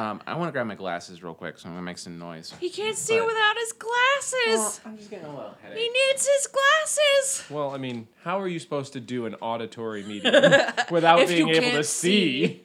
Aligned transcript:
Um, 0.00 0.22
I 0.26 0.34
want 0.34 0.48
to 0.48 0.52
grab 0.52 0.66
my 0.66 0.76
glasses 0.76 1.22
real 1.22 1.34
quick, 1.34 1.58
so 1.58 1.68
I'm 1.68 1.74
gonna 1.74 1.84
make 1.84 1.98
some 1.98 2.18
noise. 2.18 2.54
He 2.58 2.70
can't 2.70 2.96
see 2.96 3.18
But- 3.18 3.26
without 3.26 3.56
his 3.58 3.72
glasses. 3.72 4.80
I'm 4.86 4.96
just 4.96 5.10
getting 5.10 5.26
a 5.26 5.34
little 5.36 5.54
headache. 5.62 5.78
he 5.78 5.88
needs 5.88 6.26
his 6.26 6.46
glasses. 6.46 7.50
Well, 7.50 7.74
I 7.74 7.76
mean, 7.76 8.08
how 8.24 8.40
are 8.40 8.48
you 8.48 8.58
supposed 8.58 8.94
to 8.94 9.00
do 9.00 9.26
an 9.26 9.34
auditory 9.42 10.02
medium 10.12 10.42
without 10.90 11.20
If 11.20 11.28
being 11.28 11.48
you 11.48 11.52
able 11.54 11.60
can't 11.62 11.76
to 11.76 11.84
see? 11.84 12.46
see. 12.46 12.62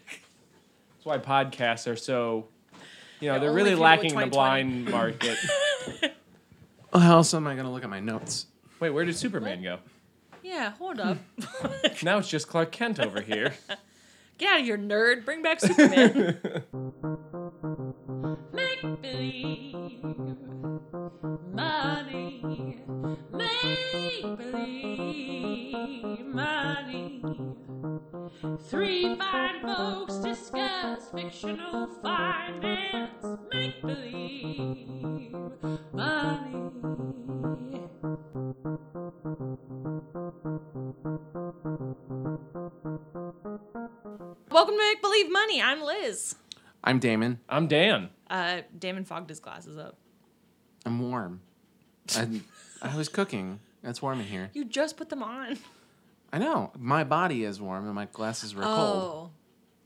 That's 0.94 1.06
why 1.06 1.18
podcasts 1.18 1.92
are 1.92 1.98
so. 1.98 2.48
You 3.20 3.30
know, 3.30 3.34
Yeah, 3.34 3.40
they're 3.40 3.50
only 3.50 3.64
really 3.64 3.70
if 3.72 3.76
you 3.76 3.78
go 3.80 3.84
lacking 3.84 4.16
with 4.16 4.26
the 4.26 4.32
blind 4.32 4.90
market. 4.90 5.38
Well, 6.94 7.02
how 7.04 7.16
else 7.18 7.34
am 7.34 7.48
I 7.48 7.56
gonna 7.56 7.72
look 7.72 7.84
at 7.84 7.90
my 7.90 8.00
notes? 8.00 8.46
Wait, 8.80 8.92
where 8.92 9.04
did 9.04 9.16
Superman 9.18 9.62
go? 9.62 9.80
Yeah, 10.42 10.72
hold 10.72 11.00
up. 11.02 11.18
Now 12.04 12.18
it's 12.20 12.28
just 12.30 12.48
Clark 12.48 12.72
Kent 12.72 13.00
over 13.00 13.20
here. 13.20 13.54
Get 14.38 14.54
out 14.54 14.60
of 14.60 14.66
here, 14.66 14.78
nerd. 14.78 15.24
Bring 15.24 15.42
back 15.42 15.62
Superman. 15.62 16.40
Make 18.52 18.82
believe 19.02 19.74
money. 21.54 22.44
Make 23.32 24.38
believe 24.38 26.26
money. 26.34 27.22
Three 28.68 29.16
fine 29.16 29.62
folks 29.62 30.16
discuss 30.18 31.10
fictional 31.14 31.88
finance. 32.02 33.26
Make 33.54 33.82
believe 33.82 35.32
money. 35.94 36.66
Welcome 44.20 44.76
to 44.76 44.78
Make 44.78 45.02
Believe 45.02 45.30
Money. 45.32 45.62
I'm 45.62 45.82
Liz. 45.82 46.36
I'm 46.84 47.00
Damon. 47.00 47.40
I'm 47.50 47.68
Dan. 47.68 48.10
Uh, 48.30 48.62
Damon 48.78 49.04
fogged 49.04 49.30
his 49.30 49.40
glasses 49.40 49.78
up. 49.78 49.98
I'm 50.86 51.00
warm. 51.00 51.42
I, 52.16 52.42
I 52.82 52.96
was 52.96 53.10
cooking. 53.10 53.60
It's 53.84 54.02
warm 54.02 54.20
in 54.22 54.26
here. 54.28 54.52
You 54.54 54.64
just 54.66 54.96
put 54.96 55.10
them 55.10 55.22
on. 55.22 55.58
I 56.32 56.38
know. 56.38 56.72
My 56.78 57.04
body 57.04 57.44
is 57.44 57.60
warm 57.60 57.86
and 57.86 57.94
my 57.96 58.06
glasses 58.06 58.56
were 58.56 58.64
cold. 58.64 58.76
Oh. 58.76 59.30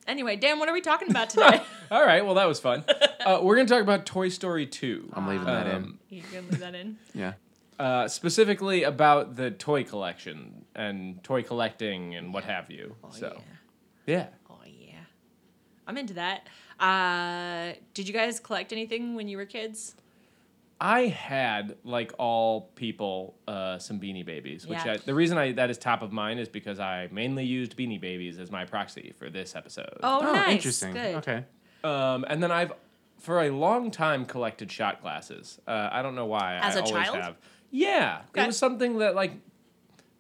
Anyway, 0.07 0.35
Dan, 0.35 0.59
what 0.59 0.69
are 0.69 0.73
we 0.73 0.81
talking 0.81 1.09
about 1.09 1.29
today? 1.31 1.61
All 1.91 2.05
right, 2.05 2.23
well, 2.25 2.35
that 2.35 2.47
was 2.47 2.59
fun. 2.59 2.83
Uh, 3.19 3.37
we're 3.43 3.55
going 3.55 3.67
to 3.67 3.73
talk 3.73 3.83
about 3.83 4.05
Toy 4.05 4.29
Story 4.29 4.65
2. 4.65 5.09
I'm 5.13 5.27
leaving 5.27 5.45
that 5.45 5.67
in. 5.67 5.75
Um, 5.75 5.99
you 6.07 6.21
can 6.21 6.47
leave 6.49 6.59
that 6.61 6.73
in. 6.73 6.97
Yeah. 7.13 7.33
uh, 7.77 8.07
specifically 8.07 8.83
about 8.83 9.35
the 9.35 9.51
toy 9.51 9.83
collection 9.83 10.63
and 10.73 11.21
toy 11.21 11.43
collecting 11.43 12.15
and 12.15 12.33
what 12.33 12.45
have 12.45 12.71
you. 12.71 12.95
Oh, 13.03 13.09
so, 13.11 13.33
yeah. 13.35 13.41
Yeah. 14.09 14.27
Oh, 14.49 14.59
yeah. 14.65 14.95
I'm 15.87 15.97
into 15.97 16.15
that. 16.15 16.47
Uh, 16.79 17.73
did 17.93 18.07
you 18.07 18.13
guys 18.13 18.39
collect 18.39 18.71
anything 18.73 19.15
when 19.15 19.27
you 19.27 19.37
were 19.37 19.45
kids? 19.45 19.95
I 20.81 21.07
had, 21.07 21.75
like 21.83 22.13
all 22.17 22.69
people, 22.75 23.35
uh, 23.47 23.79
some 23.79 23.99
Beanie 23.99 24.25
Babies. 24.25 24.65
Which 24.65 24.79
Yeah. 24.85 24.93
I, 24.93 24.97
the 24.97 25.13
reason 25.13 25.37
I 25.37 25.51
that 25.53 25.69
is 25.69 25.77
top 25.77 26.01
of 26.01 26.13
mind 26.13 26.39
is 26.39 26.47
because 26.47 26.79
I 26.79 27.09
mainly 27.11 27.43
used 27.43 27.75
Beanie 27.75 27.99
Babies 27.99 28.39
as 28.39 28.49
my 28.49 28.63
proxy 28.63 29.13
for 29.19 29.29
this 29.29 29.55
episode. 29.57 29.97
Oh, 30.01 30.19
Oh, 30.21 30.33
nice. 30.33 30.51
interesting. 30.55 30.93
Good. 30.93 31.15
Okay. 31.15 31.43
Um, 31.83 32.23
and 32.29 32.41
then 32.41 32.49
I've, 32.51 32.71
for 33.19 33.41
a 33.43 33.49
long 33.49 33.91
time, 33.91 34.25
collected 34.25 34.71
shot 34.71 35.01
glasses. 35.01 35.59
Uh, 35.67 35.89
I 35.91 36.01
don't 36.01 36.15
know 36.15 36.27
why. 36.27 36.55
As 36.61 36.77
I 36.77 36.79
a 36.79 36.83
always 36.83 37.07
child? 37.07 37.17
have. 37.17 37.35
Yeah, 37.71 38.21
Okay. 38.29 38.43
it 38.43 38.47
was 38.47 38.57
something 38.57 38.99
that 38.99 39.15
like 39.15 39.33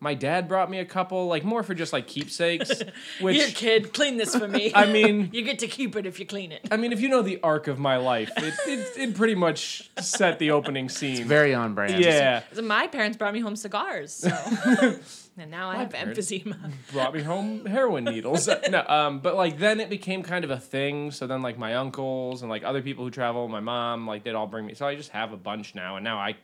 my 0.01 0.13
dad 0.13 0.47
brought 0.47 0.69
me 0.69 0.79
a 0.79 0.85
couple, 0.85 1.27
like 1.27 1.43
more 1.43 1.61
for 1.63 1.73
just 1.73 1.91
like 1.91 2.07
keepsakes. 2.07 2.81
which 3.21 3.35
Here, 3.35 3.47
kid, 3.47 3.93
clean 3.93 4.17
this 4.17 4.33
for 4.35 4.47
me. 4.47 4.71
I 4.73 4.85
mean, 4.85 5.29
you 5.33 5.41
get 5.41 5.59
to 5.59 5.67
keep 5.67 5.95
it 5.95 6.05
if 6.05 6.19
you 6.19 6.25
clean 6.25 6.51
it. 6.51 6.67
I 6.71 6.77
mean, 6.77 6.91
if 6.93 7.01
you 7.01 7.09
know 7.09 7.21
the 7.21 7.39
arc 7.43 7.67
of 7.67 7.79
my 7.79 7.97
life, 7.97 8.31
it 8.37 8.53
it, 8.67 8.97
it 8.97 9.15
pretty 9.15 9.35
much 9.35 9.89
set 9.99 10.39
the 10.39 10.51
opening 10.51 10.89
scene. 10.89 11.25
Very 11.27 11.53
on 11.53 11.73
brand. 11.75 12.01
yeah, 12.03 12.43
So 12.53 12.61
my 12.61 12.87
parents 12.87 13.17
brought 13.17 13.33
me 13.33 13.39
home 13.41 13.55
cigars, 13.55 14.13
so 14.13 14.29
and 15.37 15.51
now 15.51 15.69
I 15.69 15.77
have 15.77 15.93
emphysema. 15.93 16.71
brought 16.91 17.13
me 17.13 17.21
home 17.21 17.65
heroin 17.65 18.05
needles. 18.05 18.47
no, 18.69 18.85
um, 18.87 19.19
but 19.19 19.35
like 19.35 19.57
then 19.57 19.79
it 19.79 19.89
became 19.89 20.23
kind 20.23 20.43
of 20.45 20.51
a 20.51 20.57
thing. 20.59 21.11
So 21.11 21.27
then 21.27 21.41
like 21.41 21.57
my 21.57 21.75
uncles 21.75 22.41
and 22.41 22.49
like 22.49 22.63
other 22.63 22.81
people 22.81 23.03
who 23.03 23.11
travel, 23.11 23.47
my 23.47 23.59
mom, 23.59 24.07
like 24.07 24.23
they'd 24.23 24.35
all 24.35 24.47
bring 24.47 24.65
me. 24.65 24.73
So 24.75 24.87
I 24.87 24.95
just 24.95 25.11
have 25.11 25.33
a 25.33 25.37
bunch 25.37 25.75
now, 25.75 25.97
and 25.97 26.03
now 26.03 26.17
I, 26.19 26.35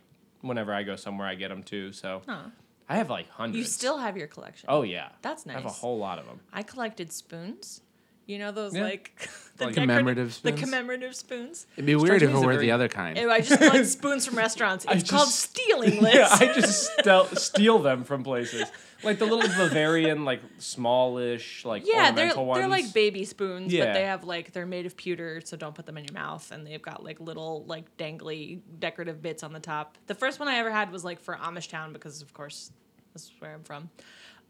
whenever 0.41 0.73
I 0.73 0.83
go 0.83 0.95
somewhere, 0.95 1.27
I 1.27 1.35
get 1.35 1.49
them 1.49 1.63
too. 1.63 1.91
So 1.93 2.21
Huh. 2.27 2.43
I 2.87 2.97
have 2.97 3.09
like 3.09 3.29
hundreds. 3.29 3.57
You 3.57 3.63
still 3.63 3.97
have 3.97 4.15
your 4.17 4.27
collection. 4.27 4.67
Oh 4.69 4.83
yeah, 4.83 5.09
That's 5.21 5.45
nice. 5.45 5.55
I 5.55 5.59
have 5.61 5.65
a 5.69 5.73
whole 5.73 5.97
lot 5.97 6.19
of 6.19 6.25
them. 6.25 6.39
I 6.53 6.63
collected 6.63 7.11
spoons. 7.11 7.81
You 8.27 8.39
know 8.39 8.51
those 8.51 8.75
Yeah. 8.75 8.83
like 8.83 9.11
the 9.57 9.65
Like 9.65 9.75
decorative- 9.75 9.75
commemorative 9.75 10.27
The 10.27 10.33
spoons? 10.33 10.59
commemorative 10.59 11.15
spoons. 11.15 11.67
It'd 11.75 11.85
be 11.85 11.95
weird 11.95 12.23
if 12.23 12.31
me 12.31 12.37
it 12.37 12.39
were 12.45 12.53
very- 12.53 12.65
the 12.65 12.71
other 12.71 12.87
kind. 12.87 13.17
Ew, 13.17 13.29
I 13.31 13.41
just 13.41 13.61
collect 13.61 13.85
spoons 13.99 14.25
from 14.25 14.35
restaurants. 14.35 14.85
It's 14.89 15.03
I 15.03 15.15
called 15.15 15.27
just- 15.27 15.39
stealing, 15.39 16.01
Liz. 16.01 16.13
Yeah, 16.15 16.27
I 16.31 16.45
just 16.53 16.91
stel- 16.99 17.27
steal 17.35 17.79
them 17.79 18.03
from 18.03 18.23
places. 18.23 18.67
Like 19.03 19.19
the 19.19 19.25
little 19.25 19.41
Bavarian, 19.41 20.25
like 20.25 20.41
smallish, 20.57 21.65
like 21.65 21.83
Yeah, 21.85 22.11
they're 22.11 22.35
ones. 22.35 22.59
they're 22.59 22.67
like 22.67 22.93
baby 22.93 23.25
spoons, 23.25 23.73
but 23.73 23.93
they 23.93 24.03
have 24.03 24.23
like 24.23 24.53
they're 24.53 24.65
made 24.65 24.85
of 24.85 24.95
pewter, 24.95 25.41
so 25.43 25.57
don't 25.57 25.75
put 25.75 25.85
them 25.85 25.97
in 25.97 26.05
your 26.05 26.13
mouth. 26.13 26.51
And 26.51 26.65
they've 26.65 26.81
got 26.81 27.03
like 27.03 27.19
little 27.19 27.63
like 27.65 27.97
dangly 27.97 28.61
decorative 28.79 29.21
bits 29.21 29.43
on 29.43 29.53
the 29.53 29.59
top. 29.59 29.97
The 30.07 30.15
first 30.15 30.39
one 30.39 30.47
I 30.47 30.55
ever 30.57 30.71
had 30.71 30.91
was 30.91 31.03
like 31.03 31.19
for 31.19 31.35
Amish 31.35 31.69
Town 31.69 31.93
because 31.93 32.21
of 32.21 32.33
course 32.33 32.71
this 33.13 33.23
is 33.23 33.31
where 33.39 33.53
I'm 33.53 33.63
from. 33.63 33.89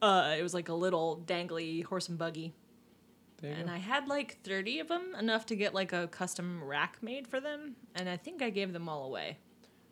Uh, 0.01 0.35
it 0.38 0.44
was 0.44 0.53
like 0.53 0.69
a 0.69 0.73
little 0.73 1.23
dangly 1.25 1.83
horse 1.83 2.09
and 2.09 2.17
buggy, 2.17 2.53
and 3.41 3.67
go. 3.67 3.73
I 3.73 3.77
had 3.77 4.07
like 4.07 4.38
30 4.44 4.79
of 4.79 4.88
them, 4.88 5.16
enough 5.17 5.45
to 5.47 5.56
get 5.56 5.73
like 5.73 5.94
a 5.94 6.07
custom 6.07 6.63
rack 6.63 6.97
made 7.01 7.27
for 7.27 7.39
them. 7.39 7.75
And 7.95 8.09
I 8.09 8.17
think 8.17 8.41
I 8.41 8.50
gave 8.50 8.73
them 8.73 8.89
all 8.89 9.06
away. 9.06 9.38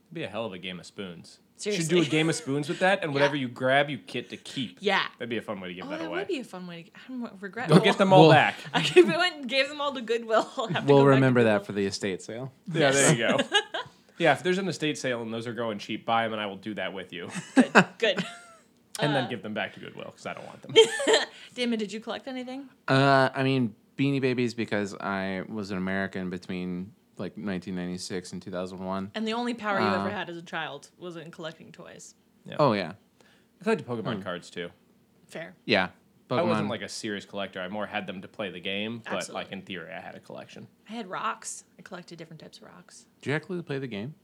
It'd 0.07 0.13
be 0.13 0.23
a 0.23 0.27
hell 0.27 0.45
of 0.45 0.53
a 0.53 0.57
game 0.57 0.79
of 0.79 0.85
spoons. 0.85 1.39
Should 1.59 1.87
do 1.87 2.01
a 2.01 2.05
game 2.05 2.27
of 2.29 2.35
spoons 2.35 2.67
with 2.67 2.79
that, 2.79 3.03
and 3.03 3.13
whatever 3.13 3.35
you 3.37 3.47
grab, 3.47 3.89
you 3.89 3.97
get 3.97 4.29
to 4.31 4.37
keep. 4.37 4.77
Yeah. 4.81 5.03
That'd 5.17 5.29
be 5.29 5.37
a 5.37 5.41
fun 5.41 5.61
way 5.61 5.69
to 5.69 5.73
give 5.73 5.85
Oh, 5.85 5.89
that 5.91 5.99
that 5.99 6.07
away. 6.07 6.19
would 6.19 6.27
be 6.27 6.39
a 6.39 6.43
fun 6.43 6.67
way 6.67 6.83
to. 6.83 6.89
I 6.95 6.99
don't 7.17 7.41
regret. 7.41 7.69
Go 7.69 7.79
get 7.79 7.97
them 7.97 8.11
all 8.11 8.23
Well- 8.23 8.31
back. 8.31 8.55
I 8.73 8.81
gave, 8.81 9.07
went 9.07 9.47
gave 9.47 9.69
them 9.69 9.79
all 9.79 9.93
to 9.93 10.01
Goodwill. 10.01 10.49
I'll 10.57 10.67
have 10.67 10.85
we'll 10.89 10.97
back 10.99 11.03
to 11.05 11.09
remember 11.15 11.43
that 11.43 11.65
for 11.65 11.71
the 11.71 11.85
estate 11.85 12.21
sale. 12.21 12.51
Yeah, 12.71 12.91
there 12.91 13.11
you 13.13 13.17
go. 13.17 13.37
yeah, 14.17 14.33
if 14.33 14.43
there's 14.43 14.57
an 14.57 14.67
estate 14.67 14.97
sale 14.97 15.21
and 15.21 15.33
those 15.33 15.47
are 15.47 15.53
going 15.53 15.77
cheap, 15.79 16.05
buy 16.05 16.23
them, 16.23 16.33
and 16.33 16.41
I 16.41 16.47
will 16.47 16.57
do 16.57 16.73
that 16.73 16.91
with 16.93 17.13
you, 17.13 17.29
Good. 17.55 17.65
and 18.99 19.11
Uh. 19.11 19.13
then 19.13 19.29
give 19.29 19.41
them 19.41 19.53
back 19.53 19.73
to 19.75 19.79
Goodwill 19.79 20.05
because 20.07 20.25
I 20.25 20.33
don't 20.33 20.45
want 20.45 20.61
them. 20.63 20.73
Damon, 21.55 21.79
did 21.79 21.93
you 21.93 21.99
collect 22.01 22.27
anything? 22.27 22.67
Uh, 22.89 23.29
I 23.33 23.43
mean, 23.43 23.73
Beanie 23.97 24.19
Babies 24.21 24.53
because 24.53 24.95
I 24.95 25.43
was 25.47 25.71
an 25.71 25.77
American 25.77 26.29
between 26.29 26.91
like 27.17 27.33
1996 27.33 28.33
and 28.33 28.41
2001. 28.41 29.11
And 29.15 29.27
the 29.27 29.33
only 29.33 29.53
power 29.53 29.79
you 29.79 29.85
Uh, 29.85 29.99
ever 29.99 30.09
had 30.09 30.29
as 30.29 30.37
a 30.37 30.41
child 30.41 30.89
was 30.97 31.15
in 31.15 31.31
collecting 31.31 31.71
toys. 31.71 32.15
Yeah. 32.45 32.55
Oh 32.59 32.73
yeah, 32.73 32.93
I 33.59 33.63
collected 33.63 33.87
Pokemon 33.87 34.23
cards 34.23 34.49
too. 34.49 34.69
Fair. 35.27 35.55
yeah. 35.65 35.89
Pokemon. 36.29 36.39
I 36.39 36.43
wasn't 36.43 36.69
like 36.69 36.81
a 36.81 36.89
serious 36.89 37.25
collector. 37.25 37.59
I 37.59 37.67
more 37.67 37.85
had 37.85 38.07
them 38.07 38.21
to 38.21 38.27
play 38.29 38.49
the 38.49 38.59
game, 38.59 39.01
but 39.03 39.15
Absolutely. 39.15 39.43
like 39.43 39.51
in 39.51 39.61
theory, 39.61 39.91
I 39.91 39.99
had 39.99 40.15
a 40.15 40.19
collection. 40.21 40.67
I 40.89 40.93
had 40.93 41.09
rocks. 41.09 41.65
I 41.77 41.81
collected 41.81 42.17
different 42.17 42.41
types 42.41 42.59
of 42.59 42.63
rocks. 42.63 43.05
Did 43.21 43.29
you 43.31 43.35
actually 43.35 43.61
play 43.61 43.77
the 43.77 43.87
game? 43.87 44.15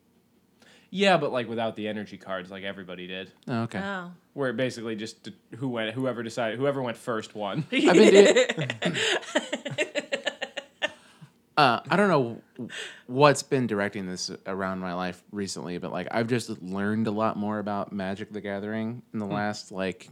Yeah, 0.92 1.18
but 1.18 1.32
like 1.32 1.48
without 1.48 1.76
the 1.76 1.88
energy 1.88 2.18
cards, 2.18 2.50
like 2.50 2.64
everybody 2.64 3.06
did. 3.06 3.32
Oh, 3.48 3.64
okay. 3.64 3.80
Oh. 3.80 4.12
Where 4.34 4.54
basically 4.54 4.96
just 4.96 5.30
who 5.58 5.68
went, 5.70 5.94
whoever 5.94 6.24
decided, 6.24 6.58
whoever 6.58 6.82
went 6.82 6.98
first 6.98 7.36
won. 7.36 7.66
I've 7.72 7.94
been 7.94 8.96
uh, 11.60 11.82
I 11.90 11.96
don't 11.98 12.08
know 12.08 12.42
what's 13.08 13.44
been 13.44 13.68
directing 13.68 14.06
this 14.08 14.32
around 14.48 14.80
my 14.80 14.94
life 14.94 15.22
recently, 15.32 15.78
but 15.78 15.92
like 15.92 16.08
I've 16.12 16.28
just 16.28 16.50
learned 16.62 17.08
a 17.08 17.12
lot 17.12 17.36
more 17.38 17.60
about 17.60 17.92
Magic 17.92 18.32
the 18.32 18.40
Gathering 18.40 19.02
in 19.14 19.20
the 19.20 19.26
last 19.26 19.72
like 19.72 20.08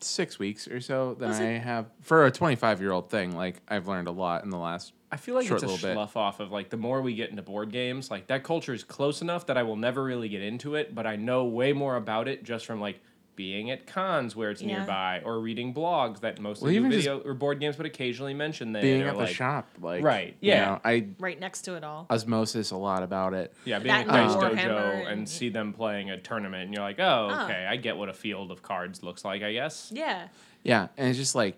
six 0.00 0.38
weeks 0.38 0.68
or 0.68 0.80
so 0.80 1.14
than 1.14 1.30
Was 1.30 1.40
I 1.40 1.44
it- 1.54 1.62
have 1.62 1.86
for 2.02 2.26
a 2.26 2.30
25 2.30 2.80
year 2.80 2.92
old 2.92 3.10
thing. 3.10 3.34
Like 3.34 3.60
I've 3.66 3.88
learned 3.88 4.06
a 4.06 4.12
lot 4.12 4.44
in 4.44 4.50
the 4.50 4.56
last. 4.58 4.92
I 5.10 5.16
feel 5.16 5.34
like 5.34 5.50
it's 5.50 5.62
a 5.62 5.66
little 5.66 5.88
bit. 5.88 5.94
slough 5.94 6.16
off 6.16 6.38
of 6.38 6.52
like 6.52 6.68
the 6.70 6.76
more 6.76 7.00
we 7.02 7.14
get 7.14 7.30
into 7.30 7.42
board 7.42 7.72
games, 7.72 8.10
like 8.10 8.28
that 8.28 8.44
culture 8.44 8.72
is 8.74 8.84
close 8.84 9.20
enough 9.22 9.46
that 9.46 9.56
I 9.56 9.64
will 9.64 9.76
never 9.76 10.04
really 10.04 10.28
get 10.28 10.42
into 10.42 10.74
it, 10.76 10.94
but 10.94 11.06
I 11.06 11.16
know 11.16 11.44
way 11.46 11.72
more 11.72 11.96
about 11.96 12.28
it 12.28 12.44
just 12.44 12.66
from 12.66 12.80
like 12.80 13.00
being 13.38 13.70
at 13.70 13.86
cons 13.86 14.34
where 14.34 14.50
it's 14.50 14.60
Yeah. 14.60 14.78
nearby 14.78 15.22
or 15.24 15.38
reading 15.38 15.72
blogs 15.72 16.18
that 16.22 16.40
mostly 16.40 16.66
Well, 16.66 16.72
do 16.72 16.76
even 16.86 16.90
video 16.90 17.20
or 17.20 17.34
board 17.34 17.60
games 17.60 17.78
would 17.78 17.86
occasionally 17.86 18.34
mention 18.34 18.72
them. 18.72 18.82
Being 18.82 19.02
or 19.04 19.10
at 19.10 19.16
the 19.16 19.28
shop, 19.28 19.68
like 19.80 20.02
Right, 20.02 20.36
you 20.40 20.48
yeah. 20.50 20.64
know, 20.64 20.80
I 20.84 21.06
right 21.20 21.38
next 21.38 21.62
to 21.62 21.76
it 21.76 21.84
all. 21.84 22.06
osmosis 22.10 22.72
a 22.72 22.76
lot 22.76 23.04
about 23.04 23.34
it. 23.34 23.54
Yeah, 23.64 23.78
being 23.78 23.94
That 23.94 24.08
at 24.08 24.14
and 24.14 24.28
Dice 24.32 24.64
Dojo 24.66 24.98
and, 25.02 25.06
and- 25.08 25.28
see 25.28 25.50
them 25.50 25.72
playing 25.72 26.10
a 26.10 26.18
tournament 26.20 26.64
and 26.64 26.74
you're 26.74 26.82
like, 26.82 26.98
oh, 26.98 27.28
Oh. 27.30 27.44
okay, 27.44 27.64
I 27.64 27.76
get 27.76 27.96
what 27.96 28.08
a 28.08 28.12
field 28.12 28.50
of 28.50 28.60
cards 28.62 29.04
looks 29.04 29.24
like, 29.24 29.42
I 29.44 29.52
guess. 29.52 29.92
Yeah. 29.94 30.26
Yeah, 30.64 30.88
and 30.96 31.08
it's 31.08 31.16
just 31.18 31.36
like 31.36 31.56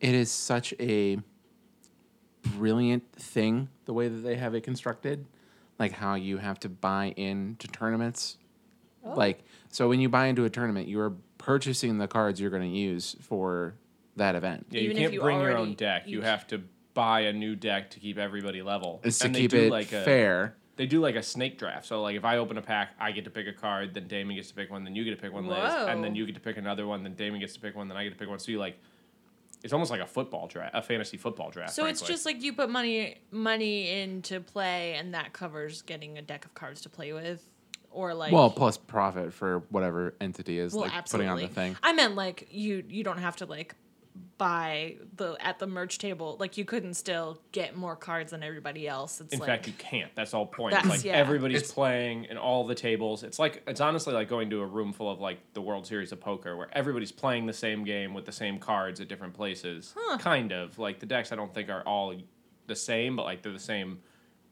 it 0.00 0.12
is 0.12 0.28
such 0.32 0.74
a 0.80 1.18
brilliant 2.42 3.12
thing 3.12 3.68
the 3.84 3.92
way 3.92 4.08
that 4.08 4.18
they 4.18 4.34
have 4.34 4.54
it 4.56 4.62
constructed, 4.62 5.24
like 5.78 5.92
how 5.92 6.14
you 6.16 6.38
have 6.38 6.58
to 6.60 6.68
buy 6.68 7.14
into 7.16 7.68
tournaments. 7.68 8.38
Oh. 9.06 9.14
Like 9.14 9.44
so, 9.70 9.88
when 9.88 10.00
you 10.00 10.08
buy 10.08 10.26
into 10.26 10.44
a 10.44 10.50
tournament, 10.50 10.88
you 10.88 11.00
are 11.00 11.12
purchasing 11.38 11.98
the 11.98 12.08
cards 12.08 12.40
you're 12.40 12.50
going 12.50 12.70
to 12.70 12.76
use 12.78 13.16
for 13.20 13.74
that 14.16 14.34
event. 14.34 14.66
Yeah, 14.70 14.80
you 14.80 14.90
if 14.90 14.96
can't 14.96 15.12
you 15.12 15.20
bring 15.20 15.40
your 15.40 15.56
own 15.56 15.74
deck. 15.74 16.04
you 16.06 16.18
You 16.18 16.22
have 16.22 16.46
to 16.48 16.62
buy 16.94 17.20
a 17.20 17.32
new 17.32 17.54
deck 17.54 17.90
to 17.90 18.00
keep 18.00 18.18
everybody 18.18 18.62
level. 18.62 19.00
Is 19.04 19.18
to 19.18 19.26
And 19.26 19.34
they 19.34 19.42
keep 19.42 19.50
do 19.50 19.58
it 19.64 19.70
like 19.70 19.92
a- 19.92 20.02
fair. 20.02 20.56
They 20.76 20.86
do 20.86 21.00
like 21.00 21.14
a 21.14 21.22
snake 21.22 21.58
draft. 21.58 21.86
So 21.86 22.02
like 22.02 22.16
if 22.16 22.24
I 22.24 22.36
open 22.38 22.58
a 22.58 22.62
pack, 22.62 22.90
I 23.00 23.12
get 23.12 23.24
to 23.24 23.30
pick 23.30 23.46
a 23.46 23.52
card, 23.52 23.94
then 23.94 24.08
Damon 24.08 24.36
gets 24.36 24.48
to 24.48 24.54
pick 24.54 24.70
one, 24.70 24.84
then 24.84 24.94
you 24.94 25.04
get 25.04 25.10
to 25.10 25.16
pick 25.16 25.32
one, 25.32 25.46
Liz, 25.46 25.58
and 25.72 26.04
then 26.04 26.14
you 26.14 26.26
get 26.26 26.34
to 26.34 26.40
pick 26.40 26.58
another 26.58 26.86
one, 26.86 27.02
then 27.02 27.14
Damon 27.14 27.40
gets 27.40 27.54
to 27.54 27.60
pick 27.60 27.74
one, 27.74 27.88
then 27.88 27.96
I 27.96 28.04
get 28.04 28.10
to 28.10 28.16
pick 28.16 28.28
one. 28.28 28.38
So 28.38 28.50
you 28.52 28.58
like, 28.58 28.78
it's 29.64 29.72
almost 29.72 29.90
like 29.90 30.02
a 30.02 30.06
football 30.06 30.46
draft, 30.48 30.74
a 30.74 30.82
fantasy 30.82 31.16
football 31.16 31.50
draft. 31.50 31.72
So 31.72 31.86
it's 31.86 32.02
just 32.02 32.26
like 32.26 32.42
you 32.42 32.52
put 32.52 32.68
money 32.68 33.16
money 33.30 33.88
into 33.90 34.40
play, 34.40 34.94
and 34.94 35.14
that 35.14 35.32
covers 35.32 35.80
getting 35.80 36.18
a 36.18 36.22
deck 36.22 36.44
of 36.44 36.54
cards 36.54 36.82
to 36.82 36.90
play 36.90 37.12
with, 37.14 37.42
or 37.96 38.14
like 38.14 38.30
Well, 38.32 38.50
plus 38.50 38.76
profit 38.76 39.32
for 39.32 39.60
whatever 39.70 40.14
entity 40.20 40.58
is 40.58 40.72
well, 40.74 40.82
like 40.82 40.94
absolutely. 40.94 41.30
putting 41.32 41.44
on 41.44 41.48
the 41.48 41.54
thing. 41.54 41.76
I 41.82 41.92
meant 41.94 42.14
like 42.14 42.48
you 42.50 42.84
you 42.88 43.02
don't 43.02 43.18
have 43.18 43.36
to 43.36 43.46
like 43.46 43.74
buy 44.38 44.96
the 45.16 45.36
at 45.40 45.58
the 45.58 45.66
merch 45.66 45.98
table. 45.98 46.36
Like 46.38 46.56
you 46.58 46.64
couldn't 46.64 46.94
still 46.94 47.40
get 47.52 47.76
more 47.76 47.96
cards 47.96 48.30
than 48.32 48.42
everybody 48.42 48.86
else. 48.86 49.20
It's 49.20 49.32
In 49.32 49.40
like 49.40 49.46
fact, 49.48 49.66
you 49.66 49.72
can't. 49.78 50.10
That's 50.14 50.34
all 50.34 50.46
point. 50.46 50.72
That's- 50.74 50.90
like 50.90 51.04
yeah. 51.04 51.12
everybody's 51.14 51.58
It's- 51.58 51.72
playing 51.72 52.26
and 52.26 52.38
all 52.38 52.66
the 52.66 52.74
tables. 52.74 53.22
It's 53.22 53.38
like 53.38 53.62
it's 53.66 53.80
honestly 53.80 54.12
like 54.14 54.28
going 54.28 54.50
to 54.50 54.60
a 54.60 54.66
room 54.66 54.92
full 54.92 55.10
of 55.10 55.20
like 55.20 55.38
the 55.54 55.60
World 55.62 55.86
Series 55.86 56.12
of 56.12 56.20
Poker 56.20 56.56
where 56.56 56.68
everybody's 56.72 57.12
playing 57.12 57.46
the 57.46 57.52
same 57.52 57.84
game 57.84 58.14
with 58.14 58.24
the 58.26 58.32
same 58.32 58.58
cards 58.58 59.00
at 59.00 59.08
different 59.08 59.34
places. 59.34 59.94
Kind 60.18 60.52
of 60.52 60.78
like 60.78 61.00
the 61.00 61.06
decks. 61.06 61.32
I 61.32 61.36
don't 61.36 61.52
think 61.54 61.68
are 61.70 61.82
all 61.82 62.14
the 62.66 62.76
same, 62.76 63.16
but 63.16 63.24
like 63.24 63.42
they're 63.42 63.52
the 63.52 63.58
same 63.58 64.00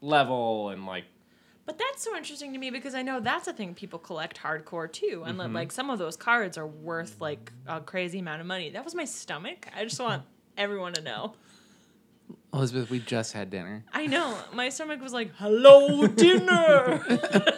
level 0.01 0.69
and 0.69 0.85
like 0.85 1.05
But 1.65 1.79
that's 1.79 2.03
so 2.03 2.15
interesting 2.15 2.53
to 2.53 2.59
me 2.59 2.69
because 2.69 2.93
I 2.93 3.01
know 3.01 3.19
that's 3.19 3.47
a 3.47 3.53
thing 3.53 3.73
people 3.73 3.97
collect 3.97 4.39
hardcore 4.39 4.91
too, 4.91 5.23
and 5.25 5.39
Mm-hmm. 5.39 5.55
like 5.55 5.71
some 5.71 5.89
of 5.89 5.97
those 5.97 6.15
cards 6.15 6.57
are 6.59 6.67
worth 6.67 7.19
like 7.19 7.51
a 7.65 7.81
crazy 7.81 8.19
amount 8.19 8.41
of 8.41 8.47
money. 8.47 8.69
That 8.69 8.83
was 8.85 8.93
my 8.93 9.05
stomach. 9.05 9.67
I 9.75 9.83
just 9.83 9.99
want 9.99 10.23
everyone 10.57 10.93
to 10.93 11.01
know. 11.01 11.33
Elizabeth, 12.53 12.89
we 12.91 12.99
just 12.99 13.33
had 13.33 13.49
dinner. 13.49 13.83
I 13.91 14.05
know 14.07 14.37
my 14.53 14.69
stomach 14.69 15.01
was 15.01 15.11
like, 15.13 15.31
"Hello, 15.37 16.05
dinner." 16.07 17.03
uh, 17.09 17.57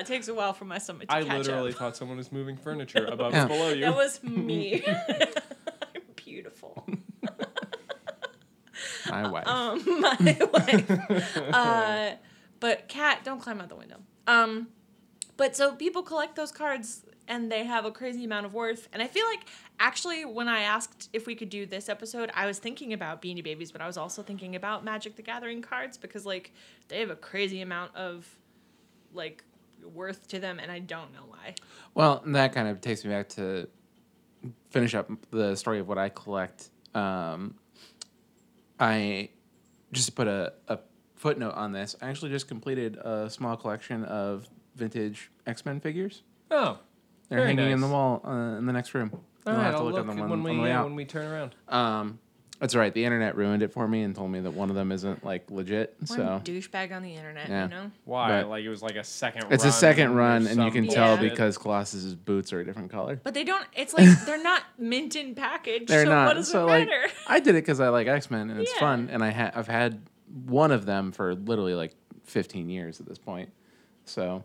it 0.00 0.06
takes 0.06 0.28
a 0.28 0.34
while 0.34 0.52
for 0.52 0.64
my 0.66 0.78
stomach 0.78 1.08
to 1.08 1.14
I 1.14 1.24
catch 1.24 1.38
literally 1.46 1.72
up. 1.72 1.78
thought 1.78 1.96
someone 1.96 2.16
was 2.18 2.30
moving 2.30 2.56
furniture 2.56 3.06
above 3.10 3.32
Yeah. 3.32 3.40
and 3.40 3.48
below 3.48 3.70
you. 3.70 3.84
That 3.86 3.96
was 3.96 4.22
me. 4.22 4.84
I'm 4.86 6.02
beautiful. 6.16 6.86
My 9.10 9.28
wife. 9.30 9.46
um, 9.46 9.82
my 10.00 10.38
wife. 10.52 11.36
Uh, 11.52 12.10
but 12.60 12.88
cat, 12.88 13.20
don't 13.24 13.40
climb 13.40 13.60
out 13.60 13.68
the 13.68 13.76
window. 13.76 13.96
Um, 14.26 14.68
but 15.36 15.56
so 15.56 15.74
people 15.74 16.02
collect 16.02 16.36
those 16.36 16.52
cards 16.52 17.04
and 17.28 17.52
they 17.52 17.64
have 17.64 17.84
a 17.84 17.90
crazy 17.90 18.24
amount 18.24 18.46
of 18.46 18.54
worth. 18.54 18.88
And 18.92 19.02
I 19.02 19.06
feel 19.06 19.24
like 19.26 19.40
actually, 19.78 20.24
when 20.24 20.48
I 20.48 20.60
asked 20.62 21.08
if 21.12 21.26
we 21.26 21.34
could 21.34 21.50
do 21.50 21.66
this 21.66 21.88
episode, 21.88 22.30
I 22.34 22.46
was 22.46 22.58
thinking 22.58 22.92
about 22.92 23.22
Beanie 23.22 23.44
Babies, 23.44 23.70
but 23.70 23.80
I 23.80 23.86
was 23.86 23.96
also 23.96 24.22
thinking 24.22 24.56
about 24.56 24.84
Magic 24.84 25.16
the 25.16 25.22
Gathering 25.22 25.62
cards 25.62 25.96
because 25.96 26.26
like 26.26 26.52
they 26.88 27.00
have 27.00 27.10
a 27.10 27.16
crazy 27.16 27.60
amount 27.60 27.94
of 27.94 28.26
like 29.12 29.44
worth 29.94 30.26
to 30.28 30.40
them, 30.40 30.58
and 30.58 30.72
I 30.72 30.80
don't 30.80 31.12
know 31.12 31.24
why. 31.28 31.54
Well, 31.94 32.22
that 32.26 32.52
kind 32.52 32.68
of 32.68 32.80
takes 32.80 33.04
me 33.04 33.10
back 33.10 33.28
to 33.30 33.68
finish 34.70 34.94
up 34.94 35.10
the 35.30 35.54
story 35.54 35.78
of 35.78 35.88
what 35.88 35.98
I 35.98 36.08
collect. 36.08 36.70
Um, 36.94 37.54
I 38.80 39.30
just 39.92 40.14
put 40.14 40.26
a, 40.28 40.52
a 40.68 40.78
footnote 41.16 41.54
on 41.54 41.72
this. 41.72 41.96
I 42.00 42.08
actually 42.08 42.30
just 42.30 42.48
completed 42.48 42.96
a 42.96 43.28
small 43.30 43.56
collection 43.56 44.04
of 44.04 44.48
vintage 44.76 45.30
X 45.46 45.64
Men 45.66 45.80
figures. 45.80 46.22
oh. 46.50 46.78
They're 47.28 47.40
Very 47.40 47.54
hanging 47.56 47.72
in 47.72 47.80
the 47.82 47.88
wall 47.88 48.22
uh, 48.24 48.56
in 48.56 48.64
the 48.64 48.72
next 48.72 48.94
room. 48.94 49.10
All 49.12 49.52
You'll 49.52 49.56
right, 49.56 49.64
have 49.64 49.74
to 49.74 49.78
I'll 49.80 49.84
look 49.84 49.94
look 49.96 50.00
at 50.00 50.06
them 50.16 50.30
when, 50.30 50.32
on, 50.38 50.42
we 50.42 50.50
on 50.50 50.56
the 50.56 50.62
way 50.62 50.72
uh, 50.72 50.78
out. 50.78 50.84
when 50.86 50.94
we 50.94 51.04
turn 51.04 51.30
around. 51.30 51.54
Um, 51.68 52.18
that's 52.60 52.74
right. 52.74 52.92
The 52.92 53.04
internet 53.04 53.36
ruined 53.36 53.62
it 53.62 53.72
for 53.72 53.86
me 53.86 54.02
and 54.02 54.14
told 54.14 54.30
me 54.30 54.40
that 54.40 54.50
one 54.52 54.68
of 54.70 54.76
them 54.76 54.90
isn't 54.92 55.24
like 55.24 55.50
legit. 55.50 55.94
One 56.00 56.06
So 56.06 56.42
douchebag 56.44 56.92
on 56.92 57.02
the 57.02 57.14
internet, 57.14 57.48
Yeah. 57.48 57.64
you 57.64 57.70
know. 57.70 57.90
Why? 58.04 58.42
But- 58.42 58.48
like 58.48 58.64
it 58.64 58.68
was 58.68 58.82
like 58.82 58.96
a 58.96 59.04
second. 59.04 59.44
it's 59.50 59.64
run 59.64 59.68
a 59.68 59.72
second 59.72 60.14
run, 60.14 60.36
and 60.46 60.56
you 60.56 60.64
some 60.64 60.70
can 60.72 60.88
tell 60.88 61.16
because 61.16 61.56
Colossus's 61.56 62.14
boots 62.14 62.52
are 62.52 62.60
a 62.60 62.64
different 62.64 62.90
color. 62.90 63.20
But 63.22 63.34
they 63.34 63.44
don't. 63.44 63.64
It's 63.76 63.94
like 63.94 64.08
they're 64.26 64.42
not 64.42 64.62
mint 64.78 65.14
in 65.16 65.34
package. 65.34 65.86
They're 65.86 66.04
so 66.04 66.10
not. 66.10 66.26
What 66.26 66.34
does 66.34 66.50
so 66.50 66.64
it 66.64 66.70
like, 66.70 66.88
matter? 66.88 67.12
I 67.28 67.40
did 67.40 67.50
it 67.54 67.62
because 67.62 67.80
I 67.80 67.88
like 67.90 68.06
X 68.06 68.30
Men 68.30 68.50
and 68.50 68.60
it's 68.60 68.72
Yeah. 68.74 68.80
fun, 68.80 69.08
and 69.12 69.22
I 69.22 69.30
ha- 69.30 69.52
I've 69.54 69.68
had 69.68 70.00
one 70.46 70.72
of 70.72 70.84
them 70.86 71.12
for 71.12 71.34
literally 71.34 71.74
like 71.74 71.94
15 72.24 72.68
years 72.68 73.00
at 73.00 73.06
this 73.06 73.18
point. 73.18 73.50
So 74.04 74.42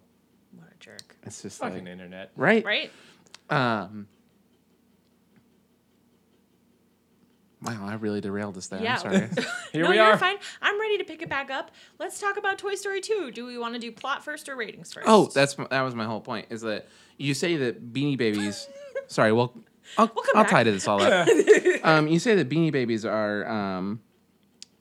What 0.55 0.67
a 0.71 0.77
jerk. 0.79 1.17
it's 1.23 1.41
just 1.41 1.59
fucking 1.59 1.83
like 1.85 1.87
internet. 1.91 2.31
right. 2.35 2.63
Right? 2.63 2.91
Um. 3.49 4.07
Wow, 7.63 7.85
I 7.87 7.93
really 7.95 8.19
derailed 8.21 8.57
us 8.57 8.67
there. 8.67 8.81
Yeah. 8.81 8.93
I'm 8.93 8.99
sorry. 8.99 9.29
Here 9.71 9.83
no, 9.83 9.89
we 9.89 9.95
you're 9.95 10.17
fine. 10.17 10.35
I'm 10.61 10.79
ready 10.79 10.97
to 10.97 11.03
pick 11.03 11.21
it 11.21 11.29
back 11.29 11.49
up. 11.49 11.71
Let's 11.99 12.19
talk 12.19 12.37
about 12.37 12.57
Toy 12.57 12.75
Story 12.75 12.99
2. 13.01 13.31
Do 13.31 13.45
we 13.45 13.57
want 13.57 13.73
to 13.75 13.79
do 13.79 13.91
plot 13.91 14.23
first 14.23 14.49
or 14.49 14.55
ratings 14.55 14.91
first? 14.93 15.07
oh, 15.07 15.29
that's 15.33 15.55
that 15.55 15.81
was 15.81 15.95
my 15.95 16.05
whole 16.05 16.21
point. 16.21 16.47
Is 16.49 16.61
that 16.61 16.87
you 17.17 17.33
say 17.33 17.55
that 17.57 17.93
Beanie 17.93 18.17
Babies? 18.17 18.67
sorry, 19.07 19.31
well, 19.31 19.53
I'll, 19.97 20.11
We'll 20.13 20.23
come 20.23 20.35
I'll 20.37 20.43
back. 20.43 20.51
tie 20.51 20.63
to 20.63 20.71
this 20.71 20.87
all 20.87 21.01
up. 21.01 21.27
um, 21.83 22.07
you 22.07 22.19
say 22.19 22.35
that 22.35 22.49
Beanie 22.49 22.71
Babies 22.71 23.05
are 23.05 23.47
um, 23.47 24.01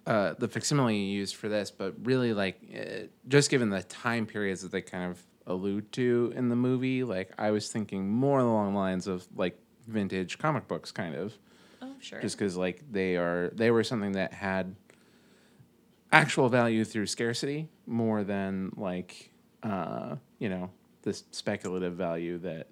uh, 0.06 0.34
the 0.38 0.48
facsimile 0.48 0.96
you 0.96 1.18
used 1.18 1.36
for 1.36 1.48
this, 1.48 1.70
but 1.70 1.94
really, 2.04 2.32
like, 2.34 2.60
uh, 2.74 3.06
just 3.28 3.50
given 3.50 3.70
the 3.70 3.82
time 3.84 4.26
periods 4.26 4.62
that 4.62 4.72
they 4.72 4.80
kind 4.82 5.10
of 5.10 5.22
allude 5.46 5.92
to 5.92 6.32
in 6.36 6.48
the 6.48 6.56
movie, 6.56 7.04
like, 7.04 7.30
I 7.38 7.50
was 7.50 7.70
thinking 7.70 8.08
more 8.10 8.38
along 8.40 8.72
the 8.72 8.78
lines 8.78 9.06
of 9.06 9.26
like 9.36 9.58
vintage 9.86 10.38
comic 10.38 10.66
books, 10.68 10.90
kind 10.92 11.14
of, 11.14 11.36
sure. 12.02 12.20
just 12.20 12.36
because 12.38 12.56
like 12.56 12.82
they 12.90 13.16
are 13.16 13.50
they 13.54 13.70
were 13.70 13.84
something 13.84 14.12
that 14.12 14.32
had 14.32 14.74
actual 16.12 16.48
value 16.48 16.84
through 16.84 17.06
scarcity 17.06 17.68
more 17.86 18.22
than 18.24 18.72
like 18.76 19.30
uh, 19.62 20.16
you 20.38 20.48
know 20.48 20.70
this 21.02 21.24
speculative 21.30 21.94
value 21.94 22.38
that 22.38 22.66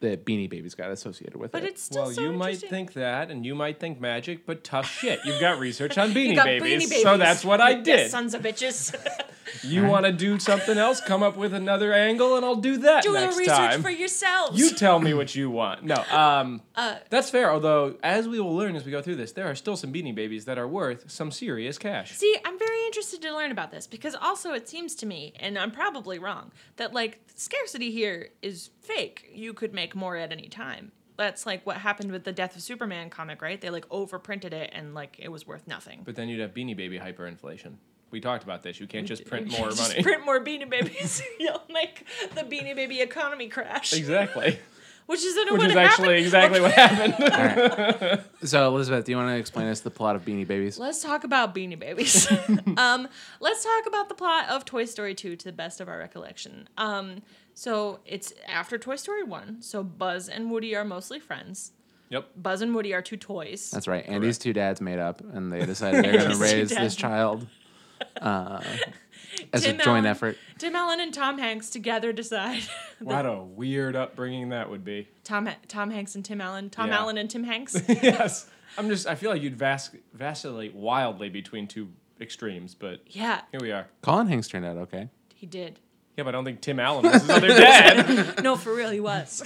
that 0.00 0.24
Beanie 0.24 0.48
Babies 0.48 0.74
got 0.74 0.90
associated 0.90 1.36
with 1.36 1.50
but 1.50 1.64
it. 1.64 1.70
it's 1.70 1.82
still 1.82 2.04
Well, 2.04 2.12
so 2.12 2.22
you 2.22 2.32
might 2.32 2.58
think 2.58 2.92
that, 2.92 3.30
and 3.32 3.44
you 3.44 3.54
might 3.54 3.80
think 3.80 4.00
magic, 4.00 4.46
but 4.46 4.62
tough 4.62 4.88
shit. 5.00 5.18
You've 5.24 5.40
got 5.40 5.58
research 5.58 5.98
on 5.98 6.10
Beanie, 6.10 6.28
You 6.28 6.36
got 6.36 6.44
babies, 6.44 6.90
Beanie 6.90 7.02
so 7.02 7.16
that's 7.16 7.44
what 7.44 7.60
I 7.60 7.70
You 7.78 7.82
did. 7.82 8.10
sons 8.10 8.34
of 8.34 8.42
bitches. 8.42 8.94
You 9.62 9.84
want 9.84 10.06
to 10.06 10.12
do 10.12 10.38
something 10.38 10.76
else? 10.78 11.00
Come 11.00 11.22
up 11.22 11.36
with 11.36 11.54
another 11.54 11.92
angle, 11.92 12.36
and 12.36 12.44
I'll 12.44 12.56
do 12.56 12.78
that 12.78 13.02
do 13.02 13.12
the 13.12 13.20
next 13.20 13.36
research 13.36 13.56
time. 13.56 13.82
for 13.82 13.90
yourselves. 13.90 14.58
You 14.58 14.70
tell 14.70 14.98
me 14.98 15.14
what 15.14 15.34
you 15.34 15.50
want. 15.50 15.84
No, 15.84 15.96
um, 16.10 16.62
Uh, 16.74 16.96
that's 17.10 17.30
fair. 17.30 17.50
Although, 17.50 17.96
as 18.02 18.28
we 18.28 18.40
will 18.40 18.54
learn 18.54 18.76
as 18.76 18.84
we 18.84 18.90
go 18.90 19.00
through 19.02 19.16
this, 19.16 19.32
there 19.32 19.46
are 19.46 19.54
still 19.54 19.76
some 19.76 19.92
Beanie 19.92 20.14
Babies 20.14 20.44
that 20.44 20.58
are 20.58 20.68
worth 20.68 21.10
some 21.10 21.30
serious 21.30 21.78
cash. 21.78 22.12
See, 22.12 22.36
I'm 22.44 22.58
very 22.58 22.84
interested 22.86 23.22
to 23.22 23.32
learn 23.34 23.50
about 23.50 23.70
this 23.70 23.86
because 23.86 24.14
also 24.14 24.52
it 24.52 24.68
seems 24.68 24.94
to 24.96 25.06
me, 25.06 25.32
and 25.40 25.58
I'm 25.58 25.70
probably 25.70 26.18
wrong, 26.18 26.52
that 26.76 26.92
like 26.92 27.20
scarcity 27.34 27.90
here 27.90 28.30
is 28.42 28.70
fake. 28.80 29.30
You 29.32 29.52
could 29.54 29.72
make 29.74 29.94
more 29.94 30.16
at 30.16 30.32
any 30.32 30.48
time. 30.48 30.92
That's 31.16 31.46
like 31.46 31.64
what 31.64 31.78
happened 31.78 32.12
with 32.12 32.24
the 32.24 32.32
Death 32.32 32.56
of 32.56 32.62
Superman 32.62 33.08
comic, 33.08 33.40
right? 33.40 33.58
They 33.58 33.70
like 33.70 33.88
overprinted 33.88 34.52
it 34.52 34.70
and 34.74 34.94
like 34.94 35.16
it 35.18 35.30
was 35.30 35.46
worth 35.46 35.66
nothing. 35.66 36.02
But 36.04 36.14
then 36.14 36.28
you'd 36.28 36.40
have 36.40 36.52
Beanie 36.52 36.76
Baby 36.76 36.98
hyperinflation. 36.98 37.76
We 38.10 38.20
talked 38.20 38.44
about 38.44 38.62
this. 38.62 38.78
You 38.80 38.86
can't 38.86 39.06
just 39.06 39.24
print 39.26 39.50
more 39.50 39.70
Just 39.70 39.90
money. 39.90 40.02
print 40.02 40.24
more 40.24 40.42
Beanie 40.42 40.68
Babies. 40.70 41.22
You'll 41.40 41.62
make 41.70 42.06
the 42.34 42.42
Beanie 42.42 42.74
Baby 42.74 43.00
economy 43.00 43.48
crash. 43.48 43.92
exactly. 43.92 44.58
Which 45.06 45.22
is 45.22 45.36
in 45.36 45.52
Which 45.52 45.60
what 45.60 45.70
is 45.70 45.72
happened. 45.76 45.88
actually 45.88 46.18
exactly 46.20 46.60
what 46.60 46.72
happened. 46.72 48.24
So, 48.42 48.66
Elizabeth, 48.66 49.04
do 49.04 49.12
you 49.12 49.16
want 49.16 49.28
to 49.30 49.36
explain 49.36 49.68
us 49.68 49.78
the 49.80 49.90
plot 49.90 50.16
of 50.16 50.24
Beanie 50.24 50.46
Babies? 50.46 50.78
Let's 50.80 51.00
talk 51.00 51.22
about 51.22 51.54
Beanie 51.54 51.78
Babies. 51.78 52.28
um, 52.76 53.06
let's 53.38 53.62
talk 53.62 53.86
about 53.86 54.08
the 54.08 54.16
plot 54.16 54.48
of 54.48 54.64
Toy 54.64 54.84
Story 54.84 55.14
2 55.14 55.36
to 55.36 55.44
the 55.44 55.52
best 55.52 55.80
of 55.80 55.88
our 55.88 55.98
recollection. 55.98 56.68
Um, 56.76 57.22
so 57.54 58.00
it's 58.04 58.32
after 58.48 58.78
Toy 58.78 58.96
Story 58.96 59.22
1. 59.22 59.62
So 59.62 59.84
Buzz 59.84 60.28
and 60.28 60.50
Woody 60.50 60.74
are 60.74 60.84
mostly 60.84 61.20
friends. 61.20 61.70
yep. 62.08 62.28
Buzz 62.36 62.60
and 62.60 62.74
Woody 62.74 62.92
are 62.92 63.02
two 63.02 63.16
toys. 63.16 63.70
That's 63.70 63.86
right. 63.86 64.04
Andy's 64.08 64.38
two 64.38 64.52
dads 64.52 64.80
made 64.80 64.98
up, 64.98 65.20
and 65.20 65.52
they 65.52 65.64
decided 65.64 66.04
they're 66.04 66.18
going 66.18 66.30
to 66.32 66.36
raise 66.36 66.70
dads. 66.70 66.80
this 66.80 66.96
child 66.96 67.46
uh, 68.20 68.62
as 69.52 69.62
Tim 69.62 69.74
a 69.80 69.84
joint 69.84 69.88
Allen- 69.88 70.06
effort. 70.06 70.38
Tim 70.58 70.74
Allen 70.74 71.00
and 71.00 71.12
Tom 71.12 71.38
Hanks 71.38 71.70
together 71.70 72.12
decide. 72.12 72.62
What 72.98 73.26
a 73.26 73.42
weird 73.42 73.94
upbringing 73.94 74.48
that 74.48 74.70
would 74.70 74.82
be. 74.82 75.06
Tom 75.22 75.50
Tom 75.68 75.90
Hanks 75.90 76.14
and 76.14 76.24
Tim 76.24 76.40
Allen. 76.40 76.70
Tom 76.70 76.88
Yeah. 76.88 76.98
Allen 77.00 77.18
and 77.18 77.28
Tim 77.28 77.44
Hanks. 77.44 77.76
yes. 77.88 78.48
I'm 78.78 78.88
just. 78.88 79.06
I 79.06 79.14
feel 79.16 79.30
like 79.30 79.42
you'd 79.42 79.56
vas- 79.58 79.90
vacillate 80.14 80.74
wildly 80.74 81.28
between 81.28 81.66
two 81.66 81.90
extremes, 82.22 82.74
but 82.74 83.02
yeah, 83.08 83.42
here 83.50 83.60
we 83.60 83.70
are. 83.70 83.86
Colin 84.00 84.28
Hanks 84.28 84.48
turned 84.48 84.64
out 84.64 84.78
okay. 84.78 85.10
he 85.34 85.44
did. 85.44 85.78
Yeah, 86.16 86.24
but 86.24 86.30
I 86.30 86.32
don't 86.32 86.46
think 86.46 86.62
Tim 86.62 86.80
Allen 86.80 87.04
was 87.04 87.20
his 87.20 87.28
other 87.28 87.48
dad. 87.48 88.42
No, 88.42 88.56
for 88.56 88.74
real, 88.74 88.88
he 88.88 89.00
was. 89.00 89.42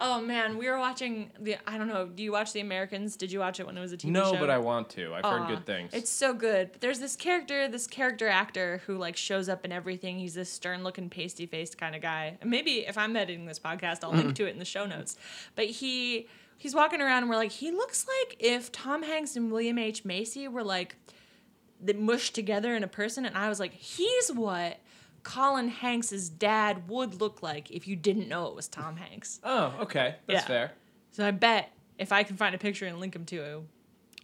Oh 0.00 0.20
man, 0.20 0.58
we 0.58 0.68
were 0.68 0.78
watching 0.78 1.30
the. 1.38 1.56
I 1.66 1.78
don't 1.78 1.88
know. 1.88 2.06
Do 2.06 2.22
you 2.22 2.32
watch 2.32 2.52
The 2.52 2.60
Americans? 2.60 3.16
Did 3.16 3.32
you 3.32 3.40
watch 3.40 3.60
it 3.60 3.66
when 3.66 3.76
it 3.76 3.80
was 3.80 3.92
a 3.92 3.96
TV 3.96 4.10
no, 4.10 4.32
show? 4.32 4.38
but 4.38 4.50
I 4.50 4.58
want 4.58 4.90
to. 4.90 5.14
I've 5.14 5.24
heard 5.24 5.48
good 5.48 5.66
things. 5.66 5.92
It's 5.92 6.10
so 6.10 6.32
good. 6.34 6.72
But 6.72 6.80
there's 6.80 7.00
this 7.00 7.16
character, 7.16 7.68
this 7.68 7.86
character 7.86 8.28
actor 8.28 8.82
who 8.86 8.96
like 8.96 9.16
shows 9.16 9.48
up 9.48 9.64
in 9.64 9.72
everything. 9.72 10.18
He's 10.18 10.34
this 10.34 10.50
stern 10.50 10.84
looking, 10.84 11.10
pasty 11.10 11.46
faced 11.46 11.78
kind 11.78 11.94
of 11.94 12.02
guy. 12.02 12.38
And 12.40 12.50
maybe 12.50 12.86
if 12.86 12.96
I'm 12.98 13.16
editing 13.16 13.46
this 13.46 13.58
podcast, 13.58 14.04
I'll 14.04 14.12
link 14.12 14.34
to 14.36 14.46
it 14.46 14.50
in 14.50 14.58
the 14.58 14.64
show 14.64 14.86
notes. 14.86 15.16
But 15.54 15.66
he 15.66 16.28
he's 16.56 16.74
walking 16.74 17.00
around 17.00 17.22
and 17.22 17.30
we're 17.30 17.36
like, 17.36 17.52
he 17.52 17.70
looks 17.70 18.06
like 18.06 18.36
if 18.40 18.70
Tom 18.72 19.02
Hanks 19.02 19.36
and 19.36 19.50
William 19.50 19.78
H. 19.78 20.04
Macy 20.04 20.48
were 20.48 20.64
like 20.64 20.96
mushed 21.94 22.34
together 22.34 22.74
in 22.74 22.82
a 22.82 22.88
person. 22.88 23.24
And 23.24 23.36
I 23.36 23.48
was 23.48 23.60
like, 23.60 23.72
he's 23.72 24.30
what 24.32 24.78
Colin 25.28 25.68
Hanks's 25.68 26.30
dad 26.30 26.88
would 26.88 27.20
look 27.20 27.42
like 27.42 27.70
if 27.70 27.86
you 27.86 27.96
didn't 27.96 28.28
know 28.28 28.46
it 28.46 28.54
was 28.54 28.66
Tom 28.66 28.96
Hanks. 28.96 29.40
Oh, 29.44 29.74
okay. 29.82 30.14
That's 30.26 30.42
Yeah. 30.42 30.46
fair. 30.46 30.72
So 31.10 31.26
I 31.26 31.32
bet 31.32 31.70
if 31.98 32.12
I 32.12 32.22
can 32.22 32.36
find 32.38 32.54
a 32.54 32.58
picture 32.58 32.86
and 32.86 32.98
link 32.98 33.14
him 33.14 33.26
to 33.26 33.66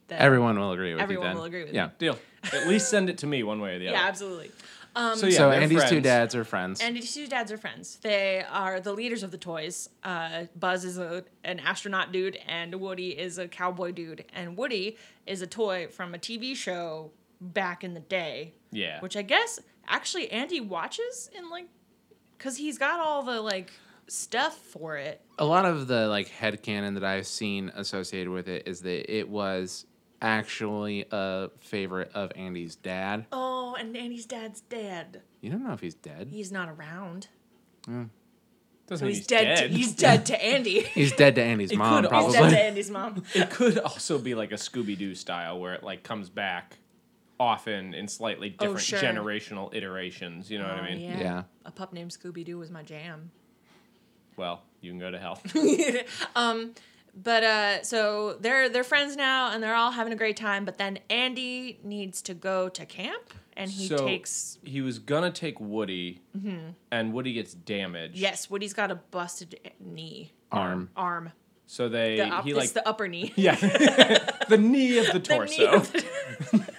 that 0.08 0.20
Everyone 0.22 0.58
will 0.58 0.72
agree 0.72 0.94
with 0.94 1.02
Everyone 1.02 1.24
you. 1.26 1.28
then. 1.28 1.36
will 1.36 1.44
agree 1.44 1.64
with 1.64 1.74
yeah. 1.74 1.86
me. 1.88 1.92
Deal. 1.98 2.18
At 2.52 2.66
least 2.68 2.88
send 2.88 3.10
it 3.10 3.18
to 3.18 3.26
me 3.26 3.42
one 3.42 3.60
way 3.60 3.74
or 3.76 3.78
the 3.78 3.88
other. 3.88 3.98
Yeah, 3.98 4.08
absolutely. 4.08 4.50
Um, 4.96 5.16
So 5.18 5.26
yeah, 5.26 5.36
so 5.36 5.50
they're 5.50 5.60
Andy's 5.60 5.84
two 5.90 6.00
dads 6.00 6.34
are 6.34 6.44
friends. 6.44 6.80
Andy's 6.80 7.12
two 7.12 7.26
dads 7.26 7.52
are 7.52 7.58
friends. 7.58 7.96
They 7.96 8.42
are 8.50 8.80
the 8.80 8.92
leaders 8.94 9.22
of 9.22 9.30
the 9.30 9.36
toys. 9.38 9.90
Uh, 10.04 10.44
Buzz 10.56 10.86
is 10.86 10.96
a, 10.96 11.24
an 11.42 11.60
astronaut 11.60 12.12
dude, 12.12 12.38
and 12.46 12.74
Woody 12.76 13.10
is 13.10 13.36
a 13.36 13.46
cowboy 13.46 13.92
dude. 13.92 14.24
And 14.32 14.56
Woody 14.56 14.96
is 15.26 15.42
a 15.42 15.46
toy 15.46 15.88
from 15.88 16.14
a 16.14 16.18
TV 16.18 16.56
show 16.56 17.10
back 17.42 17.84
in 17.84 17.92
the 17.92 18.00
day, 18.00 18.54
Yeah. 18.70 19.00
which 19.00 19.16
I 19.18 19.22
guess 19.22 19.60
actually 19.88 20.30
Andy 20.30 20.60
watches 20.60 21.30
in 21.36 21.50
like, 21.50 21.68
because 22.36 22.56
he's 22.56 22.78
got 22.78 23.00
all 23.00 23.22
the 23.22 23.40
like 23.40 23.72
stuff 24.06 24.56
for 24.58 24.96
it. 24.96 25.20
a 25.38 25.44
lot 25.44 25.64
of 25.64 25.86
the 25.86 26.08
like 26.08 26.28
headcanon 26.30 26.94
that 26.94 27.04
I've 27.04 27.26
seen 27.26 27.70
associated 27.74 28.30
with 28.30 28.48
it 28.48 28.68
is 28.68 28.80
that 28.82 29.10
it 29.14 29.28
was 29.28 29.86
actually 30.20 31.04
a 31.10 31.48
favorite 31.60 32.10
of 32.14 32.30
Andy's 32.36 32.76
dad. 32.76 33.26
Oh, 33.32 33.74
and 33.78 33.96
Andy's 33.96 34.26
dad's 34.26 34.60
dead. 34.62 35.22
You 35.40 35.50
don't 35.50 35.64
know 35.64 35.72
if 35.72 35.80
he's 35.80 35.94
dead. 35.94 36.28
He's 36.30 36.52
not 36.52 36.68
around. 36.68 37.28
Doesn't 37.86 38.10
So 38.98 39.04
mean 39.06 39.14
he's, 39.14 39.26
dead. 39.26 39.56
To, 39.58 39.68
he's 39.68 39.94
dead 39.94 40.26
to 40.26 40.44
Andy. 40.44 40.80
He's 40.80 41.12
dead 41.12 41.34
to 41.36 41.42
Andy's 41.42 41.72
It 41.72 41.78
mom, 41.78 42.04
could 42.06 42.12
he's 42.14 42.32
dead 42.34 42.50
to. 42.50 42.60
Andy's 42.62 42.90
mom. 42.90 43.22
It 43.34 43.50
could 43.50 43.78
also 43.78 44.18
be 44.18 44.34
like 44.34 44.52
a 44.52 44.56
Scooby 44.56 44.96
Doo 44.98 45.14
style 45.14 45.58
where 45.58 45.74
it 45.74 45.82
like 45.82 46.02
comes 46.02 46.28
back 46.28 46.78
often 47.40 47.94
in 47.94 48.06
slightly 48.08 48.50
different 48.50 48.74
Oh, 48.76 48.78
sure. 48.78 48.98
generational 49.00 49.74
iterations. 49.74 50.50
You 50.50 50.58
know 50.58 50.66
what 50.68 50.74
I 50.76 50.80
Oh, 50.80 50.90
mean? 50.92 51.00
Yeah. 51.00 51.18
Yeah. 51.20 51.42
A 51.64 51.70
pup 51.70 51.92
named 51.92 52.10
Scooby 52.12 52.44
Doo 52.44 52.58
was 52.58 52.70
my 52.70 52.82
jam. 52.82 53.30
Well, 54.36 54.62
you 54.80 54.90
can 54.90 54.98
go 54.98 55.10
to 55.10 55.18
hell. 55.18 55.40
um, 56.36 56.74
but 57.16 57.44
uh, 57.44 57.82
so 57.84 58.36
they're 58.40 58.68
they're 58.68 58.82
friends 58.84 59.16
now, 59.16 59.52
and 59.52 59.62
they're 59.62 59.74
all 59.76 59.92
having 59.92 60.12
a 60.12 60.16
great 60.16 60.36
time. 60.36 60.64
But 60.64 60.78
then 60.78 60.98
Andy 61.08 61.78
needs 61.84 62.20
to 62.22 62.34
go 62.34 62.68
to 62.70 62.84
camp, 62.84 63.32
and 63.56 63.70
he 63.70 63.86
so 63.86 63.98
takes 64.04 64.58
he 64.64 64.80
was 64.80 64.98
gonna 64.98 65.30
take 65.30 65.60
Woody, 65.60 66.22
and 66.90 67.12
Woody 67.12 67.32
gets 67.32 67.54
damaged. 67.54 68.16
yes, 68.16 68.50
Woody's 68.50 68.74
got 68.74 68.90
a 68.90 68.96
busted 68.96 69.60
knee 69.78 70.32
Arm. 70.50 70.90
arm. 70.96 71.30
So 71.66 71.88
they 71.88 72.16
The 72.16 72.26
up, 72.26 72.44
he 72.44 72.50
it's 72.50 72.58
like 72.58 72.72
the 72.72 72.86
upper 72.88 73.06
knee. 73.08 73.32
yeah 73.36 73.54
the 74.48 74.58
knee 74.58 74.98
of 74.98 75.06
the 75.06 75.12
The 75.18 75.18
knee 75.18 75.56
torso. 75.56 75.70
of 75.72 75.92
the- 75.92 76.73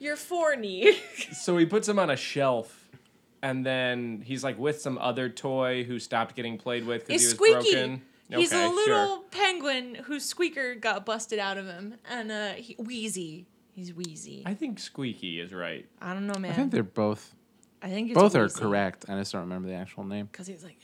Your 0.00 0.16
foreknee. 0.16 0.94
so 1.34 1.56
he 1.56 1.66
puts 1.66 1.88
him 1.88 1.98
on 1.98 2.10
a 2.10 2.16
shelf, 2.16 2.88
and 3.42 3.64
then 3.64 4.22
he's 4.24 4.42
like 4.44 4.58
with 4.58 4.80
some 4.80 4.98
other 4.98 5.28
toy 5.28 5.84
who 5.84 5.98
stopped 5.98 6.34
getting 6.36 6.58
played 6.58 6.86
with 6.86 7.06
because 7.06 7.22
He's 7.22 7.32
he 7.32 7.38
was 7.38 7.50
squeaky. 7.64 7.72
broken. 7.72 8.02
He's 8.30 8.52
Okay, 8.52 8.64
a 8.64 8.68
sure. 8.68 8.74
little 8.74 9.18
penguin 9.30 9.94
whose 10.06 10.24
squeaker 10.24 10.74
got 10.74 11.04
busted 11.04 11.38
out 11.38 11.58
of 11.58 11.66
him, 11.66 11.94
and 12.10 12.32
uh, 12.32 12.52
he, 12.54 12.74
wheezy. 12.78 13.46
He's 13.74 13.92
wheezy. 13.92 14.42
I, 14.46 14.50
I 14.50 14.54
think 14.54 14.78
squeaky 14.78 15.40
is 15.40 15.52
right. 15.52 15.86
I 16.00 16.14
don't 16.14 16.26
know, 16.26 16.38
man. 16.38 16.52
I 16.52 16.54
think 16.54 16.70
they're 16.70 16.82
both 16.84 17.34
I 17.82 17.88
think 17.90 18.10
it's 18.10 18.18
both 18.18 18.34
are 18.36 18.44
wheezy. 18.44 18.60
correct. 18.60 19.04
I 19.08 19.18
just 19.18 19.32
don't 19.32 19.42
remember 19.42 19.68
the 19.68 19.74
actual 19.74 20.04
name. 20.04 20.26
Because 20.30 20.46
he's 20.46 20.62
like, 20.64 20.78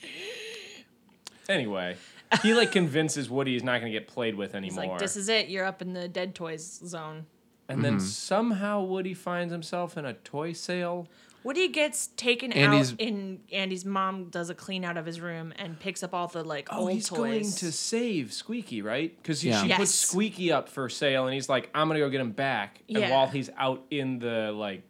Anyway, 1.48 1.96
he 2.42 2.54
like 2.54 2.72
convinces 2.72 3.28
Woody 3.30 3.52
he's 3.54 3.64
not 3.64 3.80
gonna 3.80 3.90
get 3.92 4.06
played 4.06 4.34
with 4.36 4.50
he's 4.52 4.76
anymore. 4.76 4.86
like, 4.94 4.98
this 4.98 5.16
is 5.16 5.28
it. 5.28 5.48
You're 5.48 5.64
up 5.64 5.82
in 5.82 5.92
the 5.94 6.08
dead 6.08 6.34
toys 6.34 6.80
zone. 6.84 7.26
And 7.70 7.84
then 7.84 8.00
somehow 8.00 8.82
Woody 8.82 9.14
finds 9.14 9.52
himself 9.52 9.96
in 9.96 10.04
a 10.04 10.12
toy 10.14 10.52
sale. 10.52 11.08
Woody 11.42 11.68
gets 11.68 12.08
taken 12.08 12.52
Andy's- 12.52 12.92
out, 12.92 13.00
and 13.00 13.40
Andy's 13.50 13.86
mom 13.86 14.26
does 14.28 14.50
a 14.50 14.54
clean 14.54 14.84
out 14.84 14.98
of 14.98 15.06
his 15.06 15.22
room 15.22 15.54
and 15.56 15.80
picks 15.80 16.02
up 16.02 16.12
all 16.12 16.26
the 16.28 16.44
like 16.44 16.68
Oh, 16.70 16.80
old 16.80 16.92
he's 16.92 17.08
toys. 17.08 17.16
going 17.18 17.42
to 17.44 17.72
save 17.72 18.32
Squeaky, 18.34 18.82
right? 18.82 19.16
Because 19.16 19.42
Yeah. 19.42 19.62
she 19.62 19.72
puts 19.72 19.94
Squeaky 19.94 20.52
up 20.52 20.68
for 20.68 20.90
sale, 20.90 21.24
and 21.26 21.32
he's 21.32 21.48
like, 21.48 21.70
"I'm 21.74 21.88
gonna 21.88 22.00
go 22.00 22.10
get 22.10 22.20
him 22.20 22.32
back." 22.32 22.82
And 22.90 22.98
Yeah. 22.98 23.10
while 23.10 23.26
he's 23.28 23.48
out 23.56 23.84
in 23.90 24.18
the 24.18 24.52
like 24.52 24.82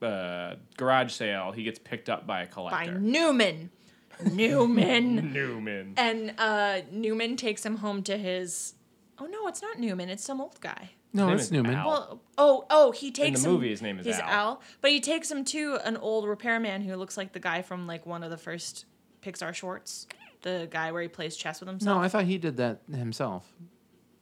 uh, 0.00 0.54
garage 0.76 1.12
sale, 1.12 1.50
he 1.50 1.64
gets 1.64 1.80
picked 1.80 2.08
up 2.08 2.24
by 2.24 2.42
a 2.42 2.46
collector. 2.46 2.92
by. 2.92 2.98
Newman. 3.00 3.70
Newman. 4.32 5.32
Newman. 5.32 5.94
and 5.96 6.34
uh, 6.38 6.82
Newman 6.92 7.36
takes 7.36 7.66
him 7.66 7.76
home 7.78 8.02
to 8.04 8.16
his. 8.16 8.74
Oh 9.18 9.26
no, 9.26 9.48
it's 9.48 9.60
not 9.60 9.80
Newman. 9.80 10.08
It's 10.08 10.22
some 10.24 10.40
old 10.40 10.60
guy. 10.60 10.90
No, 11.12 11.28
name 11.28 11.36
it's 11.36 11.50
Newman. 11.50 11.74
Al. 11.74 11.86
Well, 11.88 12.20
oh, 12.36 12.66
oh, 12.70 12.92
he 12.92 13.10
takes 13.10 13.42
the 13.42 13.48
him. 13.48 13.54
movie, 13.54 13.70
his 13.70 13.82
name 13.82 13.98
is 13.98 14.06
he's 14.06 14.18
Al. 14.18 14.60
but 14.80 14.90
he 14.90 15.00
takes 15.00 15.30
him 15.30 15.44
to 15.46 15.78
an 15.84 15.96
old 15.96 16.26
repairman 16.28 16.82
who 16.82 16.94
looks 16.96 17.16
like 17.16 17.32
the 17.32 17.40
guy 17.40 17.62
from 17.62 17.86
like 17.86 18.04
one 18.06 18.22
of 18.22 18.30
the 18.30 18.36
first 18.36 18.84
Pixar 19.22 19.54
shorts. 19.54 20.06
The 20.42 20.68
guy 20.70 20.92
where 20.92 21.02
he 21.02 21.08
plays 21.08 21.36
chess 21.36 21.60
with 21.60 21.68
himself. 21.68 21.96
No. 21.96 22.02
I 22.02 22.08
thought 22.08 22.24
he 22.24 22.38
did 22.38 22.58
that 22.58 22.80
himself. 22.90 23.50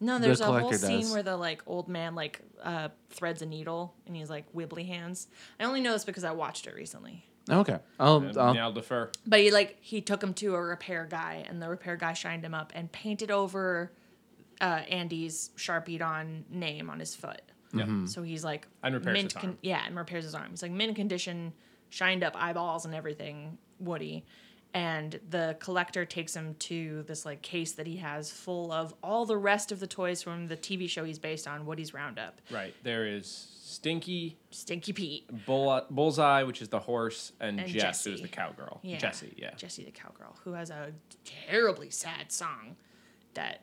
No, 0.00 0.18
there's 0.18 0.40
a 0.40 0.46
whole 0.46 0.72
scene 0.72 1.00
does. 1.02 1.12
where 1.12 1.22
the 1.22 1.36
like 1.36 1.62
old 1.66 1.88
man 1.88 2.14
like 2.14 2.40
uh, 2.62 2.88
threads 3.10 3.42
a 3.42 3.46
needle 3.46 3.94
and 4.06 4.14
he's 4.16 4.30
like 4.30 4.50
wibbly 4.54 4.86
hands. 4.86 5.26
I 5.58 5.64
only 5.64 5.80
know 5.80 5.92
this 5.92 6.04
because 6.04 6.24
I 6.24 6.32
watched 6.32 6.66
it 6.66 6.74
recently. 6.74 7.24
Okay, 7.48 7.78
I'll, 8.00 8.16
Uh, 8.36 8.40
I'll 8.40 8.58
I'll 8.58 8.72
defer. 8.72 9.10
But 9.26 9.40
he 9.40 9.50
like 9.50 9.76
he 9.80 10.00
took 10.00 10.22
him 10.22 10.34
to 10.34 10.54
a 10.54 10.60
repair 10.62 11.06
guy, 11.08 11.44
and 11.48 11.62
the 11.62 11.68
repair 11.68 11.96
guy 11.96 12.12
shined 12.12 12.44
him 12.44 12.54
up 12.54 12.72
and 12.74 12.90
painted 12.90 13.30
over 13.30 13.92
uh, 14.60 14.82
Andy's 14.88 15.50
sharpied 15.56 16.02
on 16.02 16.44
name 16.50 16.88
on 16.90 16.98
his 17.00 17.14
foot. 17.14 17.42
Yeah. 17.74 18.06
So 18.06 18.22
he's 18.22 18.44
like 18.44 18.66
And 18.82 18.94
repairs 18.94 19.12
mint 19.14 19.32
his 19.32 19.44
arm. 19.44 19.58
yeah, 19.62 19.82
and 19.86 19.96
repairs 19.96 20.24
his 20.24 20.34
arm. 20.34 20.50
He's 20.50 20.62
like 20.62 20.72
mint 20.72 20.96
condition, 20.96 21.52
shined 21.90 22.22
up 22.24 22.34
eyeballs 22.36 22.84
and 22.86 22.94
everything, 22.94 23.58
Woody. 23.80 24.24
And 24.74 25.18
the 25.30 25.56
collector 25.58 26.04
takes 26.04 26.34
him 26.36 26.54
to 26.60 27.02
this 27.06 27.24
like 27.24 27.40
case 27.42 27.72
that 27.72 27.86
he 27.86 27.96
has 27.96 28.30
full 28.30 28.72
of 28.72 28.94
all 29.02 29.24
the 29.26 29.36
rest 29.36 29.72
of 29.72 29.80
the 29.80 29.86
toys 29.86 30.22
from 30.22 30.48
the 30.48 30.56
TV 30.56 30.88
show 30.88 31.02
he's 31.04 31.18
based 31.18 31.46
on, 31.48 31.64
Woody's 31.66 31.94
Roundup. 31.94 32.40
Right. 32.50 32.74
There 32.82 33.06
is 33.06 33.26
Stinky, 33.62 34.36
Stinky 34.50 34.92
Pete. 34.92 35.46
Bull, 35.46 35.82
Bullseye, 35.90 36.42
which 36.44 36.60
is 36.62 36.68
the 36.68 36.78
horse, 36.78 37.32
and, 37.40 37.58
And 37.60 37.68
Jess, 37.68 38.04
who's 38.04 38.20
the 38.22 38.28
cowgirl. 38.28 38.80
Yeah. 38.82 38.98
Jessie, 38.98 39.34
yeah. 39.36 39.54
Jessie 39.56 39.84
the 39.84 39.90
cowgirl, 39.92 40.36
who 40.44 40.52
has 40.52 40.70
a 40.70 40.92
terribly 41.24 41.90
sad 41.90 42.30
song 42.30 42.76
that 43.34 43.62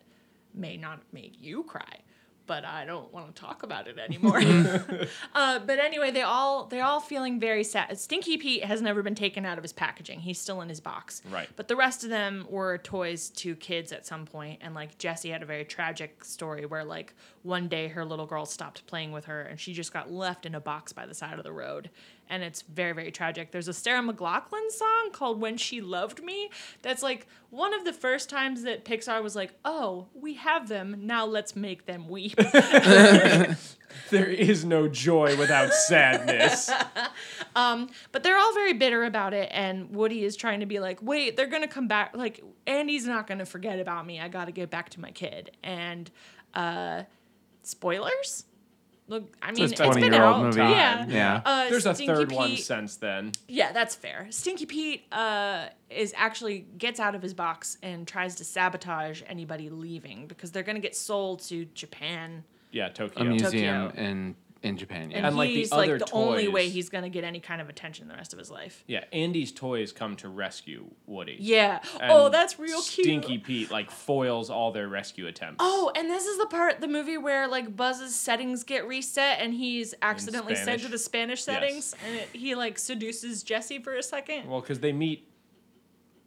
may 0.53 0.77
not 0.77 1.01
make 1.11 1.35
you 1.39 1.63
cry, 1.63 1.99
but 2.45 2.65
I 2.65 2.85
don't 2.85 3.11
want 3.13 3.33
to 3.33 3.41
talk 3.41 3.63
about 3.63 3.87
it 3.87 3.97
anymore. 3.97 4.39
uh, 5.35 5.59
but 5.59 5.79
anyway, 5.79 6.11
they 6.11 6.21
all 6.21 6.65
they're 6.65 6.83
all 6.83 6.99
feeling 6.99 7.39
very 7.39 7.63
sad. 7.63 7.97
Stinky 7.97 8.37
Pete 8.37 8.63
has 8.63 8.81
never 8.81 9.01
been 9.01 9.15
taken 9.15 9.45
out 9.45 9.57
of 9.57 9.63
his 9.63 9.73
packaging; 9.73 10.19
he's 10.19 10.39
still 10.39 10.61
in 10.61 10.69
his 10.69 10.79
box. 10.79 11.21
Right. 11.31 11.49
But 11.55 11.67
the 11.67 11.75
rest 11.75 12.03
of 12.03 12.09
them 12.09 12.45
were 12.49 12.77
toys 12.77 13.29
to 13.29 13.55
kids 13.55 13.91
at 13.91 14.05
some 14.05 14.25
point, 14.25 14.59
and 14.61 14.73
like 14.75 14.97
Jessie 14.97 15.29
had 15.29 15.41
a 15.41 15.45
very 15.45 15.65
tragic 15.65 16.23
story 16.23 16.65
where 16.65 16.83
like 16.83 17.13
one 17.43 17.67
day 17.67 17.87
her 17.89 18.05
little 18.05 18.25
girl 18.25 18.45
stopped 18.45 18.85
playing 18.87 19.11
with 19.11 19.25
her, 19.25 19.41
and 19.41 19.59
she 19.59 19.73
just 19.73 19.93
got 19.93 20.11
left 20.11 20.45
in 20.45 20.55
a 20.55 20.61
box 20.61 20.93
by 20.93 21.05
the 21.05 21.13
side 21.13 21.37
of 21.37 21.43
the 21.43 21.53
road, 21.53 21.89
and 22.33 22.41
it's 22.41 22.63
very 22.63 22.93
very 22.93 23.11
tragic. 23.11 23.51
There's 23.51 23.67
a 23.67 23.73
Sarah 23.73 24.01
McLachlan 24.01 24.71
song 24.71 25.11
called 25.11 25.39
"When 25.39 25.55
She 25.55 25.81
Loved 25.81 26.23
Me" 26.23 26.49
that's 26.81 27.03
like 27.03 27.27
one 27.51 27.73
of 27.75 27.85
the 27.85 27.93
first 27.93 28.27
times 28.27 28.63
that 28.63 28.83
Pixar 28.83 29.21
was 29.21 29.35
like, 29.35 29.53
"Oh, 29.63 30.07
we 30.15 30.33
have 30.33 30.67
them 30.67 30.95
now, 31.01 31.25
let's 31.25 31.55
make 31.55 31.85
them 31.85 32.09
weep." 32.09 32.39
There 34.09 34.25
is 34.25 34.65
no 34.65 34.87
joy 34.87 35.37
without 35.37 35.71
sadness. 35.71 36.69
But 37.55 38.23
they're 38.23 38.37
all 38.37 38.53
very 38.53 38.73
bitter 38.73 39.03
about 39.03 39.33
it, 39.33 39.49
and 39.51 39.95
Woody 39.95 40.23
is 40.23 40.35
trying 40.35 40.61
to 40.61 40.65
be 40.65 40.79
like, 40.79 40.99
wait, 41.01 41.37
they're 41.37 41.47
gonna 41.47 41.67
come 41.67 41.87
back. 41.87 42.15
Like, 42.15 42.43
Andy's 42.65 43.05
not 43.05 43.27
gonna 43.27 43.45
forget 43.45 43.79
about 43.79 44.05
me. 44.05 44.19
I 44.19 44.27
gotta 44.27 44.51
get 44.51 44.69
back 44.71 44.89
to 44.91 44.99
my 44.99 45.11
kid. 45.11 45.51
And 45.63 46.09
uh 46.55 47.03
spoilers? 47.61 48.45
Look, 49.07 49.35
I 49.41 49.51
mean, 49.51 49.63
it's 49.63 49.73
it's 49.73 49.81
a 49.81 49.83
been 49.83 49.91
20 49.93 50.05
year 50.15 50.23
out. 50.23 50.35
old 50.37 50.45
movie. 50.45 50.59
Yeah. 50.61 51.05
Yeah. 51.07 51.41
Uh, 51.45 51.69
There's 51.69 51.85
a 51.85 51.93
Stinky 51.93 52.13
third 52.13 52.31
one 52.31 52.55
since 52.57 52.95
then. 52.95 53.33
Yeah, 53.49 53.71
that's 53.73 53.95
fair. 53.95 54.27
Stinky 54.29 54.65
Pete 54.65 55.03
uh, 55.11 55.67
is 55.89 56.13
actually 56.15 56.65
gets 56.77 56.99
out 57.01 57.13
of 57.13 57.21
his 57.21 57.33
box 57.33 57.77
and 57.83 58.07
tries 58.07 58.35
to 58.35 58.45
sabotage 58.45 59.21
anybody 59.27 59.69
leaving 59.69 60.27
because 60.27 60.51
they're 60.51 60.63
gonna 60.63 60.79
get 60.79 60.95
sold 60.95 61.41
to 61.43 61.65
Japan. 61.65 62.43
Yeah, 62.71 62.89
Tokyo. 62.89 63.05
a 63.05 63.09
Tokyo. 63.09 63.29
museum 63.29 63.87
Tokyo. 63.89 64.03
in 64.03 64.35
in 64.63 64.77
Japan. 64.77 65.11
Yeah. 65.11 65.17
And, 65.17 65.25
And, 65.27 65.37
like, 65.37 65.49
the 65.49 65.55
he's 65.55 65.71
other 65.71 65.99
like 65.99 66.07
the 66.07 66.13
only 66.13 66.47
way 66.47 66.69
he's 66.69 66.89
gonna 66.89 67.09
get 67.09 67.23
any 67.23 67.39
kind 67.39 67.61
of 67.61 67.69
attention 67.69 68.07
the 68.07 68.15
rest 68.15 68.33
of 68.33 68.39
his 68.39 68.49
life. 68.49 68.83
Yeah, 68.87 69.03
Andy's 69.11 69.51
toys 69.51 69.91
come 69.91 70.15
to 70.17 70.29
rescue 70.29 70.85
Woody. 71.05 71.37
Yeah. 71.39 71.79
And 71.99 72.11
oh, 72.11 72.29
that's 72.29 72.57
real 72.57 72.81
cute. 72.81 73.05
Stinky 73.05 73.37
Pete 73.37 73.69
like 73.69 73.91
foils 73.91 74.49
all 74.49 74.71
their 74.71 74.87
rescue 74.87 75.27
attempts. 75.27 75.57
Oh, 75.59 75.91
and 75.95 76.09
this 76.09 76.25
is 76.25 76.37
the 76.37 76.47
part 76.47 76.79
the 76.81 76.87
movie 76.87 77.17
where 77.17 77.47
like 77.47 77.75
Buzz's 77.75 78.15
settings 78.15 78.63
get 78.63 78.87
reset 78.87 79.39
and 79.39 79.53
he's 79.53 79.93
accidentally 80.01 80.55
sent 80.55 80.81
to 80.83 80.87
the 80.87 80.97
Spanish 80.97 81.43
settings 81.43 81.93
and 82.07 82.15
it, 82.15 82.29
he 82.33 82.55
like 82.55 82.79
seduces 82.79 83.43
Jessie 83.43 83.79
for 83.79 83.93
a 83.95 84.03
second. 84.03 84.47
Well, 84.49 84.61
because 84.61 84.79
they 84.79 84.93
meet 84.93 85.27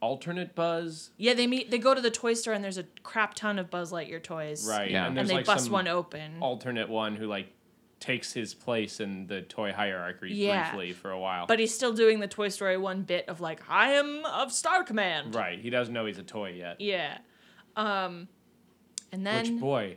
alternate 0.02 0.55
Buzz. 0.55 1.11
Yeah, 1.16 1.35
they 1.35 1.47
meet. 1.47 1.71
They 1.71 1.78
go 1.78 1.95
to 1.95 2.00
the 2.00 2.11
toy 2.11 2.35
store 2.35 2.52
and 2.52 2.62
there's 2.62 2.78
a 2.78 2.85
crap 3.02 3.35
ton 3.35 3.59
of 3.59 3.71
Buzz 3.71 3.93
Lightyear 3.93 4.23
toys. 4.23 4.69
Right. 4.69 4.90
Yeah. 4.90 5.07
And, 5.07 5.19
And 5.19 5.28
they 5.28 5.35
like 5.37 5.47
bust 5.47 5.64
some 5.64 5.73
one 5.73 5.88
open. 5.88 6.37
alternate 6.40 6.88
one 6.88 7.16
who 7.16 7.26
like 7.26 7.49
takes 8.06 8.32
his 8.32 8.54
place 8.54 9.00
in 9.00 9.26
the 9.26 9.42
toy 9.42 9.72
hierarchy 9.72 10.28
Yeah. 10.32 10.70
briefly 10.70 10.92
for 10.92 11.10
a 11.10 11.18
while. 11.18 11.46
But 11.46 11.58
he's 11.58 11.75
still 11.75 11.92
doing 11.92 12.20
the 12.20 12.28
Toy 12.28 12.48
Story 12.48 12.76
one 12.76 13.02
bit 13.02 13.28
of 13.28 13.40
like, 13.40 13.60
I 13.68 13.92
am 13.94 14.25
of 14.25 14.52
Star 14.52 14.84
Command. 14.84 15.34
right. 15.34 15.58
He 15.58 15.70
doesn't 15.70 15.92
know 15.92 16.06
he's 16.06 16.18
a 16.18 16.22
toy 16.22 16.50
yet. 16.52 16.80
Yeah. 16.80 17.18
Um, 17.76 18.28
and 19.12 19.26
then 19.26 19.54
Which 19.54 19.60
boy, 19.60 19.96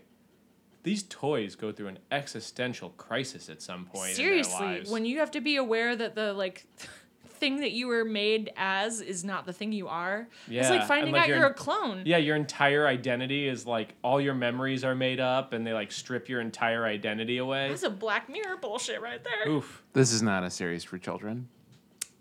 these 0.83 1.03
toys 1.03 1.55
go 1.55 1.71
through 1.71 1.87
an 1.89 1.99
existential 2.11 2.89
crisis 2.91 3.47
at 3.49 3.61
some 3.61 3.85
point 3.85 4.09
in 4.11 4.15
seriously, 4.15 4.57
their 4.59 4.67
lives. 4.77 4.89
when 4.91 5.05
you 5.05 5.19
have 5.19 5.31
to 5.31 5.41
be 5.41 5.55
aware 5.57 5.95
that 5.95 6.15
the 6.15 6.33
like 6.33 6.65
thing 7.39 7.61
that 7.61 7.71
you 7.71 7.87
were 7.87 8.03
made 8.05 8.51
as 8.57 9.01
is 9.01 9.23
not 9.23 9.45
the 9.45 9.53
thing 9.53 9.71
you 9.71 9.87
are, 9.87 10.27
Yeah. 10.47 10.61
it's 10.61 10.69
like 10.69 10.87
finding 10.87 11.13
like, 11.13 11.23
out 11.23 11.27
you're 11.29 11.37
you're, 11.37 11.47
a 11.47 11.53
clone. 11.53 12.03
yeah, 12.05 12.17
your 12.17 12.35
entire 12.35 12.85
identity 12.87 13.47
is 13.47 13.65
like 13.65 13.95
all 14.03 14.19
your 14.19 14.33
memories 14.33 14.83
are 14.83 14.95
made 14.95 15.19
up, 15.19 15.53
and 15.53 15.65
they 15.65 15.73
like 15.73 15.91
strip 15.91 16.29
your 16.29 16.41
entire 16.41 16.85
identity 16.85 17.37
away. 17.37 17.69
That's 17.69 17.83
a 17.83 17.89
Black 17.89 18.29
Mirror 18.29 18.57
bullshit 18.57 19.01
right 19.01 19.21
there. 19.23 19.51
Oof. 19.53 19.83
This 19.93 20.11
is 20.11 20.21
not 20.21 20.43
a 20.43 20.49
series 20.49 20.83
for 20.83 20.97
children. 20.97 21.47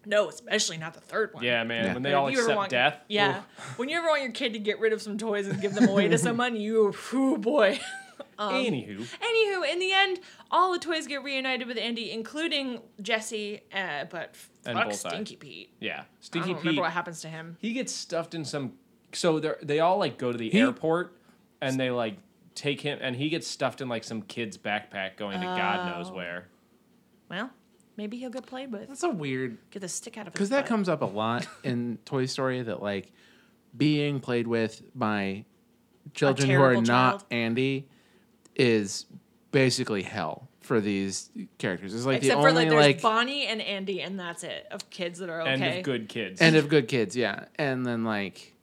No, 0.06 0.28
especially 0.30 0.78
not 0.78 0.94
the 0.94 1.00
third 1.00 1.34
one. 1.34 1.44
Yeah, 1.44 1.64
man. 1.64 1.84
Yeah. 1.84 1.94
When 1.94 2.02
they 2.02 2.14
all 2.14 2.28
if 2.28 2.32
you 2.32 2.38
ever 2.38 2.46
accept 2.46 2.56
want- 2.56 2.70
death. 2.70 3.00
Yeah. 3.08 3.38
oof. 3.40 3.78
When 3.78 3.88
you 3.90 3.98
ever 3.98 4.06
want 4.06 4.22
your 4.22 4.32
kid 4.32 4.54
to 4.54 4.58
get 4.58 4.80
rid 4.80 4.92
of 4.94 5.02
some 5.02 5.18
toys 5.18 5.46
and 5.48 5.60
give 5.60 5.74
them 5.74 5.86
away 5.88 6.08
to 6.08 6.16
someone, 6.26 6.56
you, 6.56 6.94
oh 7.12 7.36
boy. 7.36 7.78
Um, 8.38 8.54
Anywho, 8.54 8.98
Anywho, 9.00 9.72
in 9.72 9.78
the 9.80 9.92
end, 9.92 10.20
all 10.50 10.72
the 10.72 10.78
toys 10.78 11.06
get 11.08 11.24
reunited 11.24 11.66
with 11.66 11.76
Andy, 11.76 12.12
including 12.12 12.80
Jessie, 13.02 13.62
uh, 13.74 14.04
but 14.10 14.34
And 14.64 14.76
fuck 14.78 14.84
Bullseye. 14.86 15.08
Stinky 15.10 15.36
Pete. 15.36 15.72
yeah, 15.80 16.02
I 16.02 16.04
Stinky 16.20 16.48
don't 16.50 16.56
Pete. 16.58 16.64
remember 16.64 16.82
what 16.82 16.92
happens 16.92 17.20
to 17.22 17.28
him. 17.28 17.56
he 17.60 17.72
gets 17.72 17.92
stuffed 17.92 18.34
in 18.34 18.44
some. 18.44 18.74
So 19.12 19.40
they 19.40 19.52
they 19.62 19.80
all 19.80 19.98
like 19.98 20.18
go 20.18 20.30
to 20.32 20.38
the 20.38 20.50
He- 20.50 20.60
airport, 20.60 21.16
and 21.60 21.80
they 21.80 21.90
like 21.90 22.16
take 22.54 22.80
him, 22.80 22.98
and 23.00 23.16
he 23.16 23.28
gets 23.28 23.46
stuffed 23.48 23.80
in 23.80 23.88
like 23.88 24.04
some 24.04 24.22
kid's 24.22 24.56
backpack 24.58 25.16
going 25.16 25.40
to 25.40 25.46
God 25.46 25.96
knows 25.96 26.10
Oh. 26.10 26.14
where. 26.14 26.46
Well, 27.30 27.50
maybe 27.96 28.18
he'll 28.18 28.30
get 28.30 28.46
played 28.46 28.70
with. 28.72 28.88
That's 28.88 29.02
a 29.02 29.10
weird 29.10 29.58
Get 29.70 29.80
the 29.80 29.88
stick 29.88 30.16
out 30.16 30.26
of 30.28 30.32
his 30.32 30.34
because 30.34 30.48
that 30.50 30.60
butt. 30.62 30.68
comes 30.68 30.88
up 30.88 31.02
a 31.02 31.06
lot 31.06 31.46
in 31.64 31.98
Toy 32.04 32.26
Story 32.26 32.62
that 32.62 32.82
like 32.82 33.10
being 33.76 34.20
played 34.20 34.46
with 34.46 34.82
by 34.94 35.44
children 36.14 36.48
who 36.50 36.56
are 36.56 36.68
terrible 36.72 36.82
not. 36.82 37.24
Andy 37.30 37.86
is 38.58 39.06
basically 39.52 40.02
hell 40.02 40.48
for 40.60 40.80
these 40.80 41.30
characters. 41.56 41.94
It's 41.94 42.04
like 42.04 42.18
Except 42.18 42.36
the 42.36 42.42
for 42.42 42.48
only 42.50 42.64
like 42.64 42.70
there's 42.70 42.86
like 42.86 43.02
Bonnie 43.02 43.46
and 43.46 43.62
Andy, 43.62 44.02
and 44.02 44.20
that's 44.20 44.44
it 44.44 44.66
of 44.70 44.90
kids 44.90 45.20
that 45.20 45.30
are 45.30 45.40
okay. 45.42 45.52
End 45.52 45.78
of 45.78 45.82
good 45.84 46.08
kids. 46.08 46.40
And 46.40 46.56
of 46.56 46.68
good 46.68 46.88
kids, 46.88 47.16
yeah. 47.16 47.46
And 47.56 47.86
then 47.86 48.04
like 48.04 48.54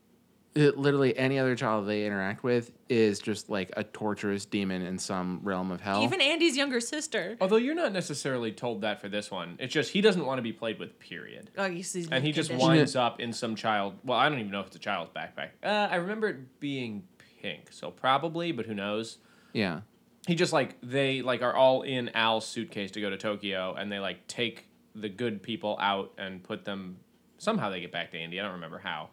it, 0.54 0.78
literally 0.78 1.16
any 1.18 1.38
other 1.38 1.54
child 1.54 1.86
they 1.86 2.06
interact 2.06 2.42
with 2.42 2.72
is 2.88 3.18
just 3.18 3.50
like 3.50 3.70
a 3.76 3.84
torturous 3.84 4.46
demon 4.46 4.82
in 4.82 4.98
some 4.98 5.40
realm 5.42 5.70
of 5.70 5.80
hell. 5.80 6.02
Even 6.02 6.20
Andy's 6.20 6.56
younger 6.56 6.80
sister. 6.80 7.36
Although 7.40 7.56
you're 7.56 7.74
not 7.74 7.92
necessarily 7.92 8.52
told 8.52 8.80
that 8.82 9.00
for 9.00 9.08
this 9.08 9.30
one. 9.30 9.56
It's 9.58 9.74
just 9.74 9.90
he 9.90 10.00
doesn't 10.00 10.24
want 10.24 10.38
to 10.38 10.42
be 10.42 10.52
played 10.52 10.78
with, 10.78 10.98
period. 10.98 11.50
Oh, 11.58 11.68
he's, 11.68 11.92
he's 11.92 12.08
And 12.08 12.24
he 12.24 12.32
just 12.32 12.50
conditioned. 12.50 12.76
winds 12.76 12.96
up 12.96 13.20
in 13.20 13.32
some 13.32 13.54
child. 13.56 13.94
Well, 14.04 14.18
I 14.18 14.28
don't 14.28 14.38
even 14.38 14.50
know 14.50 14.60
if 14.60 14.68
it's 14.68 14.76
a 14.76 14.80
child's 14.80 15.10
backpack. 15.10 15.50
Uh, 15.62 15.88
I 15.90 15.96
remember 15.96 16.28
it 16.28 16.60
being 16.60 17.02
pink, 17.42 17.72
so 17.72 17.90
probably, 17.90 18.52
but 18.52 18.66
who 18.66 18.74
knows? 18.74 19.18
Yeah. 19.56 19.80
He 20.26 20.34
just 20.34 20.52
like 20.52 20.76
they 20.82 21.22
like 21.22 21.42
are 21.42 21.54
all 21.54 21.82
in 21.82 22.08
Al's 22.10 22.46
suitcase 22.46 22.90
to 22.92 23.00
go 23.00 23.10
to 23.10 23.16
Tokyo, 23.16 23.74
and 23.78 23.90
they 23.92 23.98
like 24.00 24.26
take 24.26 24.66
the 24.94 25.08
good 25.08 25.42
people 25.42 25.76
out 25.80 26.12
and 26.18 26.42
put 26.42 26.64
them. 26.64 26.96
Somehow 27.38 27.70
they 27.70 27.80
get 27.80 27.92
back 27.92 28.10
to 28.12 28.18
Andy. 28.18 28.40
I 28.40 28.42
don't 28.42 28.52
remember 28.54 28.78
how. 28.78 29.10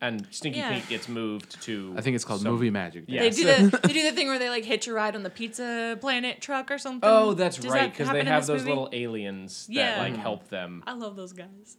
And 0.00 0.26
Stinky 0.30 0.58
Yeah. 0.58 0.74
Pete 0.74 0.88
gets 0.88 1.08
moved 1.08 1.62
to. 1.62 1.94
I 1.96 2.00
think 2.00 2.14
it's 2.16 2.24
called 2.24 2.42
some- 2.42 2.50
movie 2.52 2.70
magic. 2.70 3.04
Yeah. 3.06 3.20
They 3.20 3.26
Yes. 3.26 3.36
do 3.36 3.44
the 3.70 3.78
they 3.86 3.92
do 3.92 4.02
the 4.02 4.12
thing 4.12 4.26
where 4.28 4.38
they 4.38 4.50
like 4.50 4.64
hitch 4.64 4.86
a 4.88 4.92
ride 4.92 5.14
on 5.16 5.22
the 5.22 5.30
Pizza 5.30 5.96
Planet 6.00 6.40
truck 6.40 6.70
or 6.70 6.78
something. 6.78 7.08
Oh, 7.10 7.34
that's 7.34 7.56
Does 7.56 7.66
right, 7.72 7.82
that 7.82 7.90
because 7.92 8.06
happen 8.08 8.14
they 8.16 8.20
in 8.20 8.26
have 8.26 8.42
this 8.42 8.46
those 8.48 8.60
movie? 8.62 8.70
little 8.70 8.88
aliens 8.92 9.66
Yeah. 9.70 9.96
that 9.96 10.10
like 10.10 10.16
help 10.16 10.48
them. 10.48 10.82
I 10.86 10.92
love 10.94 11.16
those 11.16 11.32
guys. 11.32 11.76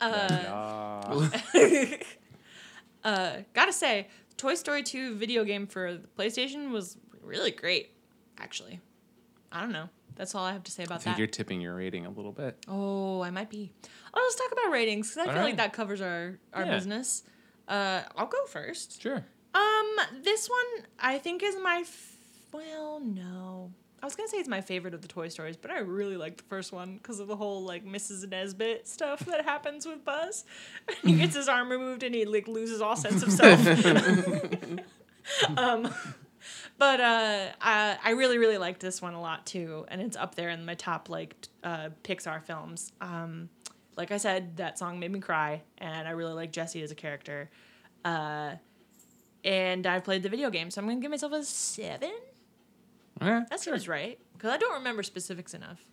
Uh, 0.00 1.28
uh, 3.04 3.36
gotta 3.54 3.72
say, 3.72 4.08
Toy 4.36 4.54
Story 4.54 4.82
2 4.82 5.14
video 5.16 5.44
game 5.44 5.66
for 5.66 5.94
the 5.94 6.08
PlayStation 6.18 6.70
was 6.70 6.96
really 7.28 7.50
great, 7.52 7.90
actually. 8.38 8.80
I 9.52 9.60
don't 9.60 9.72
know. 9.72 9.88
That's 10.16 10.34
all 10.34 10.44
I 10.44 10.52
have 10.52 10.64
to 10.64 10.72
say 10.72 10.82
I 10.82 10.86
about 10.86 11.02
think 11.02 11.14
that. 11.16 11.18
you're 11.18 11.28
tipping 11.28 11.60
your 11.60 11.76
rating 11.76 12.04
a 12.06 12.10
little 12.10 12.32
bit. 12.32 12.56
Oh, 12.66 13.20
I 13.22 13.30
might 13.30 13.48
be. 13.50 13.70
Oh, 14.12 14.20
let's 14.20 14.34
talk 14.34 14.50
about 14.52 14.72
ratings 14.72 15.10
because 15.14 15.28
I 15.28 15.32
feel 15.32 15.42
like 15.42 15.58
that 15.58 15.72
covers 15.72 16.00
our, 16.00 16.38
our 16.52 16.64
Yeah. 16.64 16.74
business. 16.74 17.22
Uh, 17.68 18.02
I'll 18.16 18.26
go 18.26 18.44
first. 18.46 19.00
Sure. 19.00 19.24
Um, 19.54 19.96
this 20.22 20.48
one 20.48 20.86
I 20.98 21.18
think 21.18 21.42
is 21.42 21.56
my 21.62 21.78
f- 21.82 22.16
well, 22.52 23.00
no. 23.00 23.72
I 24.02 24.06
was 24.06 24.14
gonna 24.14 24.28
say 24.28 24.38
it's 24.38 24.48
my 24.48 24.60
favorite 24.60 24.94
of 24.94 25.02
the 25.02 25.08
Toy 25.08 25.28
Stories, 25.28 25.56
but 25.56 25.70
I 25.70 25.78
really 25.80 26.16
like 26.16 26.36
the 26.36 26.44
first 26.44 26.72
one 26.72 26.96
because 26.98 27.18
of 27.20 27.26
the 27.28 27.34
whole 27.36 27.62
like 27.62 27.84
Mrs. 27.84 28.28
Nesbitt 28.28 28.86
stuff 28.88 29.20
that 29.20 29.44
happens 29.44 29.86
with 29.86 30.04
Buzz. 30.04 30.44
he 31.02 31.14
gets 31.16 31.34
his 31.36 31.48
arm 31.48 31.68
removed 31.70 32.02
and 32.02 32.14
he 32.14 32.24
like 32.24 32.46
loses 32.48 32.80
all 32.80 32.96
sense 32.96 33.22
of 33.22 33.32
self. 33.32 33.60
um, 35.56 35.92
but 36.78 37.00
uh, 37.00 37.48
I, 37.60 37.98
I 38.02 38.10
really 38.10 38.38
really 38.38 38.58
liked 38.58 38.80
this 38.80 39.02
one 39.02 39.14
a 39.14 39.20
lot 39.20 39.46
too, 39.46 39.84
and 39.88 40.00
it's 40.00 40.16
up 40.16 40.34
there 40.34 40.48
in 40.48 40.64
my 40.64 40.74
top 40.74 41.08
like 41.08 41.34
uh, 41.64 41.90
Pixar 42.04 42.42
films. 42.42 42.92
Um, 43.00 43.50
like 43.96 44.12
I 44.12 44.16
said, 44.16 44.56
that 44.58 44.78
song 44.78 45.00
made 45.00 45.10
me 45.10 45.18
cry, 45.18 45.62
and 45.78 46.06
I 46.06 46.12
really 46.12 46.32
like 46.32 46.52
Jessie 46.52 46.82
as 46.82 46.92
a 46.92 46.94
character. 46.94 47.50
Uh, 48.04 48.52
and 49.44 49.86
I've 49.86 50.04
played 50.04 50.22
the 50.22 50.28
video 50.28 50.50
game, 50.50 50.70
so 50.70 50.80
I'm 50.80 50.88
gonna 50.88 51.00
give 51.00 51.10
myself 51.10 51.32
a 51.32 51.42
seven. 51.42 52.12
Yeah. 53.20 53.44
That 53.50 53.58
seems 53.58 53.88
right 53.88 54.18
because 54.34 54.50
I 54.50 54.56
don't 54.56 54.74
remember 54.74 55.02
specifics 55.02 55.54
enough. 55.54 55.84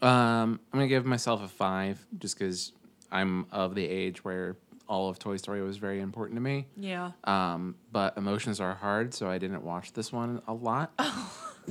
Um, 0.00 0.60
I'm 0.72 0.78
gonna 0.78 0.86
give 0.86 1.04
myself 1.04 1.42
a 1.42 1.48
five, 1.48 2.04
just 2.18 2.38
because 2.38 2.72
I'm 3.10 3.46
of 3.50 3.74
the 3.74 3.86
age 3.86 4.24
where 4.24 4.56
all 4.90 5.08
of 5.08 5.18
Toy 5.20 5.36
Story 5.36 5.62
was 5.62 5.76
very 5.76 6.00
important 6.00 6.36
to 6.36 6.40
me. 6.42 6.66
Yeah. 6.76 7.12
Um, 7.24 7.76
but 7.92 8.16
emotions 8.18 8.60
are 8.60 8.74
hard, 8.74 9.14
so 9.14 9.30
I 9.30 9.38
didn't 9.38 9.62
watch 9.62 9.92
this 9.92 10.12
one 10.12 10.42
a 10.48 10.52
lot. 10.52 10.92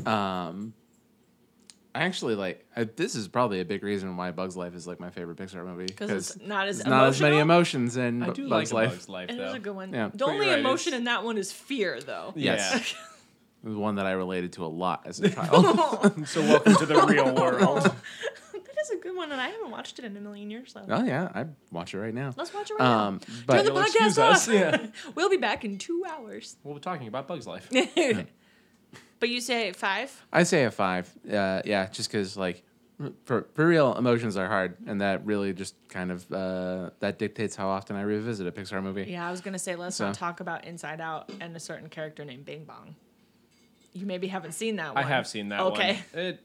Um, 0.05 0.73
I 1.93 2.03
actually 2.03 2.36
like. 2.36 2.65
I, 2.75 2.84
this 2.86 3.15
is 3.15 3.27
probably 3.27 3.60
a 3.60 3.65
big 3.65 3.84
reason 3.84 4.15
why 4.15 4.32
Bugs 4.32 4.55
Life 4.55 4.75
is 4.75 4.88
like 4.88 4.99
my 4.99 5.10
favorite 5.10 5.38
Pixar 5.38 5.65
movie 5.65 5.88
Because 5.88 6.12
it's 6.12 6.39
not 6.45 6.67
as 6.67 6.77
there's 6.77 6.88
not 6.88 7.08
as 7.08 7.19
many 7.19 7.39
emotions 7.39 7.97
in 7.97 8.21
I 8.23 8.27
Bu- 8.27 8.34
do 8.34 8.49
Bugs 8.49 8.71
like 8.71 8.86
a 8.86 8.89
Life. 8.89 8.95
Bug's 8.97 9.10
Life 9.10 9.29
It 9.32 9.38
though. 9.38 9.47
is 9.47 9.53
a 9.55 9.60
good 9.60 9.75
one. 9.75 9.91
Yeah. 9.93 10.10
The 10.13 10.17
But 10.19 10.27
only 10.29 10.47
right, 10.47 10.60
emotion 10.60 10.89
it's- 10.93 10.99
in 10.99 11.05
that 11.05 11.23
one 11.25 11.38
is 11.38 11.51
fear, 11.51 11.99
though. 11.99 12.32
Yes. 12.36 12.71
Yeah. 12.71 12.97
It 13.65 13.67
was 13.67 13.75
one 13.77 13.95
that 13.95 14.05
I 14.05 14.12
related 14.12 14.53
to 14.53 14.65
a 14.65 14.67
lot 14.67 15.01
as 15.05 15.19
a 15.19 15.29
child. 15.36 15.65
so 16.27 16.39
welcome 16.41 16.75
to 16.75 16.86
the 16.86 17.01
real 17.01 17.36
world. 17.36 17.91
That 19.01 19.07
is 19.07 19.12
a 19.12 19.13
good 19.13 19.17
one, 19.17 19.31
and 19.31 19.41
I 19.41 19.49
haven't 19.49 19.71
watched 19.71 19.99
it 19.99 20.05
in 20.05 20.15
a 20.17 20.19
million 20.19 20.49
years. 20.49 20.73
So 20.73 20.85
oh 20.88 21.03
yeah, 21.03 21.29
I'd 21.33 21.55
watch 21.71 21.93
it 21.93 21.99
right 21.99 22.13
now. 22.13 22.33
let's 22.38 22.53
watch 22.53 22.69
it 22.71 22.75
right 22.79 22.85
Um, 22.88 23.15
now. 23.27 23.33
but 23.45 23.53
Turn 23.55 23.65
the 23.65 23.73
You'll 23.73 23.83
podcast 23.83 24.23
off. 24.23 24.33
us, 24.33 24.47
yeah. 24.47 24.88
we'll 25.15 25.29
be 25.29 25.38
back 25.38 25.65
in 25.65 25.77
two 25.77 26.03
hours. 26.09 26.55
We'll 26.63 26.75
be 26.75 26.81
talking 26.81 27.07
about 27.07 27.27
Bug's 27.27 27.47
Life. 27.47 27.69
but 29.19 29.29
you 29.29 29.41
say 29.41 29.71
five? 29.73 30.25
I 30.31 30.43
say 30.43 30.65
a 30.65 30.71
five. 30.71 31.12
Uh, 31.29 31.62
yeah, 31.65 31.88
just 31.88 32.12
because 32.12 32.38
like 32.38 32.63
for 33.23 33.47
for 33.53 33.65
real, 33.65 33.95
emotions 33.95 34.35
are 34.38 34.47
hard, 34.47 34.75
and 34.88 35.01
that 35.01 35.25
really 35.25 35.53
just 35.53 35.75
kind 35.89 36.12
of 36.12 36.31
uh, 36.31 36.89
that 36.99 37.17
dictates 37.19 37.55
how 37.55 37.69
often 37.69 37.95
I 37.95 38.01
revisit 38.01 38.45
a 38.47 38.51
Pixar 38.51 38.81
movie. 38.83 39.05
Yeah, 39.09 39.27
I 39.27 39.31
was 39.31 39.41
gonna 39.41 39.59
say 39.59 39.75
let's 39.75 39.95
So- 39.95 40.07
not 40.07 40.15
talk 40.15 40.39
about 40.39 40.65
Inside 40.65 41.01
Out 41.01 41.31
and 41.39 41.55
a 41.55 41.59
certain 41.59 41.89
character 41.89 42.25
named 42.25 42.45
Bing 42.45 42.65
Bong. 42.65 42.95
You 43.93 44.05
maybe 44.05 44.27
haven't 44.27 44.51
seen 44.51 44.75
that 44.75 44.93
one. 44.93 45.03
I 45.03 45.07
have 45.07 45.25
seen 45.27 45.49
that 45.49 45.62
Okay. 45.62 46.03
one. 46.13 46.23
It, 46.23 46.43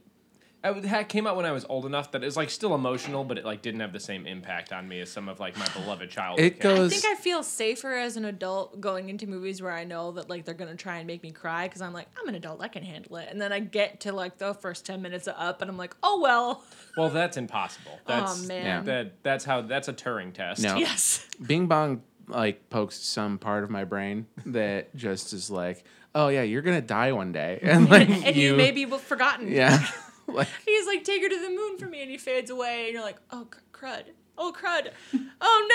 it 0.64 1.08
came 1.08 1.26
out 1.26 1.36
when 1.36 1.44
I 1.44 1.52
was 1.52 1.64
old 1.68 1.84
enough 1.86 2.12
that 2.12 2.24
it's 2.24 2.36
like 2.36 2.48
still 2.50 2.74
emotional, 2.74 3.22
but 3.24 3.36
it 3.38 3.44
like 3.44 3.60
didn't 3.62 3.80
have 3.80 3.92
the 3.92 4.00
same 4.00 4.26
impact 4.26 4.72
on 4.72 4.88
me 4.88 5.00
as 5.00 5.10
some 5.12 5.28
of 5.28 5.38
like 5.38 5.56
my 5.58 5.68
beloved 5.68 6.10
childhood. 6.10 6.44
It 6.44 6.60
goes- 6.60 6.92
I 6.92 6.96
think 6.96 7.04
I 7.16 7.20
feel 7.20 7.42
safer 7.42 7.92
as 7.94 8.16
an 8.16 8.24
adult 8.24 8.80
going 8.80 9.08
into 9.10 9.26
movies 9.26 9.60
where 9.60 9.72
I 9.72 9.84
know 9.84 10.12
that 10.12 10.30
like 10.30 10.44
they're 10.44 10.54
gonna 10.54 10.74
try 10.74 10.96
and 10.98 11.06
make 11.06 11.22
me 11.22 11.30
cry 11.32 11.68
because 11.68 11.82
I'm 11.82 11.92
like 11.92 12.08
I'm 12.20 12.26
an 12.28 12.34
adult 12.34 12.62
I 12.62 12.68
can 12.68 12.82
handle 12.82 13.16
it 13.16 13.28
and 13.30 13.40
then 13.40 13.52
I 13.52 13.60
get 13.60 14.00
to 14.00 14.12
like 14.12 14.38
the 14.38 14.54
first 14.54 14.86
ten 14.86 15.02
minutes 15.02 15.26
of 15.28 15.34
Up 15.38 15.60
and 15.60 15.70
I'm 15.70 15.76
like 15.76 15.94
oh 16.02 16.20
well 16.20 16.64
Well, 16.96 17.10
that's 17.10 17.36
impossible. 17.36 17.98
That's, 18.06 18.44
oh, 18.44 18.48
man. 18.48 18.84
That 18.84 19.22
that's 19.22 19.44
how 19.44 19.60
that's 19.62 19.88
a 19.88 19.92
Turing 19.92 20.32
test. 20.32 20.62
No. 20.62 20.76
yes 20.76 21.26
Bing 21.46 21.66
Bong 21.66 22.02
like 22.28 22.70
pokes 22.70 22.96
some 22.98 23.36
part 23.38 23.64
of 23.64 23.70
my 23.70 23.84
brain 23.84 24.26
that 24.46 24.94
just 24.96 25.32
is 25.34 25.50
like, 25.50 25.84
oh 26.14 26.28
yeah, 26.28 26.42
you're 26.42 26.62
gonna 26.62 26.80
die 26.80 27.12
one 27.12 27.32
day, 27.32 27.58
and 27.62 27.90
like 27.90 28.08
and 28.08 28.34
you, 28.36 28.52
you 28.52 28.56
maybe 28.56 28.84
w- 28.84 29.02
forgotten 29.02 29.50
yeah, 29.52 29.86
like 30.34 30.48
he's 30.66 30.86
like 30.86 31.04
take 31.04 31.22
her 31.22 31.28
to 31.28 31.40
the 31.40 31.50
moon 31.50 31.78
for 31.78 31.86
me 31.86 32.02
and 32.02 32.10
he 32.10 32.16
fades 32.18 32.50
away 32.50 32.84
and 32.86 32.92
you're 32.94 33.02
like 33.02 33.18
oh 33.30 33.46
crud 33.72 34.04
oh 34.38 34.52
crud 34.58 34.90
oh 35.40 35.68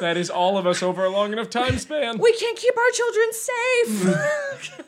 no 0.00 0.06
That 0.06 0.16
is 0.16 0.30
all 0.30 0.56
of 0.58 0.66
us 0.66 0.82
over 0.82 1.04
a 1.04 1.10
long 1.10 1.32
enough 1.32 1.50
time 1.50 1.78
span. 1.78 2.18
we 2.18 2.32
can't 2.36 2.56
keep 2.56 2.74
our 2.76 2.90
children 2.92 3.32
safe 3.32 4.80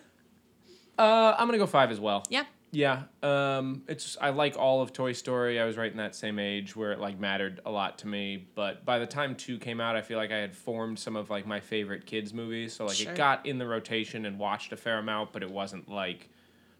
Uh, 0.98 1.34
I'm 1.38 1.46
gonna 1.48 1.58
go 1.58 1.66
five 1.66 1.90
as 1.90 1.98
well. 1.98 2.24
yeah 2.28 2.44
Yeah, 2.72 3.04
um, 3.22 3.82
it's 3.88 4.16
I 4.20 4.30
like 4.30 4.56
all 4.58 4.82
of 4.82 4.92
Toy 4.92 5.12
Story. 5.12 5.58
I 5.58 5.64
was 5.64 5.76
right 5.78 5.90
in 5.90 5.96
that 5.96 6.14
same 6.14 6.38
age 6.38 6.76
where 6.76 6.92
it 6.92 7.00
like 7.00 7.18
mattered 7.18 7.60
a 7.64 7.70
lot 7.70 7.98
to 8.00 8.06
me. 8.06 8.48
But 8.54 8.84
by 8.84 8.98
the 8.98 9.06
time 9.06 9.34
two 9.34 9.58
came 9.58 9.80
out, 9.80 9.96
I 9.96 10.02
feel 10.02 10.18
like 10.18 10.30
I 10.30 10.36
had 10.36 10.54
formed 10.54 10.98
some 10.98 11.16
of 11.16 11.30
like 11.30 11.46
my 11.46 11.58
favorite 11.60 12.04
kids 12.06 12.34
movies. 12.34 12.74
So 12.74 12.84
like 12.84 12.96
Sure. 12.96 13.12
it 13.12 13.16
got 13.16 13.46
in 13.46 13.56
the 13.58 13.66
rotation 13.66 14.26
and 14.26 14.38
watched 14.38 14.72
a 14.72 14.76
fair 14.76 14.98
amount, 14.98 15.32
but 15.32 15.42
it 15.42 15.50
wasn't 15.50 15.88
like 15.88 16.28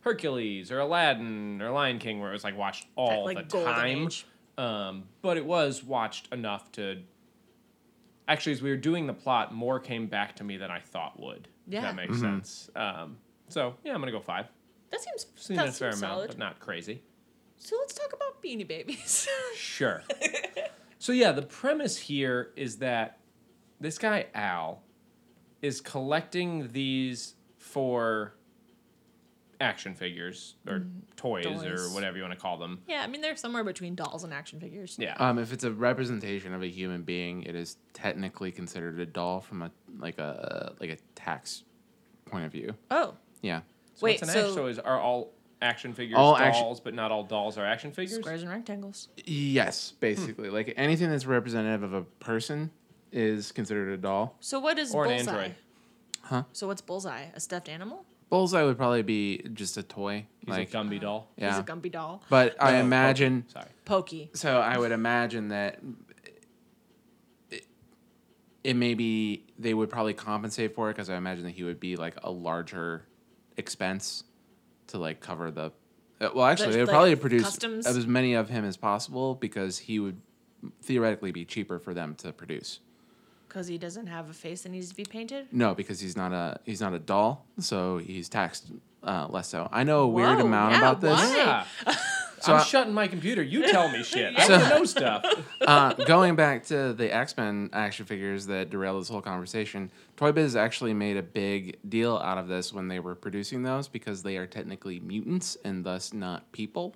Hercules 0.00 0.70
or 0.70 0.80
Aladdin 0.80 1.60
or 1.60 1.70
Lion 1.70 1.98
King 1.98 2.20
where 2.20 2.30
it 2.30 2.32
was 2.32 2.44
like 2.44 2.56
watched 2.56 2.86
all 2.96 3.24
like, 3.24 3.48
the 3.48 3.64
time. 3.64 4.04
age. 4.04 4.26
Um, 4.58 5.04
but 5.22 5.36
it 5.36 5.44
was 5.46 5.82
watched 5.82 6.32
enough 6.32 6.70
to. 6.72 6.98
Actually, 8.28 8.52
as 8.52 8.62
we 8.62 8.70
were 8.70 8.76
doing 8.76 9.06
the 9.06 9.12
plot, 9.12 9.52
more 9.52 9.80
came 9.80 10.06
back 10.06 10.36
to 10.36 10.44
me 10.44 10.56
than 10.56 10.70
I 10.70 10.80
thought 10.80 11.18
would. 11.18 11.48
Yeah. 11.66 11.82
that 11.82 11.96
makes 11.96 12.18
sense. 12.20 12.70
Um, 12.76 13.16
so 13.48 13.74
yeah, 13.84 13.92
I'm 13.94 14.00
gonna 14.00 14.12
go 14.12 14.20
five. 14.20 14.46
That 14.90 15.00
seems, 15.00 15.26
Seen 15.36 15.56
that 15.56 15.68
a 15.68 15.72
fair 15.72 15.92
seems 15.92 16.02
amount, 16.02 16.14
solid. 16.14 16.28
but 16.28 16.38
not 16.38 16.60
crazy. 16.60 17.02
So 17.56 17.76
let's 17.78 17.94
talk 17.94 18.12
about 18.12 18.42
Beanie 18.42 18.66
Babies. 18.66 19.28
Sure. 19.54 20.02
so 20.98 21.12
yeah, 21.12 21.32
the 21.32 21.42
premise 21.42 21.96
here 21.96 22.50
is 22.56 22.78
that 22.78 23.18
this 23.80 23.98
guy 23.98 24.26
Al 24.34 24.82
is 25.62 25.80
collecting 25.80 26.68
these 26.72 27.34
for 27.56 28.34
action 29.60 29.94
figures 29.94 30.54
or 30.66 30.86
toys, 31.16 31.46
or 31.64 31.76
whatever 31.94 32.16
you 32.16 32.22
want 32.22 32.34
to 32.34 32.40
call 32.40 32.56
them. 32.56 32.80
yeah, 32.88 33.02
I 33.02 33.06
mean 33.06 33.20
they're 33.20 33.36
somewhere 33.36 33.62
between 33.64 33.94
dolls 33.94 34.24
and 34.24 34.32
action 34.32 34.58
figures. 34.60 34.96
Yeah. 34.98 35.14
Um, 35.18 35.38
if 35.38 35.52
it's 35.52 35.64
a 35.64 35.70
representation 35.70 36.54
of 36.54 36.62
a 36.62 36.66
human 36.68 37.02
being, 37.02 37.42
it 37.42 37.54
is 37.54 37.76
technically 37.92 38.50
considered 38.52 38.98
a 39.00 39.06
doll 39.06 39.40
from 39.40 39.62
a 39.62 39.70
like 39.98 40.18
a 40.18 40.74
like 40.80 40.90
a 40.90 40.96
tax 41.14 41.64
point 42.26 42.44
of 42.46 42.52
view. 42.52 42.74
Oh, 42.90 43.14
Yeah. 43.42 43.60
so 43.94 44.04
wait, 44.06 44.20
what's 44.20 44.22
an 44.22 44.28
so- 44.34 44.40
action, 44.40 44.54
so 44.54 44.66
is 44.66 44.78
are 44.78 44.98
all 45.00 45.32
action 45.62 45.92
figures 45.92 46.16
All 46.16 46.32
dolls, 46.38 46.40
action- 46.40 46.80
but 46.84 46.94
not 46.94 47.12
all 47.12 47.22
dolls 47.24 47.58
are 47.58 47.66
action 47.66 47.92
figures? 47.92 48.18
squares 48.18 48.40
and 48.42 48.50
rectangles. 48.50 49.08
Yes, 49.26 49.92
basically, 50.00 50.48
like 50.48 50.72
anything 50.76 51.10
that's 51.10 51.26
representative 51.26 51.82
of 51.82 51.92
a 51.92 52.02
person 52.02 52.70
is 53.12 53.52
considered 53.52 53.92
a 53.92 53.96
doll. 53.98 54.36
So 54.40 54.58
what 54.58 54.78
is 54.78 54.94
Or 54.94 55.04
an 55.04 55.16
Bullseye? 55.16 55.30
android. 55.32 55.54
Huh? 56.22 56.44
So 56.52 56.66
what's 56.68 56.80
Bullseye? 56.80 57.26
A 57.34 57.40
stuffed 57.40 57.68
animal? 57.68 58.06
Bullseye 58.30 58.62
would 58.62 58.76
probably 58.78 59.02
be 59.02 59.38
just 59.52 59.76
a 59.76 59.82
toy. 59.82 60.26
He's 60.38 60.48
like 60.48 60.72
a 60.72 60.76
Gumby 60.76 61.00
doll. 61.00 61.28
yeah. 61.36 61.50
He's 61.50 61.58
a 61.58 61.62
Gumby 61.64 61.90
doll. 61.92 62.22
but 62.30 62.56
I 62.60 62.70
No, 62.70 62.76
okay, 62.78 62.86
imagine. 62.86 63.44
Sorry. 63.48 63.66
Pokey. 63.84 64.30
So 64.34 64.58
I 64.58 64.78
would 64.78 64.92
imagine 64.92 65.48
that 65.48 65.80
it, 67.50 67.66
it 68.64 68.74
may 68.76 68.94
be 68.94 69.44
they 69.58 69.74
would 69.74 69.90
probably 69.90 70.14
compensate 70.14 70.74
for 70.74 70.90
it 70.90 70.94
because 70.94 71.10
I 71.10 71.16
imagine 71.16 71.44
that 71.44 71.50
he 71.50 71.64
would 71.64 71.80
be 71.80 71.96
like 71.96 72.14
a 72.22 72.30
larger 72.30 73.04
expense 73.56 74.24
to 74.88 74.98
like 74.98 75.20
cover 75.20 75.50
the. 75.50 75.72
uh, 76.20 76.30
Well, 76.34 76.46
actually, 76.46 76.68
The- 76.68 76.72
they 76.74 76.78
would 76.82 76.88
like, 76.88 76.94
probably 76.94 77.16
produce 77.16 77.42
customs? 77.42 77.86
as 77.86 78.06
many 78.06 78.34
of 78.34 78.48
him 78.48 78.64
as 78.64 78.76
possible 78.76 79.34
because 79.34 79.78
he 79.78 79.98
would 79.98 80.20
theoretically 80.82 81.32
be 81.32 81.44
cheaper 81.44 81.78
for 81.78 81.94
them 81.94 82.14
to 82.16 82.32
produce. 82.32 82.80
Because 83.50 83.66
he 83.66 83.78
doesn't 83.78 84.06
have 84.06 84.30
a 84.30 84.32
face 84.32 84.62
that 84.62 84.68
needs 84.68 84.90
to 84.90 84.94
be 84.94 85.02
painted? 85.04 85.48
No, 85.50 85.74
because 85.74 85.98
he's 85.98 86.16
not 86.16 86.32
a 86.32 86.60
he's 86.64 86.80
not 86.80 86.94
a 86.94 87.00
doll, 87.00 87.44
so 87.58 87.98
he's 87.98 88.28
taxed 88.28 88.70
uh, 89.02 89.26
less. 89.28 89.48
So 89.48 89.68
I 89.72 89.82
know 89.82 90.02
a 90.02 90.08
weird 90.08 90.38
Whoa, 90.38 90.46
amount 90.46 90.72
yeah, 90.72 90.78
about 90.78 91.00
this. 91.00 91.18
why? 91.18 91.36
Yeah. 91.36 91.96
So 92.42 92.54
I'm 92.54 92.60
I- 92.60 92.64
shutting 92.64 92.94
my 92.94 93.06
computer. 93.06 93.42
You 93.42 93.70
tell 93.70 93.90
me 93.90 94.02
shit. 94.14 94.32
I 94.38 94.46
So- 94.46 94.56
know 94.70 94.84
stuff. 94.86 95.22
uh, 95.60 95.92
going 95.92 96.36
back 96.36 96.64
to 96.68 96.94
the 96.94 97.14
X 97.14 97.36
Men 97.36 97.68
action 97.74 98.06
figures 98.06 98.46
that 98.46 98.70
derailed 98.70 98.98
this 99.02 99.10
whole 99.10 99.20
conversation, 99.20 99.90
Toy 100.16 100.32
Biz 100.32 100.56
actually 100.56 100.94
made 100.94 101.18
a 101.18 101.22
big 101.22 101.76
deal 101.86 102.16
out 102.16 102.38
of 102.38 102.48
this 102.48 102.72
when 102.72 102.88
they 102.88 102.98
were 102.98 103.14
producing 103.14 103.62
those 103.62 103.88
because 103.88 104.22
they 104.22 104.38
are 104.38 104.46
technically 104.46 105.00
mutants 105.00 105.58
and 105.66 105.84
thus 105.84 106.14
not 106.14 106.50
people. 106.52 106.94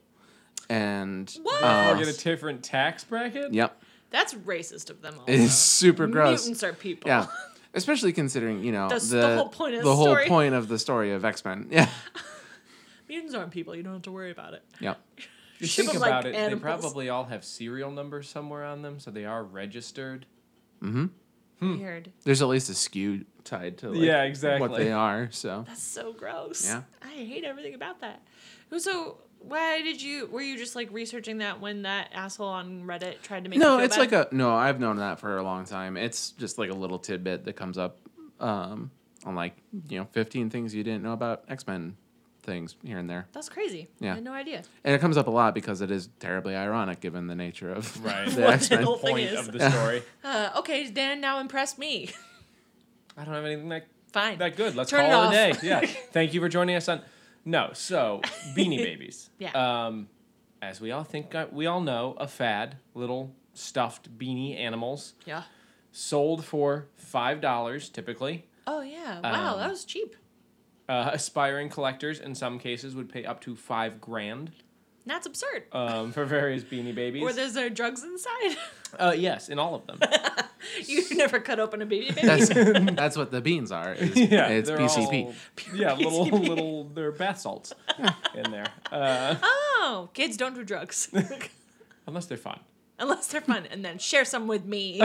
And 0.71 1.31
What? 1.43 1.62
uh, 1.62 1.90
Or 1.93 1.99
get 1.99 2.09
a 2.09 2.25
different 2.25 2.62
tax 2.62 3.05
bracket. 3.05 3.53
yep, 3.53 3.83
That's 4.14 4.33
racist 4.35 4.90
of 4.90 5.03
them 5.03 5.16
all. 5.18 5.24
it 5.27 5.40
is 5.40 5.53
super 5.59 6.07
gross. 6.07 6.42
Mutants 6.44 6.62
are 6.62 6.72
people. 6.72 7.09
Yeah, 7.11 7.27
especially 7.74 8.12
considering 8.12 8.62
you 8.62 8.70
know 8.70 8.88
That's 8.88 9.11
the 9.11 9.16
the 9.16 9.35
whole 9.37 9.48
point 9.48 9.74
of 9.74 9.83
the 9.83 9.88
the 9.90 9.96
whole 9.96 10.05
story. 10.07 10.29
point 10.29 10.55
of 10.55 10.68
the 10.68 10.79
story 10.79 11.11
of 11.12 11.24
X 11.24 11.44
Men. 11.44 11.66
Yeah, 11.72 11.88
Mutants 13.09 13.35
aren't 13.35 13.50
people. 13.50 13.74
You 13.74 13.83
don't 13.83 13.94
have 13.94 14.03
to 14.03 14.12
worry 14.12 14.31
about 14.31 14.55
it. 14.55 14.62
yep. 14.81 15.00
you 15.59 15.66
Ship 15.66 15.85
think 15.85 15.96
'em 15.96 16.00
like 16.00 16.11
about 16.11 16.27
it, 16.27 16.33
they 16.50 16.55
probably 16.57 17.09
all 17.09 17.24
have 17.24 17.44
serial 17.44 17.90
numbers 17.90 18.29
somewhere 18.29 18.64
on 18.64 18.83
them, 18.83 19.00
so 19.00 19.11
they 19.11 19.24
are 19.24 19.42
registered. 19.42 20.27
Mm-hmm. 20.83 21.07
Weird. 21.79 22.12
There's 22.24 22.42
at 22.42 22.48
least 22.48 22.68
a 22.68 22.72
SKU 22.74 23.24
tied 23.42 23.79
to 23.79 23.88
like, 23.90 24.00
Yeah, 24.00 24.22
exactly. 24.22 24.68
what 24.68 24.77
they 24.79 24.92
are. 24.92 25.29
So 25.33 25.64
That's 25.66 25.83
so 25.83 26.12
gross. 26.12 26.64
Yeah. 26.66 26.83
I 27.03 27.09
hate 27.09 27.44
everything 27.44 27.74
about 27.74 28.00
that. 28.00 28.20
So 28.79 29.18
why 29.46 29.83
did 29.83 30.00
you? 30.02 30.26
Were 30.26 30.40
you 30.42 30.57
just 30.57 30.74
like 30.76 30.92
researching 30.92 31.38
that 31.38 31.61
when 31.61 31.83
that 31.83 32.11
asshole 32.12 32.48
on 32.48 32.85
Reddit 32.85 33.22
tried 33.22 33.44
to 33.44 33.50
make? 33.50 33.59
no, 33.59 33.78
you 33.78 33.85
it's 33.85 33.96
bad? 33.96 34.12
like 34.12 34.30
a 34.33 34.35
no. 34.35 34.54
I've 34.54 34.80
known 34.80 34.96
that 34.96 35.20
for 35.20 35.37
a 35.38 35.42
long 35.42 35.64
time. 35.64 35.96
It's 35.96 36.30
just 36.33 36.59
like 36.59 36.70
a 36.70 36.74
little 36.74 36.98
tidbit 36.98 37.44
that 37.44 37.54
comes 37.54 37.78
up 37.78 37.98
um, 38.40 38.90
on 39.24 39.35
like 39.35 39.57
you 39.88 39.98
know 39.98 40.07
15 40.12 40.50
things 40.50 40.74
you 40.74 40.83
didn't 40.85 41.02
know 41.02 41.12
about 41.12 41.44
X 41.48 41.66
Men 41.66 41.96
things 42.42 42.76
here 42.85 42.98
and 42.98 43.09
there, 43.09 43.26
That's 43.33 43.48
crazy. 43.48 43.88
Yeah. 44.00 44.12
I 44.12 44.14
had 44.16 44.24
no 44.24 44.33
idea. 44.35 44.62
and 44.85 44.94
it 44.94 45.00
comes 45.00 45.16
up 45.16 45.28
a 45.28 45.30
lot 45.30 45.54
because 45.54 45.80
it 45.80 45.90
is 45.90 46.11
terribly 46.20 46.54
ironic 46.54 47.00
given 47.00 47.26
the 47.26 47.35
nature 47.35 47.70
of 47.72 48.04
Right. 48.04 48.28
the 48.30 48.42
What 48.42 48.52
X 48.52 48.68
the 48.68 48.74
Men. 48.74 48.85
hell- 48.85 48.98
Point 48.98 49.30
of 49.33 49.50
the 49.50 49.70
story. 49.70 50.02
Uh, 50.24 50.50
okay, 50.59 50.90
Dan 50.90 51.22
now 51.22 51.38
impress 51.40 51.78
me. 51.78 52.11
I 53.16 53.24
don't 53.24 53.33
have 53.33 53.44
anything 53.46 53.68
that 53.70 53.87
Fine. 54.12 54.38
that 54.38 54.57
good. 54.57 54.74
Let's 54.76 54.90
Turn 54.90 55.07
it 55.07 55.11
call 55.11 55.30
it, 55.30 55.35
a 55.35 55.52
day. 55.52 55.59
Yeah. 55.62 55.80
Thank 56.12 56.35
you 56.35 56.40
for 56.40 56.48
joining 56.50 56.76
us 56.76 56.87
on. 56.88 57.00
No, 57.44 57.70
so 57.72 58.20
Beanie 58.57 58.78
Babies. 58.83 59.30
Yeah. 59.38 59.50
Um, 59.52 60.09
as 60.62 60.80
we 60.80 60.90
all 60.92 61.04
think, 61.04 61.35
uh, 61.35 61.46
we 61.52 61.66
all 61.66 61.80
know, 61.80 62.14
a 62.18 62.26
fad. 62.26 62.76
Little 62.94 63.35
stuffed 63.52 64.18
beanie 64.18 64.59
animals 64.59 65.14
yeah. 65.26 65.44
sold 65.92 66.44
for 66.44 66.88
five 66.96 67.40
dollars 67.40 67.88
typically. 67.88 68.46
Oh 68.66 68.80
yeah. 68.80 69.20
Wow, 69.20 69.52
Um, 69.54 69.59
that 69.61 69.70
was 69.70 69.85
cheap. 69.85 70.16
Uh, 70.88 71.11
aspiring 71.12 71.68
collectors 71.68 72.20
in 72.20 72.35
some 72.35 72.59
cases 72.59 72.94
would 72.94 73.09
pay 73.09 73.24
up 73.24 73.40
to 73.40 73.57
five 73.57 74.00
grand 74.00 74.50
That's 75.07 75.26
absurd. 75.26 75.64
um, 75.72 76.12
for 76.12 76.24
various 76.24 76.62
Beanie 76.62 76.94
Babies. 76.94 77.22
Or 77.22 77.33
there's 77.33 77.54
there 77.54 77.70
drugs 77.70 78.02
inside. 78.02 78.57
uh, 78.98 79.14
yes, 79.16 79.48
in 79.48 79.59
all 79.59 79.74
of 79.74 79.87
them. 79.87 79.98
you 80.87 81.03
never 81.16 81.40
cut 81.40 81.59
open 81.61 81.83
a 81.83 81.87
baby 81.87 82.11
baby. 82.11 82.27
That's 82.27 82.48
that's 82.96 83.16
what 83.16 83.31
the 83.31 83.40
beans 83.40 83.70
are. 83.72 83.94
Is, 83.94 84.16
yeah, 84.16 84.48
it's 84.48 84.68
they're 84.68 84.79
PCP. 84.79 85.24
all- 85.27 85.35
yeah, 85.74 85.94
little 85.94 86.27
little 86.27 86.85
they're 86.85 87.12
bath 87.12 87.40
salts 87.40 87.72
in 88.35 88.50
there, 88.50 88.66
uh, 88.92 89.37
oh, 89.42 90.09
kids 90.14 90.37
don't 90.37 90.55
do 90.55 90.64
drugs 90.64 91.09
unless 92.07 92.27
they're 92.27 92.37
fun. 92.38 92.61
unless 92.98 93.27
they're 93.29 93.40
fun, 93.40 93.66
and 93.70 93.85
then 93.85 93.98
share 93.98 94.24
some 94.24 94.46
with 94.46 94.64
me. 94.64 95.00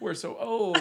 We're 0.00 0.14
so 0.14 0.36
old. 0.38 0.78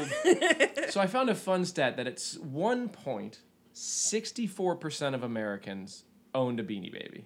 so 0.90 1.00
I 1.02 1.08
found 1.08 1.30
a 1.30 1.36
fun 1.36 1.66
stat 1.66 1.98
that 1.98 2.08
it's 2.08 2.38
one 2.38 2.90
point 2.90 3.40
sixty 3.74 4.48
four 4.48 4.76
percent 4.76 5.16
of 5.16 5.24
Americans 5.24 6.04
owned 6.34 6.60
a 6.60 6.64
Beanie 6.64 6.92
Baby, 6.92 7.26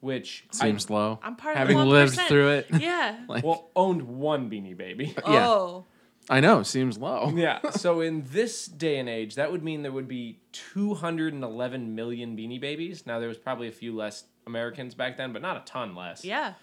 which 0.00 0.44
Seems 0.50 0.88
low. 0.90 1.18
I'm 1.22 1.36
part 1.36 1.54
of 1.54 1.58
Having 1.58 1.78
the 1.78 1.84
lived 1.84 2.18
through 2.20 2.50
it. 2.50 2.66
Yeah. 2.80 3.18
Like, 3.28 3.44
well 3.44 3.70
owned 3.74 4.02
one 4.02 4.48
Beanie 4.50 4.76
Baby. 4.76 5.14
yeah. 5.26 5.48
Oh. 5.48 5.84
I 6.30 6.40
know. 6.40 6.62
Seems 6.62 6.98
low. 6.98 7.32
yeah. 7.34 7.70
So 7.70 8.00
in 8.00 8.24
this 8.30 8.66
day 8.66 8.98
and 8.98 9.08
age, 9.08 9.36
that 9.36 9.50
would 9.50 9.62
mean 9.64 9.82
there 9.82 9.92
would 9.92 10.08
be 10.08 10.40
211 10.52 11.94
million 11.94 12.36
Beanie 12.36 12.60
Babies. 12.60 13.06
Now 13.06 13.18
there 13.18 13.28
was 13.28 13.38
probably 13.38 13.68
a 13.68 13.72
few 13.72 13.94
less 13.96 14.24
Americans 14.46 14.94
back 14.94 15.16
then, 15.16 15.32
but 15.32 15.42
not 15.42 15.56
a 15.56 15.60
ton 15.64 15.94
less. 15.94 16.24
Yeah. 16.24 16.54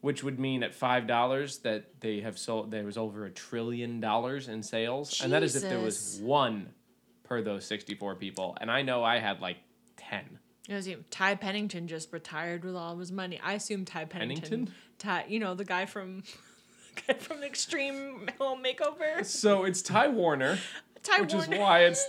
Which 0.00 0.22
would 0.22 0.38
mean 0.38 0.62
at 0.62 0.74
five 0.74 1.06
dollars 1.06 1.58
that 1.58 2.00
they 2.00 2.20
have 2.20 2.38
sold. 2.38 2.70
There 2.70 2.84
was 2.84 2.98
over 2.98 3.24
a 3.24 3.30
trillion 3.30 4.00
dollars 4.00 4.48
in 4.48 4.62
sales, 4.62 5.20
and 5.22 5.32
that 5.32 5.42
is 5.42 5.56
if 5.56 5.62
there 5.62 5.78
was 5.80 6.20
one 6.22 6.74
per 7.22 7.40
those 7.40 7.64
64 7.64 8.16
people. 8.16 8.56
And 8.60 8.70
I 8.70 8.82
know 8.82 9.02
I 9.02 9.18
had 9.18 9.40
like 9.40 9.56
10. 9.96 10.38
Was 10.68 10.88
you. 10.88 11.04
Ty 11.10 11.34
Pennington 11.36 11.88
just 11.88 12.12
retired 12.12 12.64
with 12.64 12.74
all 12.74 12.94
of 12.94 12.98
his 12.98 13.12
money. 13.12 13.38
I 13.42 13.52
assume 13.54 13.84
Ty 13.84 14.06
Pennington. 14.06 14.42
Pennington? 14.50 14.74
Ty, 14.98 15.24
you 15.28 15.38
know 15.38 15.54
the 15.54 15.64
guy 15.64 15.84
from, 15.86 16.22
guy 17.06 17.14
from 17.14 17.42
Extreme 17.42 18.30
Home 18.38 18.62
Makeover. 18.62 19.24
So 19.26 19.64
it's 19.64 19.82
Ty 19.82 20.08
Warner, 20.08 20.58
Ty 21.02 21.18
Warner. 21.18 21.24
which 21.24 21.34
Warner. 21.34 21.54
is 21.54 21.60
why 21.60 21.78
it's. 21.84 22.06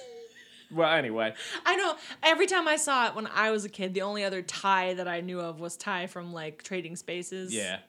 Well, 0.71 0.91
anyway, 0.91 1.33
I 1.65 1.75
know. 1.75 1.95
Every 2.23 2.47
time 2.47 2.67
I 2.67 2.77
saw 2.77 3.07
it 3.07 3.15
when 3.15 3.27
I 3.27 3.51
was 3.51 3.65
a 3.65 3.69
kid, 3.69 3.93
the 3.93 4.01
only 4.01 4.23
other 4.23 4.41
Ty 4.41 4.95
that 4.95 5.07
I 5.07 5.21
knew 5.21 5.39
of 5.39 5.59
was 5.59 5.75
Ty 5.77 6.07
from 6.07 6.31
like 6.33 6.63
Trading 6.63 6.95
Spaces. 6.95 7.53
yeah. 7.53 7.79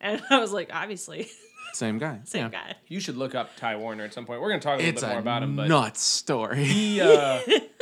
And 0.00 0.22
I 0.30 0.38
was 0.38 0.52
like, 0.52 0.70
obviously, 0.74 1.28
Same 1.76 1.98
guy. 1.98 2.20
same 2.24 2.44
yeah. 2.44 2.48
guy. 2.68 2.74
You 2.88 3.00
should 3.00 3.16
look 3.16 3.34
up 3.34 3.54
Ty 3.56 3.76
Warner 3.76 4.04
at 4.04 4.14
some 4.14 4.24
point. 4.24 4.40
We're 4.40 4.48
gonna 4.48 4.60
talk 4.60 4.74
a 4.74 4.82
little 4.82 4.88
It's 4.90 5.02
bit 5.02 5.08
a 5.08 5.10
more 5.10 5.20
about 5.20 5.42
him, 5.42 5.56
but 5.56 5.68
nuts 5.68 6.00
story. 6.00 6.64
he 6.64 7.00
uh, 7.02 7.40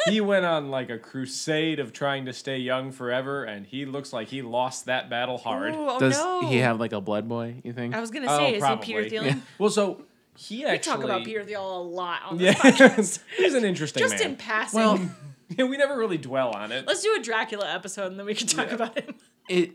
he 0.09 0.21
went 0.21 0.45
on 0.45 0.71
like 0.71 0.91
a 0.91 0.99
crusade 0.99 1.79
of 1.79 1.93
trying 1.93 2.27
to 2.27 2.33
stay 2.33 2.59
young 2.59 2.91
forever, 2.93 3.45
and 3.45 3.65
he 3.67 3.87
looks 3.87 4.13
like 4.13 4.29
he 4.29 4.43
lost 4.43 4.87
that 4.87 5.09
battle 5.09 5.39
hard. 5.39 5.75
Ooh, 5.75 5.87
oh 5.91 5.99
Does 6.01 6.19
no. 6.19 6.49
he 6.49 6.59
have 6.59 6.81
like 6.81 6.93
a 6.93 7.01
blood 7.01 7.29
boy? 7.29 7.57
You 7.63 7.73
think? 7.73 7.95
I 7.95 8.01
was 8.01 8.11
gonna 8.11 8.27
Oh, 8.29 8.39
say, 8.39 8.55
is 8.55 8.61
probably. 8.61 8.87
he 8.87 8.95
Peter 8.95 9.17
Thielen? 9.17 9.25
Yeah. 9.27 9.37
Well, 9.59 9.71
so 9.71 10.03
he 10.37 10.59
We 10.61 10.65
actually 10.67 10.93
talk 10.97 11.05
about 11.05 11.25
Peter 11.25 11.45
Thiel 11.45 11.79
a 11.79 11.83
lot 11.83 12.23
on 12.29 12.41
Yeah, 12.41 12.55
this 12.55 12.61
podcast. 12.63 13.19
he's 13.37 13.55
an 13.55 13.65
interesting 13.65 14.01
Just 14.01 14.19
man. 14.19 14.31
in 14.33 14.37
passing. 14.37 14.81
Well, 14.81 15.01
Yeah, 15.57 15.67
we 15.67 15.77
never 15.77 15.97
really 15.97 16.19
dwell 16.19 16.51
on 16.51 16.73
it. 16.73 16.87
Let's 16.87 17.03
do 17.03 17.15
a 17.17 17.23
Dracula 17.23 17.73
episode 17.73 18.07
and 18.11 18.19
then 18.19 18.27
we 18.27 18.35
can 18.35 18.47
talk 18.49 18.69
Yeah. 18.69 18.75
about 18.75 18.99
him. 18.99 19.15
it 19.49 19.73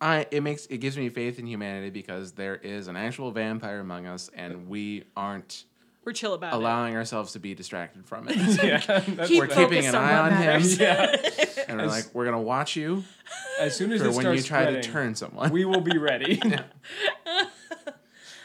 I 0.00 0.26
it 0.30 0.42
makes 0.42 0.66
it 0.66 0.78
gives 0.78 0.96
me 0.96 1.08
faith 1.08 1.38
in 1.38 1.46
humanity 1.46 1.90
because 1.90 2.32
there 2.32 2.56
is 2.56 2.88
an 2.88 2.96
actual 2.96 3.30
vampire 3.30 3.80
among 3.80 4.06
us 4.06 4.30
and 4.34 4.68
we 4.68 5.04
aren't 5.16 5.64
We're 6.04 6.12
chill 6.12 6.34
about 6.34 6.52
allowing 6.52 6.94
ourselves 6.96 7.32
to 7.32 7.40
be 7.40 7.54
distracted 7.54 8.06
from 8.06 8.28
it. 8.28 8.36
yeah, 8.62 8.78
that's 9.08 9.30
We're 9.30 9.46
keeping 9.48 9.86
an 9.86 9.94
eye 9.94 10.22
what 10.22 10.32
on 10.32 10.42
him. 10.42 10.62
Yeah. 10.78 11.16
and 11.68 11.78
we're 11.78 11.84
As- 11.84 11.90
like, 11.90 12.14
we're 12.14 12.24
gonna 12.24 12.40
watch 12.40 12.76
you 12.76 13.02
As 13.58 13.74
soon 13.76 13.92
as 13.92 14.00
for 14.00 14.08
it 14.08 14.14
when 14.14 14.20
starts 14.20 14.42
you 14.42 14.46
try 14.46 14.70
to 14.70 14.82
turn 14.82 15.14
someone. 15.14 15.50
we 15.50 15.64
will 15.64 15.80
be 15.80 15.98
ready. 15.98 16.40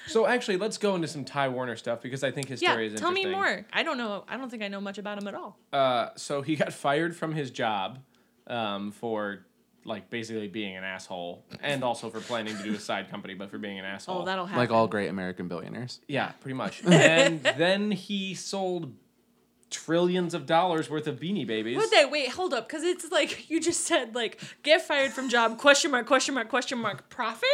so 0.08 0.26
actually, 0.26 0.58
let's 0.58 0.78
go 0.78 0.96
into 0.96 1.08
some 1.08 1.24
Ty 1.26 1.50
Warner 1.50 1.76
stuff 1.76 2.02
because 2.02 2.24
I 2.24 2.32
think 2.32 2.48
his 2.48 2.62
yeah, 2.62 2.72
story 2.72 2.88
is 2.88 2.94
interesting. 2.94 3.24
tell 3.24 3.32
me 3.32 3.36
more. 3.36 3.66
I 3.72 3.84
don't 3.84 3.98
know. 3.98 4.24
I 4.28 4.38
don't 4.38 4.50
think 4.50 4.64
I 4.64 4.68
know 4.68 4.82
much 4.82 4.98
about 4.98 5.18
him 5.22 5.28
at 5.28 5.36
all. 5.36 5.58
Uh, 5.72 6.10
so 6.16 6.42
he 6.42 6.56
got 6.56 6.74
fired 6.74 7.16
from 7.16 7.34
his 7.34 7.50
job 7.52 8.00
um, 8.48 8.92
for 8.92 9.46
like 9.86 10.10
basically 10.10 10.48
being 10.48 10.76
an 10.78 10.84
asshole, 10.84 11.44
and 11.62 11.84
also 11.84 12.10
for 12.10 12.20
planning 12.22 12.56
to 12.58 12.64
do 12.64 12.74
a 12.74 12.80
side 12.80 13.10
company, 13.10 13.34
but 13.34 13.50
for 13.52 13.58
being 13.58 13.80
an 13.80 13.86
asshole. 13.86 14.22
Oh, 14.22 14.26
that'll 14.26 14.46
happen. 14.46 14.60
like 14.60 14.72
all 14.72 14.88
great 14.88 15.10
American 15.10 15.48
billionaires. 15.48 16.00
Yeah, 16.08 16.32
pretty 16.40 16.56
much. 16.56 16.84
and 16.86 17.42
then 17.42 17.92
he 17.92 18.34
sold 18.34 18.94
trillions 19.70 20.36
of 20.36 20.46
dollars 20.46 20.88
worth 20.88 21.08
of 21.08 21.20
Beanie 21.20 21.48
Babies. 21.48 21.76
What 21.76 21.90
they 21.90 22.06
wait, 22.06 22.30
hold 22.30 22.54
up, 22.54 22.68
because 22.68 22.84
it's 22.84 23.12
like 23.12 23.50
you 23.50 23.60
just 23.60 23.82
said 23.82 24.14
like 24.14 24.40
get 24.62 24.82
fired 24.84 25.12
from 25.12 25.30
job 25.30 25.58
question 25.58 25.90
mark 25.92 26.06
question 26.06 26.36
mark 26.36 26.48
question 26.48 26.78
mark 26.78 27.10
profit. 27.10 27.50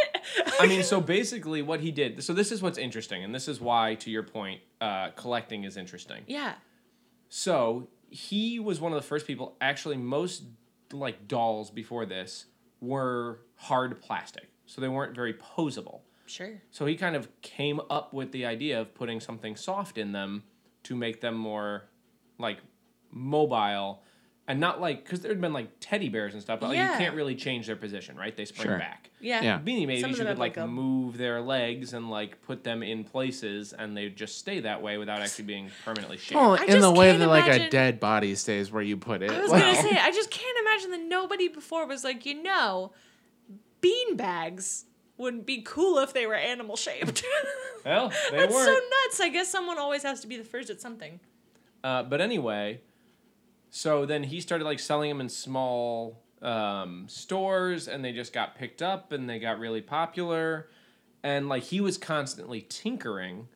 I 0.60 0.68
mean, 0.68 0.84
so 0.84 1.00
basically, 1.02 1.62
what 1.62 1.80
he 1.80 1.92
did. 1.92 2.22
So 2.24 2.34
this 2.34 2.52
is 2.52 2.62
what's 2.62 2.78
interesting, 2.78 3.24
and 3.24 3.34
this 3.34 3.48
is 3.48 3.62
why, 3.62 3.96
to 3.96 4.12
your 4.12 4.24
point, 4.24 4.62
uh, 4.82 5.10
collecting 5.16 5.64
is 5.64 5.78
interesting. 5.78 6.24
yeah, 6.28 6.56
So 7.30 7.88
he 8.10 8.60
was 8.60 8.82
one 8.82 8.92
of 8.92 9.02
the 9.02 9.08
first 9.08 9.26
people. 9.28 9.56
Actually, 9.62 9.98
most 9.98 10.44
like 10.94 11.28
dolls 11.28 11.70
before 11.72 12.06
this 12.06 12.46
were 12.82 13.42
hard 13.56 14.02
plastic, 14.02 14.50
so 14.66 14.82
they 14.82 14.88
weren't 14.88 15.16
very 15.16 15.34
posable. 15.34 16.02
sure. 16.26 16.62
So 16.72 16.86
he 16.86 16.96
kind 16.96 17.16
of 17.16 17.28
came 17.42 17.82
up 17.90 18.14
with 18.14 18.32
the 18.32 18.46
idea 18.46 18.80
of 18.80 18.94
putting 18.94 19.20
something 19.20 19.56
soft 19.56 19.98
in 19.98 20.12
them 20.12 20.44
to 20.84 20.96
make 20.96 21.22
them 21.22 21.36
more 21.36 21.90
like 22.38 22.60
mobile 23.12 24.04
and 24.50 24.60
not 24.60 24.82
like 24.82 25.04
because 25.06 25.22
there 25.22 25.32
had 25.32 25.40
been 25.40 25.54
like 25.54 25.70
teddy 25.80 26.10
bears 26.10 26.34
and 26.34 26.42
stuff, 26.42 26.60
but 26.60 26.68
like, 26.70 26.78
Yeah. 26.78 26.92
you 26.94 26.98
can't 26.98 27.16
really 27.16 27.36
change 27.36 27.68
their 27.68 27.78
position, 27.78 28.18
right? 28.18 28.36
They 28.36 28.44
spring 28.44 28.68
Sure. 28.68 28.78
back. 28.80 29.10
Yeah. 29.22 29.42
Yeah. 29.42 29.60
Beanie 29.60 29.62
Some 29.62 29.88
Babies, 29.88 29.96
you 30.02 30.08
them 30.08 30.16
could 30.16 30.26
have, 30.28 30.40
like 30.40 30.58
like, 30.58 30.66
a- 30.66 30.68
move 30.68 31.18
their 31.18 31.40
legs 31.40 31.94
and 31.94 32.10
like 32.10 32.42
put 32.42 32.64
them 32.66 32.84
in 32.84 33.04
places, 33.04 33.72
and 33.74 33.96
they 33.96 34.10
just 34.10 34.38
stay 34.40 34.60
that 34.62 34.82
way 34.82 34.98
without 34.98 35.22
actually 35.22 35.46
being 35.46 35.70
permanently 35.86 36.18
shaped. 36.18 36.36
Well, 36.42 36.58
I 36.60 36.64
in 36.64 36.68
the 36.82 36.88
just 36.90 36.98
way 36.98 37.08
can't 37.12 37.20
that 37.20 37.28
like 37.28 37.44
a 37.46 37.48
imagine- 37.56 37.70
dead 37.70 38.00
body 38.00 38.36
stays 38.36 38.72
where 38.72 38.82
you 38.84 38.98
put 38.98 39.22
it. 39.22 39.32
I 39.32 39.40
was 39.40 39.52
Like- 39.52 39.62
gonna 39.62 39.76
say, 39.88 39.98
I 39.98 40.12
just 40.12 40.32
can't 40.32 40.58
imagine 40.62 40.92
that 40.92 41.02
nobody 41.08 41.48
before 41.48 41.86
was 41.86 42.04
like, 42.04 42.26
you 42.26 42.42
know, 42.42 42.92
bean 43.82 44.16
bags 44.16 44.86
wouldn't 45.18 45.46
be 45.46 45.62
cool 45.62 46.00
if 46.00 46.14
they 46.14 46.26
were 46.26 46.34
animal 46.36 46.76
shaped. 46.76 47.24
well, 47.86 48.10
they 48.10 48.16
That's 48.38 48.54
so 48.54 48.66
weren't. 48.66 48.84
nuts. 49.06 49.20
I 49.20 49.30
guess 49.30 49.48
someone 49.50 49.78
always 49.78 50.04
has 50.04 50.22
to 50.22 50.28
be 50.28 50.38
the 50.38 50.44
first 50.44 50.70
at 50.70 50.82
something. 50.82 51.20
Uh, 51.84 52.04
but 52.04 52.20
anyway, 52.22 52.80
so 53.70 54.06
then 54.06 54.24
he 54.24 54.42
started 54.42 54.66
like 54.66 54.80
selling 54.80 55.10
them 55.10 55.22
in 55.22 55.30
small 55.30 56.24
um, 56.42 57.06
stores, 57.08 57.88
and 57.88 58.04
they 58.04 58.12
just 58.12 58.34
got 58.34 58.56
picked 58.56 58.82
up, 58.82 59.12
and 59.12 59.30
they 59.30 59.40
got 59.40 59.60
really 59.60 59.82
popular, 59.82 60.70
and 61.24 61.50
like 61.50 61.64
he 61.64 61.82
was 61.82 61.98
constantly 61.98 62.62
tinkering. 62.62 63.48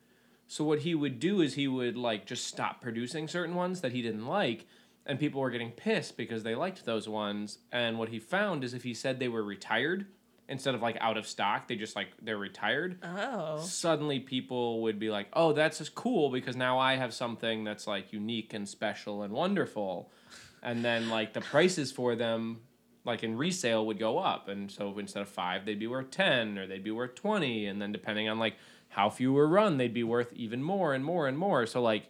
So 0.48 0.64
what 0.64 0.80
he 0.80 0.94
would 0.94 1.20
do 1.20 1.42
is 1.42 1.56
he 1.56 1.68
would 1.68 1.98
like 1.98 2.26
just 2.26 2.46
stop 2.46 2.82
producing 2.82 3.28
certain 3.28 3.56
ones 3.56 3.82
that 3.82 3.92
he 3.92 4.02
didn't 4.02 4.28
like, 4.28 4.68
and 5.06 5.20
people 5.20 5.42
were 5.42 5.50
getting 5.50 5.72
pissed 5.72 6.16
because 6.16 6.44
they 6.44 6.56
liked 6.56 6.86
those 6.86 7.10
ones. 7.10 7.60
And 7.72 7.98
what 7.98 8.10
he 8.10 8.20
found 8.20 8.64
is 8.64 8.74
if 8.74 8.84
he 8.84 8.94
said 8.94 9.20
they 9.20 9.28
were 9.28 9.44
retired 9.44 10.06
instead 10.50 10.76
of 10.76 10.82
like 10.82 10.98
out 11.00 11.18
of 11.18 11.26
stock, 11.28 11.68
they 11.68 11.76
just 11.76 11.96
like 11.96 12.10
they're 12.22 12.38
retired 12.38 12.98
Oh. 13.04 13.58
suddenly 13.60 14.20
people 14.20 14.82
would 14.84 15.00
be 15.00 15.10
like, 15.10 15.28
"Oh, 15.34 15.54
that's 15.54 15.78
just 15.80 15.96
cool 15.96 16.30
because 16.30 16.56
now 16.56 16.78
I 16.80 16.96
have 16.96 17.14
something 17.14 17.64
that's 17.64 17.88
like 17.88 18.12
unique 18.14 18.54
and 18.54 18.68
special 18.68 19.24
and 19.24 19.34
wonderful." 19.34 20.12
And 20.62 20.84
then 20.84 21.10
like 21.10 21.34
the 21.34 21.42
prices 21.42 21.92
for 21.92 22.16
them 22.16 22.62
like 23.06 23.22
in 23.24 23.38
resale 23.38 23.86
would 23.86 24.00
go 24.00 24.18
up 24.18 24.48
and 24.48 24.72
so 24.72 24.98
instead 24.98 25.22
of 25.22 25.28
5 25.28 25.66
they'd 25.66 25.78
be 25.80 25.88
worth 25.88 26.10
10 26.10 26.58
or 26.58 26.66
they'd 26.68 26.86
be 26.86 26.92
worth 26.92 27.16
20 27.16 27.66
and 27.66 27.82
then 27.82 27.92
depending 27.92 28.30
on 28.30 28.40
like 28.40 28.56
how 28.88 29.10
few 29.10 29.34
were 29.34 29.46
run 29.46 29.76
they'd 29.78 29.94
be 29.94 30.06
worth 30.06 30.32
even 30.32 30.64
more 30.64 30.94
and 30.94 31.04
more 31.04 31.28
and 31.28 31.38
more. 31.38 31.66
So 31.66 31.82
like 31.82 32.06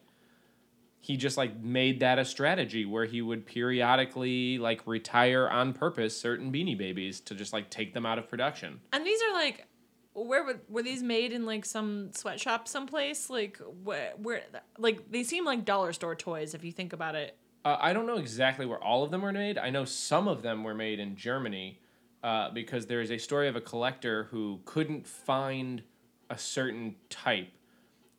he 1.04 1.18
just 1.18 1.36
like 1.36 1.60
made 1.60 2.00
that 2.00 2.18
a 2.18 2.24
strategy 2.24 2.86
where 2.86 3.04
he 3.04 3.22
would 3.22 3.46
periodically 3.46 4.58
like 4.58 4.88
retire 4.88 5.50
on 5.50 5.74
purpose 5.74 6.18
certain 6.18 6.50
beanie 6.50 6.78
babies 6.78 7.20
to 7.20 7.36
just 7.36 7.52
like 7.52 7.70
take 7.70 7.94
them 7.94 8.06
out 8.06 8.18
of 8.18 8.30
production. 8.30 8.80
And 8.94 9.06
these 9.06 9.20
are 9.22 9.34
like, 9.34 9.68
where 10.14 10.46
were, 10.46 10.62
were 10.70 10.82
these 10.82 11.04
made 11.04 11.34
in 11.34 11.46
like 11.46 11.66
some 11.66 12.14
sweatshop 12.14 12.70
someplace? 12.70 13.30
Like 13.30 13.60
where, 13.84 14.14
where 14.16 14.44
like 14.78 15.12
they 15.12 15.24
seem 15.24 15.44
like 15.44 15.66
dollar 15.66 15.92
store 15.92 16.16
toys 16.16 16.54
if 16.54 16.64
you 16.64 16.72
think 16.72 16.94
about 16.94 17.16
it. 17.16 17.36
Uh, 17.66 17.76
I 17.82 17.92
don't 17.92 18.08
know 18.08 18.18
exactly 18.18 18.66
where 18.66 18.82
all 18.82 19.04
of 19.04 19.12
them 19.12 19.24
were 19.24 19.34
made. 19.34 19.58
I 19.58 19.72
know 19.72 19.84
some 19.84 20.30
of 20.30 20.42
them 20.42 20.64
were 20.64 20.74
made 20.74 21.02
in 21.02 21.18
Germany 21.18 21.82
uh, 22.24 22.52
because 22.52 22.86
there 22.86 23.02
is 23.02 23.12
a 23.12 23.18
story 23.18 23.50
of 23.50 23.58
a 23.58 23.62
collector 23.62 24.30
who 24.32 24.62
couldn't 24.64 25.06
find 25.06 25.84
a 26.30 26.38
certain 26.38 26.96
type 27.10 27.52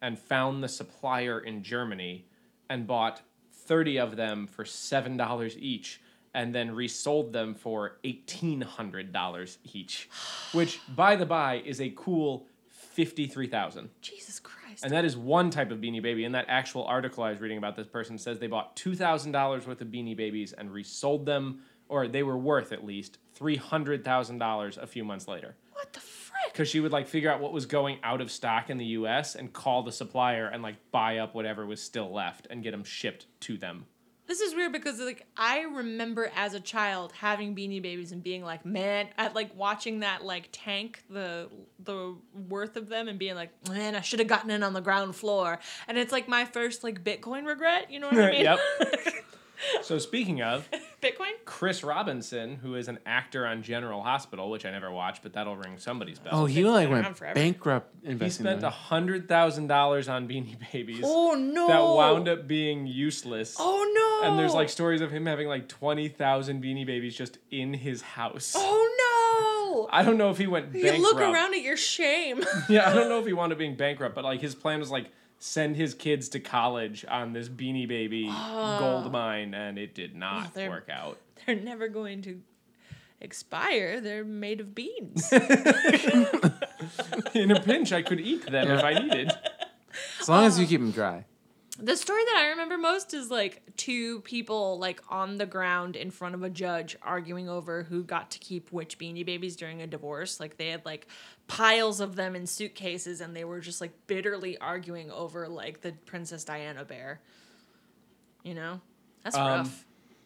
and 0.02 0.18
found 0.18 0.62
the 0.62 0.68
supplier 0.68 1.40
in 1.40 1.62
Germany 1.62 2.26
and 2.68 2.86
bought 2.86 3.22
30 3.52 3.98
of 3.98 4.16
them 4.16 4.46
for 4.46 4.64
$7 4.64 5.56
each 5.58 6.00
and 6.34 6.54
then 6.54 6.74
resold 6.74 7.32
them 7.32 7.54
for 7.54 7.98
$1,800 8.04 9.56
each, 9.72 10.08
which, 10.52 10.80
by 10.94 11.16
the 11.16 11.26
by, 11.26 11.56
is 11.64 11.80
a 11.80 11.90
cool 11.96 12.46
53000 12.68 13.88
Jesus 14.00 14.38
Christ. 14.38 14.84
and 14.84 14.92
that 14.92 15.04
is 15.04 15.16
one 15.16 15.50
type 15.50 15.70
of 15.70 15.78
beanie 15.78 16.02
baby. 16.02 16.24
And 16.24 16.34
that 16.34 16.46
actual 16.48 16.84
article 16.84 17.24
I 17.24 17.30
was 17.30 17.40
reading 17.40 17.58
about 17.58 17.74
this 17.76 17.86
person 17.86 18.18
says 18.18 18.38
they 18.38 18.46
bought 18.46 18.76
two 18.76 18.94
thousand 18.94 19.32
dollars 19.32 19.66
worth 19.66 19.80
of 19.80 19.88
beanie 19.88 20.16
babies 20.16 20.52
and 20.52 20.70
resold 20.72 21.26
them, 21.26 21.62
or 21.88 22.06
they 22.06 22.22
were 22.22 22.38
worth 22.38 22.72
at 22.72 22.84
least 22.84 23.18
three 23.34 23.56
hundred 23.56 24.04
thousand 24.04 24.38
dollars 24.38 24.78
a 24.78 24.86
few 24.86 25.04
months 25.04 25.26
later. 25.26 25.56
what 25.72 25.92
the 25.92 25.98
frick? 26.00 26.33
Because 26.52 26.68
she 26.68 26.80
would 26.80 26.92
like 26.92 27.08
figure 27.08 27.30
out 27.30 27.40
what 27.40 27.52
was 27.52 27.66
going 27.66 27.98
out 28.02 28.20
of 28.20 28.30
stock 28.30 28.70
in 28.70 28.78
the 28.78 28.84
U.S. 28.86 29.34
and 29.34 29.52
call 29.52 29.82
the 29.82 29.92
supplier 29.92 30.46
and 30.46 30.62
like 30.62 30.76
buy 30.90 31.18
up 31.18 31.34
whatever 31.34 31.66
was 31.66 31.82
still 31.82 32.12
left 32.12 32.46
and 32.50 32.62
get 32.62 32.70
them 32.72 32.84
shipped 32.84 33.26
to 33.40 33.56
them. 33.56 33.86
This 34.26 34.40
is 34.40 34.54
weird 34.54 34.72
because 34.72 34.98
like 35.00 35.26
I 35.36 35.60
remember 35.62 36.30
as 36.34 36.54
a 36.54 36.60
child 36.60 37.12
having 37.12 37.54
beanie 37.54 37.82
babies 37.82 38.10
and 38.10 38.22
being 38.22 38.42
like, 38.42 38.64
man, 38.64 39.08
at 39.18 39.34
like 39.34 39.54
watching 39.54 40.00
that 40.00 40.24
like 40.24 40.48
tank 40.50 41.04
the 41.10 41.50
the 41.78 42.16
worth 42.48 42.76
of 42.76 42.88
them 42.88 43.08
and 43.08 43.18
being 43.18 43.34
like, 43.34 43.50
man, 43.68 43.94
I 43.94 44.00
should 44.00 44.20
have 44.20 44.28
gotten 44.28 44.50
in 44.50 44.62
on 44.62 44.72
the 44.72 44.80
ground 44.80 45.14
floor. 45.14 45.58
And 45.88 45.98
it's 45.98 46.10
like 46.10 46.26
my 46.26 46.46
first 46.46 46.82
like 46.82 47.04
Bitcoin 47.04 47.46
regret. 47.46 47.90
You 47.90 48.00
know 48.00 48.08
what 48.08 48.18
I 48.18 48.30
mean? 48.30 48.44
Yep. 48.44 48.58
So 49.82 49.98
speaking 49.98 50.42
of 50.42 50.68
Bitcoin. 51.02 51.32
Chris 51.44 51.84
Robinson, 51.84 52.56
who 52.56 52.74
is 52.76 52.88
an 52.88 52.98
actor 53.04 53.46
on 53.46 53.62
General 53.62 54.02
Hospital, 54.02 54.50
which 54.50 54.64
I 54.64 54.70
never 54.70 54.90
watched, 54.90 55.22
but 55.22 55.34
that'll 55.34 55.56
ring 55.56 55.76
somebody's 55.78 56.18
bell. 56.18 56.32
Oh, 56.32 56.46
he 56.46 56.60
It's 56.60 56.68
like 56.68 56.86
been 56.86 56.94
around 56.94 57.04
went 57.04 57.16
forever. 57.18 57.34
bankrupt 57.34 57.94
he 58.02 58.10
investing. 58.12 58.44
spent 58.44 58.58
in 58.60 58.64
a 58.64 58.70
hundred 58.70 59.28
thousand 59.28 59.66
dollars 59.66 60.08
on 60.08 60.26
Beanie 60.28 60.56
Babies. 60.72 61.02
Oh 61.04 61.34
no. 61.34 61.68
that 61.68 61.82
wound 61.82 62.28
up 62.28 62.46
being 62.48 62.86
useless. 62.86 63.56
Oh 63.58 64.20
no. 64.22 64.28
And 64.30 64.38
there's 64.38 64.54
like 64.54 64.68
stories 64.70 65.00
of 65.02 65.10
him 65.10 65.26
having 65.26 65.48
like 65.48 65.68
20,000 65.68 66.62
beanie 66.62 66.86
babies 66.86 67.14
just 67.14 67.38
in 67.50 67.74
his 67.74 68.00
house. 68.02 68.54
Oh 68.56 69.82
no! 69.82 69.88
I 69.92 70.02
don't 70.02 70.16
know 70.16 70.30
if 70.30 70.38
he 70.38 70.46
went 70.46 70.66
no. 70.68 70.72
bankrupt. 70.80 70.96
You 70.98 71.02
look 71.02 71.20
around 71.20 71.54
at 71.54 71.60
your 71.62 71.76
shame. 71.76 72.42
Yeah, 72.68 72.88
I 72.88 72.94
don't 72.94 73.08
know 73.10 73.18
if 73.18 73.26
he 73.26 73.32
wound 73.32 73.52
up 73.52 73.58
being 73.58 73.76
bankrupt, 73.76 74.14
but 74.14 74.24
like 74.24 74.40
his 74.40 74.54
plan 74.54 74.80
was 74.80 74.90
like 74.90 75.10
send 75.44 75.76
his 75.76 75.92
kids 75.92 76.30
to 76.30 76.40
college 76.40 77.04
on 77.06 77.34
this 77.34 77.50
beanie 77.50 77.86
baby 77.86 78.32
gold 78.78 79.12
mine 79.12 79.52
and 79.52 79.78
it 79.78 79.94
did 79.94 80.16
not 80.16 80.54
they're- 80.54 80.70
work 80.70 80.88
out. 80.90 81.18
They're 81.46 81.56
never 81.56 81.88
going 81.88 82.22
to 82.22 82.40
expire. 83.20 84.00
They're 84.00 84.24
made 84.24 84.60
of 84.60 84.74
beans. 84.74 85.30
in 87.34 87.50
a 87.50 87.60
pinch 87.60 87.92
I 87.92 88.00
could 88.00 88.20
eat 88.20 88.50
them 88.50 88.70
if 88.70 88.82
I 88.82 88.94
needed. 88.94 89.32
As 90.20 90.28
long 90.28 90.46
as 90.46 90.58
you 90.58 90.64
um, 90.64 90.68
keep 90.70 90.80
them 90.80 90.92
dry. 90.92 91.26
The 91.78 91.96
story 91.96 92.24
that 92.24 92.36
I 92.38 92.46
remember 92.50 92.78
most 92.78 93.12
is 93.12 93.30
like 93.30 93.62
two 93.76 94.20
people 94.20 94.78
like 94.78 95.02
on 95.10 95.38
the 95.38 95.46
ground 95.46 95.96
in 95.96 96.10
front 96.10 96.36
of 96.36 96.44
a 96.44 96.48
judge 96.48 96.96
arguing 97.02 97.48
over 97.48 97.82
who 97.82 98.04
got 98.04 98.30
to 98.30 98.38
keep 98.38 98.70
which 98.70 98.96
beanie 98.96 99.26
babies 99.26 99.56
during 99.56 99.82
a 99.82 99.86
divorce. 99.86 100.38
Like 100.38 100.56
they 100.56 100.68
had 100.68 100.86
like 100.86 101.08
piles 101.46 102.00
of 102.00 102.16
them 102.16 102.34
in 102.34 102.46
suitcases 102.46 103.20
and 103.20 103.36
they 103.36 103.44
were 103.44 103.60
just 103.60 103.80
like 103.80 103.92
bitterly 104.06 104.56
arguing 104.58 105.10
over 105.10 105.46
like 105.48 105.82
the 105.82 105.92
Princess 106.06 106.44
Diana 106.44 106.84
bear. 106.84 107.20
You 108.42 108.54
know? 108.54 108.80
That's 109.22 109.36
Um, 109.36 109.46
rough. 109.46 109.84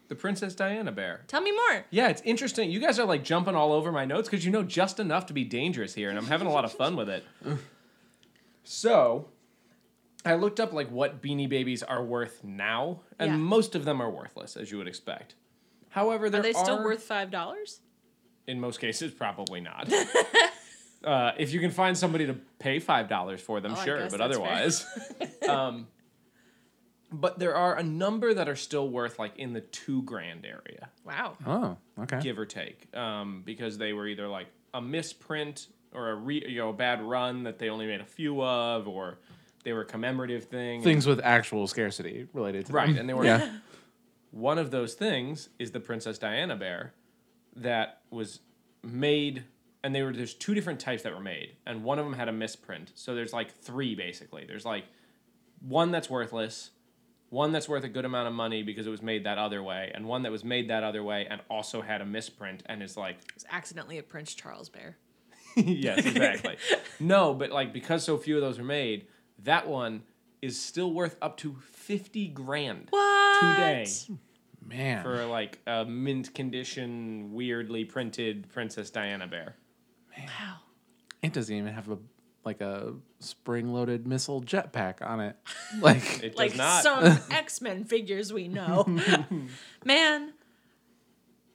The 0.08 0.14
Princess 0.14 0.54
Diana 0.54 0.90
bear. 0.90 1.24
Tell 1.26 1.40
me 1.42 1.52
more. 1.52 1.84
Yeah, 1.90 2.08
it's 2.08 2.22
interesting. 2.24 2.70
You 2.70 2.80
guys 2.80 2.98
are 2.98 3.04
like 3.06 3.22
jumping 3.24 3.54
all 3.54 3.72
over 3.72 3.92
my 3.92 4.04
notes 4.06 4.28
because 4.28 4.44
you 4.44 4.50
know 4.50 4.62
just 4.62 4.98
enough 4.98 5.26
to 5.26 5.34
be 5.34 5.44
dangerous 5.44 5.94
here, 5.94 6.08
and 6.08 6.18
I'm 6.18 6.26
having 6.26 6.46
a 6.46 6.50
lot 6.50 6.64
of 6.64 6.72
fun 6.72 6.96
with 6.96 7.08
it. 7.10 7.24
So, 8.70 9.28
I 10.26 10.34
looked 10.34 10.60
up 10.60 10.72
like 10.74 10.90
what 10.90 11.22
Beanie 11.22 11.48
Babies 11.48 11.82
are 11.82 12.04
worth 12.04 12.44
now, 12.44 13.00
and 13.18 13.30
Yeah. 13.30 13.36
most 13.38 13.74
of 13.74 13.84
them 13.86 14.00
are 14.02 14.10
worthless, 14.10 14.56
as 14.58 14.70
you 14.70 14.76
would 14.78 14.88
expect. 14.88 15.34
However, 15.90 16.28
there 16.28 16.40
Are 16.40 16.42
they 16.42 16.52
still 16.52 16.84
worth 16.84 17.02
five 17.02 17.30
dollars? 17.30 17.80
in 18.46 18.60
most 18.60 18.78
cases 18.80 19.12
probably 19.12 19.60
not. 19.60 19.90
uh, 21.04 21.32
if 21.38 21.52
you 21.52 21.60
can 21.60 21.70
find 21.70 21.96
somebody 21.96 22.26
to 22.26 22.34
pay 22.58 22.78
five 22.78 23.08
dollars 23.08 23.40
for 23.40 23.60
them, 23.60 23.72
Oh, 23.72 23.80
I 23.80 23.84
sure, 23.84 23.98
guess 24.00 24.10
but 24.10 24.18
that's 24.18 24.36
fair. 24.36 24.46
otherwise, 24.46 24.86
um, 25.48 25.86
but 27.10 27.38
there 27.38 27.54
are 27.54 27.76
a 27.76 27.82
number 27.82 28.34
that 28.34 28.48
are 28.48 28.56
still 28.56 28.88
worth 28.88 29.18
like 29.18 29.36
in 29.38 29.52
the 29.52 29.60
two 29.62 30.02
grand 30.02 30.44
area, 30.44 30.90
Wow. 31.04 31.36
Oh, 31.46 31.76
okay. 32.02 32.20
give 32.20 32.38
or 32.38 32.44
take, 32.46 32.94
um, 32.96 33.42
because 33.46 33.78
they 33.78 33.92
were 33.92 34.06
either 34.06 34.28
like 34.28 34.48
a 34.74 34.80
misprint 34.80 35.68
or 35.94 36.10
a 36.10 36.14
re- 36.14 36.44
you 36.46 36.58
know 36.58 36.68
a 36.70 36.74
bad 36.74 37.02
run 37.02 37.44
that 37.44 37.58
they 37.58 37.70
only 37.70 37.86
made 37.86 38.00
a 38.00 38.04
few 38.06 38.42
of, 38.42 38.86
or 38.86 39.18
they 39.64 39.72
were 39.72 39.84
commemorative 39.84 40.44
things. 40.44 40.84
Things 40.84 41.06
with 41.06 41.20
actual 41.22 41.66
scarcity 41.66 42.26
related 42.34 42.66
to 42.66 42.72
Right, 42.72 42.88
them. 42.88 42.98
and 42.98 43.08
they 43.08 43.14
were 43.14 43.24
yeah. 43.24 43.50
one 44.30 44.58
of 44.58 44.70
those 44.70 44.94
things 44.94 45.48
is 45.58 45.70
the 45.70 45.80
Princess 45.80 46.18
Diana 46.18 46.56
bear 46.56 46.92
that 47.56 48.02
was 48.10 48.40
made 48.82 49.44
and 49.84 49.94
they 49.94 50.02
were 50.02 50.12
there's 50.12 50.34
two 50.34 50.54
different 50.54 50.80
types 50.80 51.02
that 51.04 51.12
were 51.14 51.20
made 51.20 51.56
and 51.66 51.84
one 51.84 51.98
of 51.98 52.04
them 52.04 52.14
had 52.14 52.28
a 52.28 52.32
misprint. 52.32 52.92
So 52.94 53.14
there's 53.14 53.32
like 53.32 53.52
three 53.52 53.94
basically. 53.94 54.44
There's 54.46 54.64
like 54.64 54.84
one 55.60 55.90
that's 55.90 56.08
worthless, 56.10 56.70
one 57.30 57.52
that's 57.52 57.68
worth 57.68 57.84
a 57.84 57.88
good 57.88 58.04
amount 58.04 58.28
of 58.28 58.34
money 58.34 58.62
because 58.62 58.86
it 58.86 58.90
was 58.90 59.02
made 59.02 59.24
that 59.24 59.38
other 59.38 59.62
way, 59.62 59.90
and 59.94 60.06
one 60.06 60.22
that 60.22 60.32
was 60.32 60.44
made 60.44 60.68
that 60.70 60.82
other 60.84 61.02
way 61.02 61.26
and 61.28 61.40
also 61.50 61.82
had 61.82 62.00
a 62.00 62.06
misprint 62.06 62.62
and 62.66 62.82
is 62.82 62.96
like 62.96 63.16
It's 63.36 63.44
accidentally 63.50 63.98
a 63.98 64.02
Prince 64.02 64.34
Charles 64.34 64.68
bear. 64.68 64.96
yes, 65.56 66.04
exactly. 66.06 66.56
no, 67.00 67.34
but 67.34 67.50
like 67.50 67.72
because 67.72 68.04
so 68.04 68.16
few 68.18 68.36
of 68.36 68.42
those 68.42 68.58
are 68.58 68.64
made, 68.64 69.06
that 69.44 69.66
one 69.68 70.02
is 70.42 70.60
still 70.60 70.92
worth 70.92 71.16
up 71.20 71.36
to 71.38 71.56
50 71.72 72.28
grand 72.28 72.86
What? 72.90 73.40
today 73.40 73.86
Man. 74.64 75.02
for 75.02 75.24
like 75.26 75.58
a 75.66 75.84
mint 75.84 76.32
condition, 76.34 77.32
weirdly 77.32 77.84
printed 77.84 78.48
Princess 78.52 78.90
Diana 78.90 79.26
bear. 79.26 79.56
Wow. 80.26 80.56
it 81.22 81.32
doesn't 81.32 81.54
even 81.54 81.72
have 81.72 81.88
a 81.90 81.98
like 82.44 82.60
a 82.60 82.94
spring 83.20 83.72
loaded 83.72 84.06
missile 84.06 84.40
jetpack 84.42 85.02
on 85.06 85.20
it. 85.20 85.36
Like 85.80 86.22
It 86.22 86.36
Like 86.36 86.50
does 86.52 86.58
not. 86.58 86.82
some 86.82 87.18
X 87.30 87.60
Men 87.60 87.84
figures 87.84 88.32
we 88.32 88.48
know. 88.48 88.84
man, 89.84 90.32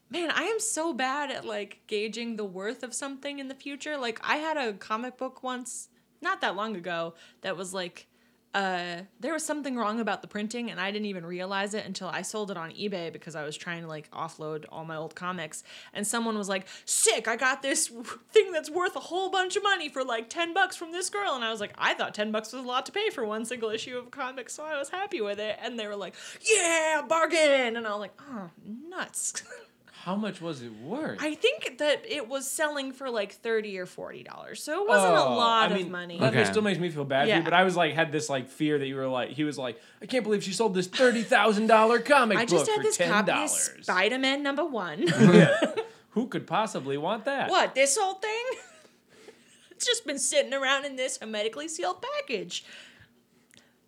man, 0.09 0.31
I 0.31 0.43
am 0.43 0.59
so 0.59 0.93
bad 0.93 1.31
at 1.31 1.45
like 1.45 1.81
gauging 1.87 2.35
the 2.35 2.45
worth 2.45 2.83
of 2.83 2.93
something 2.93 3.39
in 3.39 3.47
the 3.47 3.55
future. 3.55 3.97
Like 3.97 4.19
I 4.23 4.37
had 4.37 4.57
a 4.57 4.73
comic 4.73 5.17
book 5.17 5.41
once, 5.41 5.89
not 6.21 6.41
that 6.41 6.55
long 6.55 6.75
ago, 6.75 7.15
that 7.41 7.57
was 7.57 7.73
like 7.73 8.07
uh, 8.53 9.01
there 9.19 9.33
was 9.33 9.43
something 9.43 9.75
wrong 9.75 9.99
about 9.99 10.21
the 10.21 10.27
printing 10.27 10.69
and 10.69 10.79
I 10.79 10.91
didn't 10.91 11.07
even 11.07 11.25
realize 11.25 11.73
it 11.73 11.85
until 11.85 12.07
I 12.07 12.21
sold 12.21 12.51
it 12.51 12.57
on 12.57 12.71
eBay 12.71 13.11
because 13.11 13.35
I 13.35 13.43
was 13.43 13.57
trying 13.57 13.81
to 13.81 13.87
like 13.87 14.11
offload 14.11 14.65
all 14.69 14.85
my 14.85 14.95
old 14.95 15.15
comics 15.15 15.63
and 15.93 16.05
someone 16.05 16.37
was 16.37 16.49
like, 16.49 16.67
"Sick, 16.85 17.27
I 17.27 17.35
got 17.35 17.61
this 17.61 17.87
thing 18.31 18.51
that's 18.51 18.69
worth 18.69 18.95
a 18.95 18.99
whole 18.99 19.29
bunch 19.31 19.55
of 19.55 19.63
money 19.63 19.89
for 19.89 20.03
like 20.03 20.29
10 20.29 20.53
bucks 20.53 20.75
from 20.75 20.91
this 20.91 21.09
girl." 21.09 21.33
And 21.33 21.43
I 21.43 21.49
was 21.49 21.59
like, 21.59 21.73
"I 21.77 21.93
thought 21.95 22.13
10 22.13 22.31
bucks 22.31 22.53
was 22.53 22.63
a 22.63 22.67
lot 22.67 22.85
to 22.85 22.91
pay 22.91 23.09
for 23.09 23.25
one 23.25 23.45
single 23.45 23.69
issue 23.69 23.97
of 23.97 24.11
comics, 24.11 24.53
so 24.53 24.63
I 24.63 24.77
was 24.77 24.89
happy 24.89 25.21
with 25.21 25.39
it." 25.39 25.57
And 25.61 25.79
they 25.79 25.87
were 25.87 25.95
like, 25.95 26.13
"Yeah, 26.47 27.01
bargain." 27.07 27.75
And 27.75 27.87
I 27.87 27.91
was 27.91 27.99
like, 27.99 28.21
"Oh, 28.21 28.49
nuts." 28.89 29.43
How 30.03 30.17
much 30.17 30.41
was 30.41 30.61
it 30.61 30.73
worth? 30.81 31.19
I 31.21 31.33
think 31.33 31.77
that 31.77 32.03
it 32.05 32.27
was 32.27 32.49
selling 32.51 32.91
for 32.91 33.09
like 33.09 33.31
30 33.31 33.77
or 33.79 33.85
40 33.85 34.23
dollars. 34.23 34.61
So 34.61 34.81
it 34.83 34.87
wasn't 34.87 35.13
a 35.15 35.23
Oh, 35.23 35.35
lot 35.37 35.71
I 35.71 35.77
of 35.77 35.89
money. 35.89 36.19
That 36.19 36.33
Okay. 36.35 36.43
still 36.43 36.61
makes 36.61 36.77
me 36.77 36.89
feel 36.89 37.05
bad 37.05 37.29
for 37.29 37.35
you, 37.37 37.41
but 37.41 37.53
I 37.53 37.63
was 37.63 37.77
like, 37.77 37.93
had 37.93 38.11
this 38.11 38.29
like 38.29 38.49
fear 38.49 38.77
that 38.77 38.85
you 38.85 38.95
were 38.97 39.07
like, 39.07 39.29
he 39.29 39.45
was 39.45 39.57
like, 39.57 39.79
I 40.01 40.05
can't 40.05 40.25
believe 40.25 40.43
she 40.43 40.51
sold 40.51 40.73
this 40.73 40.87
thirty 40.87 41.23
thousand 41.23 41.67
dollar 41.67 41.99
comic 41.99 42.35
book. 42.37 42.41
I 42.41 42.45
book 42.45 42.49
just 42.51 42.69
had 42.69 42.77
for 42.77 42.83
this 42.83 42.97
ten 42.97 43.09
copy 43.09 43.31
of 43.31 43.37
dollars. 43.37 43.71
Spider 43.83 44.19
Man 44.19 44.43
number 44.43 44.65
one. 44.65 45.07
Who 46.11 46.27
could 46.27 46.47
possibly 46.47 46.97
want 46.97 47.23
that? 47.25 47.49
what, 47.49 47.73
this 47.73 47.97
whole 47.97 48.15
thing? 48.15 48.43
It's 49.71 49.85
just 49.87 50.05
been 50.07 50.19
sitting 50.19 50.53
around 50.53 50.85
in 50.85 50.95
this 50.95 51.17
hermetically 51.17 51.67
sealed 51.67 52.01
package. 52.01 52.63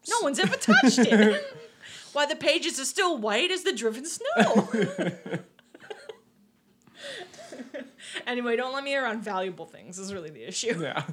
No 0.10 0.18
one's 0.24 0.40
ever 0.40 0.56
touched 0.58 1.00
it. 1.00 1.42
Why 2.14 2.26
the 2.26 2.36
pages 2.36 2.80
are 2.82 2.86
still 2.86 3.18
white 3.18 3.50
as 3.50 3.64
the 3.64 3.72
driven 3.72 4.06
snow. 4.06 4.70
anyway, 8.28 8.56
don't 8.56 8.74
let 8.74 8.84
me 8.84 8.96
around 8.96 9.22
valuable 9.24 9.66
things 9.66 9.98
is 10.00 10.14
really 10.14 10.30
the 10.30 10.44
issue. 10.48 10.80
Yeah. 10.82 11.04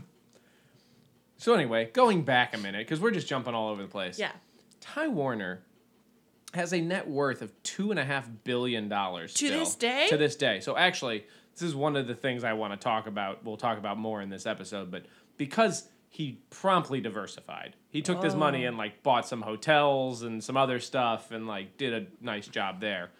So 1.39 1.55
anyway, 1.55 1.91
going 1.93 2.23
back 2.23 2.55
a 2.55 2.59
minute 2.59 2.87
because 2.87 3.01
we're 3.01 3.11
just 3.11 3.27
jumping 3.27 3.55
all 3.55 3.71
over 3.71 3.83
the 3.83 3.89
place. 3.89 4.19
Yeah. 4.19 4.33
Ty 4.81 5.09
Warner 5.09 5.63
has 6.55 6.73
a 6.73 6.81
net 6.81 7.09
worth 7.09 7.43
of 7.43 7.51
two 7.63 7.91
and 7.91 7.99
a 7.99 8.05
half 8.05 8.29
billion 8.45 8.89
dollars 8.89 9.33
To 9.35 9.47
still. 9.47 9.59
this 9.59 9.75
day? 9.75 10.07
To 10.11 10.17
this 10.17 10.37
day. 10.37 10.61
So 10.61 10.77
actually, 10.77 11.25
this 11.55 11.63
is 11.63 11.75
one 11.75 11.97
of 11.97 12.07
the 12.07 12.15
things 12.15 12.45
I 12.45 12.53
want 12.53 12.73
to 12.73 12.77
talk 12.83 13.07
about. 13.07 13.45
We'll 13.45 13.57
talk 13.57 13.79
about 13.79 13.99
more 13.99 14.21
in 14.21 14.29
this 14.29 14.47
episode, 14.47 14.91
but 14.91 15.07
because 15.37 15.89
he 16.11 16.39
promptly 16.51 17.01
diversified, 17.01 17.75
he 17.89 18.03
took 18.03 18.21
this 18.21 18.35
Oh. 18.35 18.39
money 18.39 18.67
and 18.67 18.77
like 18.77 19.03
bought 19.03 19.27
some 19.27 19.43
hotels 19.43 20.23
and 20.23 20.45
some 20.45 20.57
other 20.57 20.79
stuff 20.79 21.31
and 21.33 21.47
like 21.47 21.77
did 21.79 21.93
a 21.95 22.07
nice 22.25 22.47
job 22.47 22.81
there. 22.81 23.11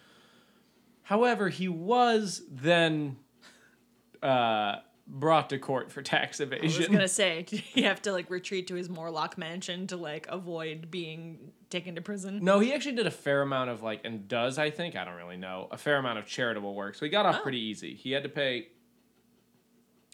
However, 1.05 1.49
he 1.49 1.69
was 1.69 2.43
then 2.51 3.17
uh, 4.23 4.77
brought 5.07 5.51
to 5.51 5.59
court 5.59 5.91
for 5.91 6.01
tax 6.03 6.41
evasion. 6.41 6.65
I 6.65 6.79
was 6.79 6.89
gonna 6.89 7.09
say, 7.09 7.43
did 7.49 7.61
he 7.61 7.83
have 7.83 8.01
to 8.03 8.13
like 8.13 8.31
retreat 8.31 8.67
to 8.69 8.75
his 8.75 8.89
Morlock 8.89 9.37
mansion 9.37 9.87
to 9.89 9.97
like 9.97 10.27
avoid 10.29 10.91
being 10.91 11.53
taken 11.71 11.95
to 11.97 12.01
prison? 12.01 12.41
No, 12.43 12.61
he 12.61 12.73
actually 12.73 12.95
did 12.97 13.07
a 13.07 13.11
fair 13.11 13.43
amount 13.43 13.71
of 13.71 13.83
like, 13.83 14.01
and 14.05 14.29
does 14.29 14.59
I 14.59 14.71
think 14.71 14.95
I 14.97 15.05
don't 15.05 15.17
really 15.17 15.37
know 15.37 15.69
a 15.71 15.77
fair 15.79 15.97
amount 15.97 16.19
of 16.19 16.27
charitable 16.27 16.75
work. 16.75 16.95
So 16.95 17.05
he 17.05 17.11
got 17.11 17.27
off 17.27 17.37
Oh. 17.41 17.43
pretty 17.43 17.61
easy. 17.61 17.95
He 17.95 18.13
had 18.13 18.23
to 18.23 18.29
pay 18.29 18.69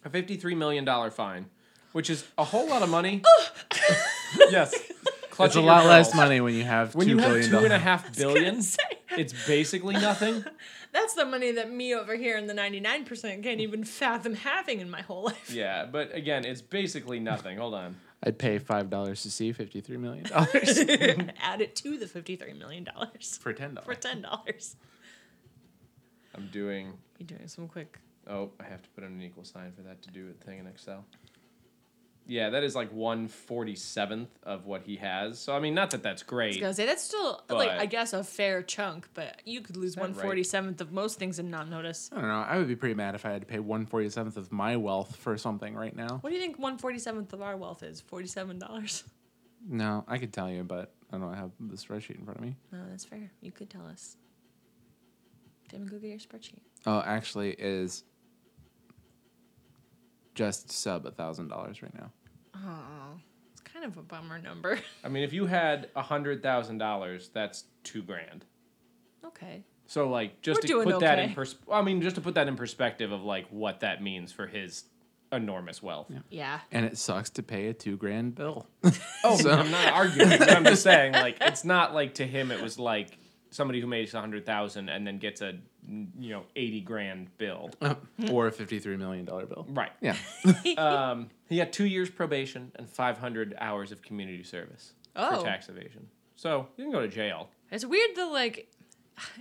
a 0.04 0.10
fifty-three 0.10 0.54
million 0.54 0.84
dollar 0.84 1.10
fine, 1.10 1.46
which 1.92 2.08
is 2.08 2.24
a 2.38 2.44
whole 2.44 2.68
lot 2.68 2.82
of 2.82 2.88
money. 2.88 3.22
yes, 4.50 4.74
it's 5.40 5.56
a 5.56 5.60
lot 5.60 5.86
less 5.86 6.14
money 6.14 6.40
when 6.40 6.54
you 6.54 6.64
have 6.64 6.94
When 6.94 7.06
two 7.06 7.12
you 7.12 7.18
have 7.18 7.28
billion 7.32 7.50
two 7.50 7.58
and 7.58 7.72
a 7.72 7.78
half 7.78 8.16
billion, 8.16 8.62
Say, 8.62 8.82
it's 9.18 9.46
basically 9.46 9.94
nothing. 9.94 10.44
That's 10.92 11.14
the 11.14 11.24
money 11.26 11.52
that 11.52 11.70
me 11.70 11.94
over 11.94 12.16
here 12.16 12.38
in 12.38 12.46
the 12.46 12.54
99% 12.54 13.42
can't 13.42 13.60
even 13.60 13.84
fathom 13.84 14.34
having 14.34 14.80
in 14.80 14.88
my 14.90 15.02
whole 15.02 15.24
life. 15.24 15.50
Yeah, 15.52 15.84
but 15.84 16.14
again, 16.14 16.44
it's 16.44 16.62
basically 16.62 17.20
nothing. 17.20 17.58
Hold 17.58 17.74
on. 17.74 17.96
I'd 18.22 18.38
pay 18.38 18.58
five 18.58 18.90
dollars 18.90 19.22
to 19.22 19.30
see 19.30 19.52
fifty 19.52 19.80
three 19.80 19.96
million 19.96 20.24
dollars 20.24 20.76
Add 21.40 21.60
it 21.60 21.76
to 21.76 21.96
the 21.96 22.06
$53 22.06 22.58
million 22.58 22.84
for 23.38 23.52
ten 23.52 23.74
dollars. 23.74 23.86
for 23.86 23.94
$10. 23.94 24.74
I'm 26.34 26.48
doing. 26.50 26.94
You're 27.18 27.26
doing 27.28 27.46
some 27.46 27.68
quick. 27.68 27.98
Oh, 28.28 28.50
I 28.60 28.64
have 28.64 28.82
to 28.82 28.88
put 28.90 29.04
in 29.04 29.12
an 29.12 29.22
equal 29.22 29.44
sign 29.44 29.72
for 29.72 29.82
that 29.82 30.02
to 30.02 30.10
do 30.10 30.28
a 30.30 30.44
thing 30.44 30.58
in 30.58 30.66
Excel. 30.66 31.04
Yeah, 32.28 32.50
that 32.50 32.62
is 32.62 32.74
like 32.76 32.92
one 32.92 33.26
forty 33.26 33.74
seventh 33.74 34.28
of 34.42 34.66
what 34.66 34.82
he 34.82 34.96
has. 34.96 35.38
So 35.38 35.56
I 35.56 35.60
mean, 35.60 35.74
not 35.74 35.90
that 35.92 36.02
that's 36.02 36.22
great. 36.22 36.44
I 36.44 36.48
was 36.48 36.56
great. 36.56 36.62
gonna 36.62 36.74
say 36.74 36.86
that's 36.86 37.02
still 37.02 37.42
like 37.48 37.70
I 37.70 37.86
guess 37.86 38.12
a 38.12 38.22
fair 38.22 38.62
chunk, 38.62 39.08
but 39.14 39.40
you 39.46 39.62
could 39.62 39.78
lose 39.78 39.96
one 39.96 40.12
forty 40.12 40.44
seventh 40.44 40.82
of 40.82 40.92
most 40.92 41.18
things 41.18 41.38
and 41.38 41.50
not 41.50 41.70
notice. 41.70 42.10
I 42.12 42.16
don't 42.16 42.28
know. 42.28 42.44
I 42.46 42.58
would 42.58 42.68
be 42.68 42.76
pretty 42.76 42.94
mad 42.94 43.14
if 43.14 43.24
I 43.24 43.30
had 43.30 43.40
to 43.40 43.46
pay 43.46 43.58
one 43.58 43.86
forty 43.86 44.10
seventh 44.10 44.36
of 44.36 44.52
my 44.52 44.76
wealth 44.76 45.16
for 45.16 45.38
something 45.38 45.74
right 45.74 45.96
now. 45.96 46.18
What 46.20 46.28
do 46.28 46.36
you 46.36 46.42
think 46.42 46.58
one 46.58 46.76
forty 46.76 46.98
seventh 46.98 47.32
of 47.32 47.40
our 47.40 47.56
wealth 47.56 47.82
is? 47.82 48.02
Forty 48.02 48.28
seven 48.28 48.58
dollars. 48.58 49.04
No, 49.66 50.04
I 50.06 50.18
could 50.18 50.32
tell 50.32 50.50
you, 50.50 50.64
but 50.64 50.92
I 51.10 51.16
don't 51.18 51.34
have 51.34 51.50
the 51.58 51.76
spreadsheet 51.76 52.18
in 52.18 52.24
front 52.24 52.38
of 52.38 52.44
me. 52.44 52.56
No, 52.70 52.78
that's 52.90 53.04
fair. 53.04 53.30
You 53.40 53.52
could 53.52 53.70
tell 53.70 53.86
us. 53.86 54.16
Tim, 55.68 55.86
go 55.86 55.98
get 55.98 56.08
your 56.08 56.18
spreadsheet. 56.18 56.60
Oh, 56.86 57.02
actually, 57.04 57.50
it 57.50 57.60
is 57.60 58.04
just 60.34 60.70
sub 60.70 61.04
a 61.04 61.10
thousand 61.10 61.48
dollars 61.48 61.82
right 61.82 61.94
now. 61.94 62.12
Oh, 62.66 63.18
it's 63.52 63.60
kind 63.60 63.84
of 63.84 63.96
a 63.96 64.02
bummer 64.02 64.38
number. 64.38 64.78
I 65.04 65.08
mean, 65.08 65.22
if 65.24 65.32
you 65.32 65.46
had 65.46 65.88
a 65.96 66.02
hundred 66.02 66.42
thousand 66.42 66.78
dollars, 66.78 67.30
that's 67.32 67.64
two 67.84 68.02
grand. 68.02 68.44
okay. 69.24 69.64
So 69.86 70.08
like, 70.10 70.42
just 70.42 70.58
We're 70.58 70.62
to 70.62 70.66
doing 70.68 70.90
put 70.90 71.00
that 71.00 71.18
in 71.18 71.24
okay. 71.26 71.34
pers- 71.34 71.56
I 71.72 71.80
mean, 71.80 72.02
just 72.02 72.16
to 72.16 72.20
put 72.20 72.34
that 72.34 72.46
in 72.46 72.56
perspective 72.56 73.10
of 73.10 73.22
like 73.22 73.46
what 73.48 73.80
that 73.80 74.02
means 74.02 74.32
for 74.32 74.46
his 74.46 74.84
enormous 75.32 75.82
wealth. 75.82 76.10
Yeah. 76.28 76.60
And 76.70 76.84
it 76.84 76.98
sucks 76.98 77.30
to 77.30 77.42
pay 77.42 77.68
a 77.68 77.72
two 77.74 77.96
grand 77.96 78.34
bill. 78.34 78.66
Oh, 79.24 79.36
So- 79.40 79.50
I'm 79.50 79.70
not 79.70 79.92
arguing. 79.94 80.42
I'm 80.42 80.64
just 80.64 80.82
saying, 80.82 81.12
like, 81.12 81.38
it's 81.40 81.64
not 81.64 81.94
like 81.94 82.14
to 82.14 82.26
him 82.26 82.50
it 82.50 82.60
was 82.62 82.78
like 82.78 83.16
somebody 83.50 83.80
who 83.80 83.86
makes 83.86 84.14
a 84.14 84.20
hundred 84.20 84.44
thousand 84.46 84.88
and 84.88 85.06
then 85.06 85.18
gets 85.18 85.40
a 85.40 85.54
you 85.86 86.30
know 86.30 86.44
eighty 86.56 86.80
grand 86.80 87.36
bill. 87.38 87.70
or 88.30 88.46
a 88.48 88.52
fifty 88.52 88.78
three 88.78 88.96
million 88.96 89.24
dollar 89.24 89.46
bill. 89.46 89.66
Right. 89.68 89.92
Yeah. 90.00 90.16
Um, 90.76 91.28
he 91.48 91.56
got 91.56 91.72
two 91.72 91.86
years 91.86 92.10
probation 92.10 92.72
and 92.76 92.88
five 92.88 93.18
hundred 93.18 93.54
hours 93.60 93.92
of 93.92 94.02
community 94.02 94.42
service 94.42 94.92
Oh. 95.16 95.38
for 95.40 95.44
tax 95.44 95.68
evasion. 95.68 96.08
So 96.36 96.68
you 96.76 96.84
can 96.84 96.92
go 96.92 97.00
to 97.00 97.08
jail. 97.08 97.48
It's 97.70 97.84
weird 97.84 98.14
to 98.16 98.26
like 98.28 98.70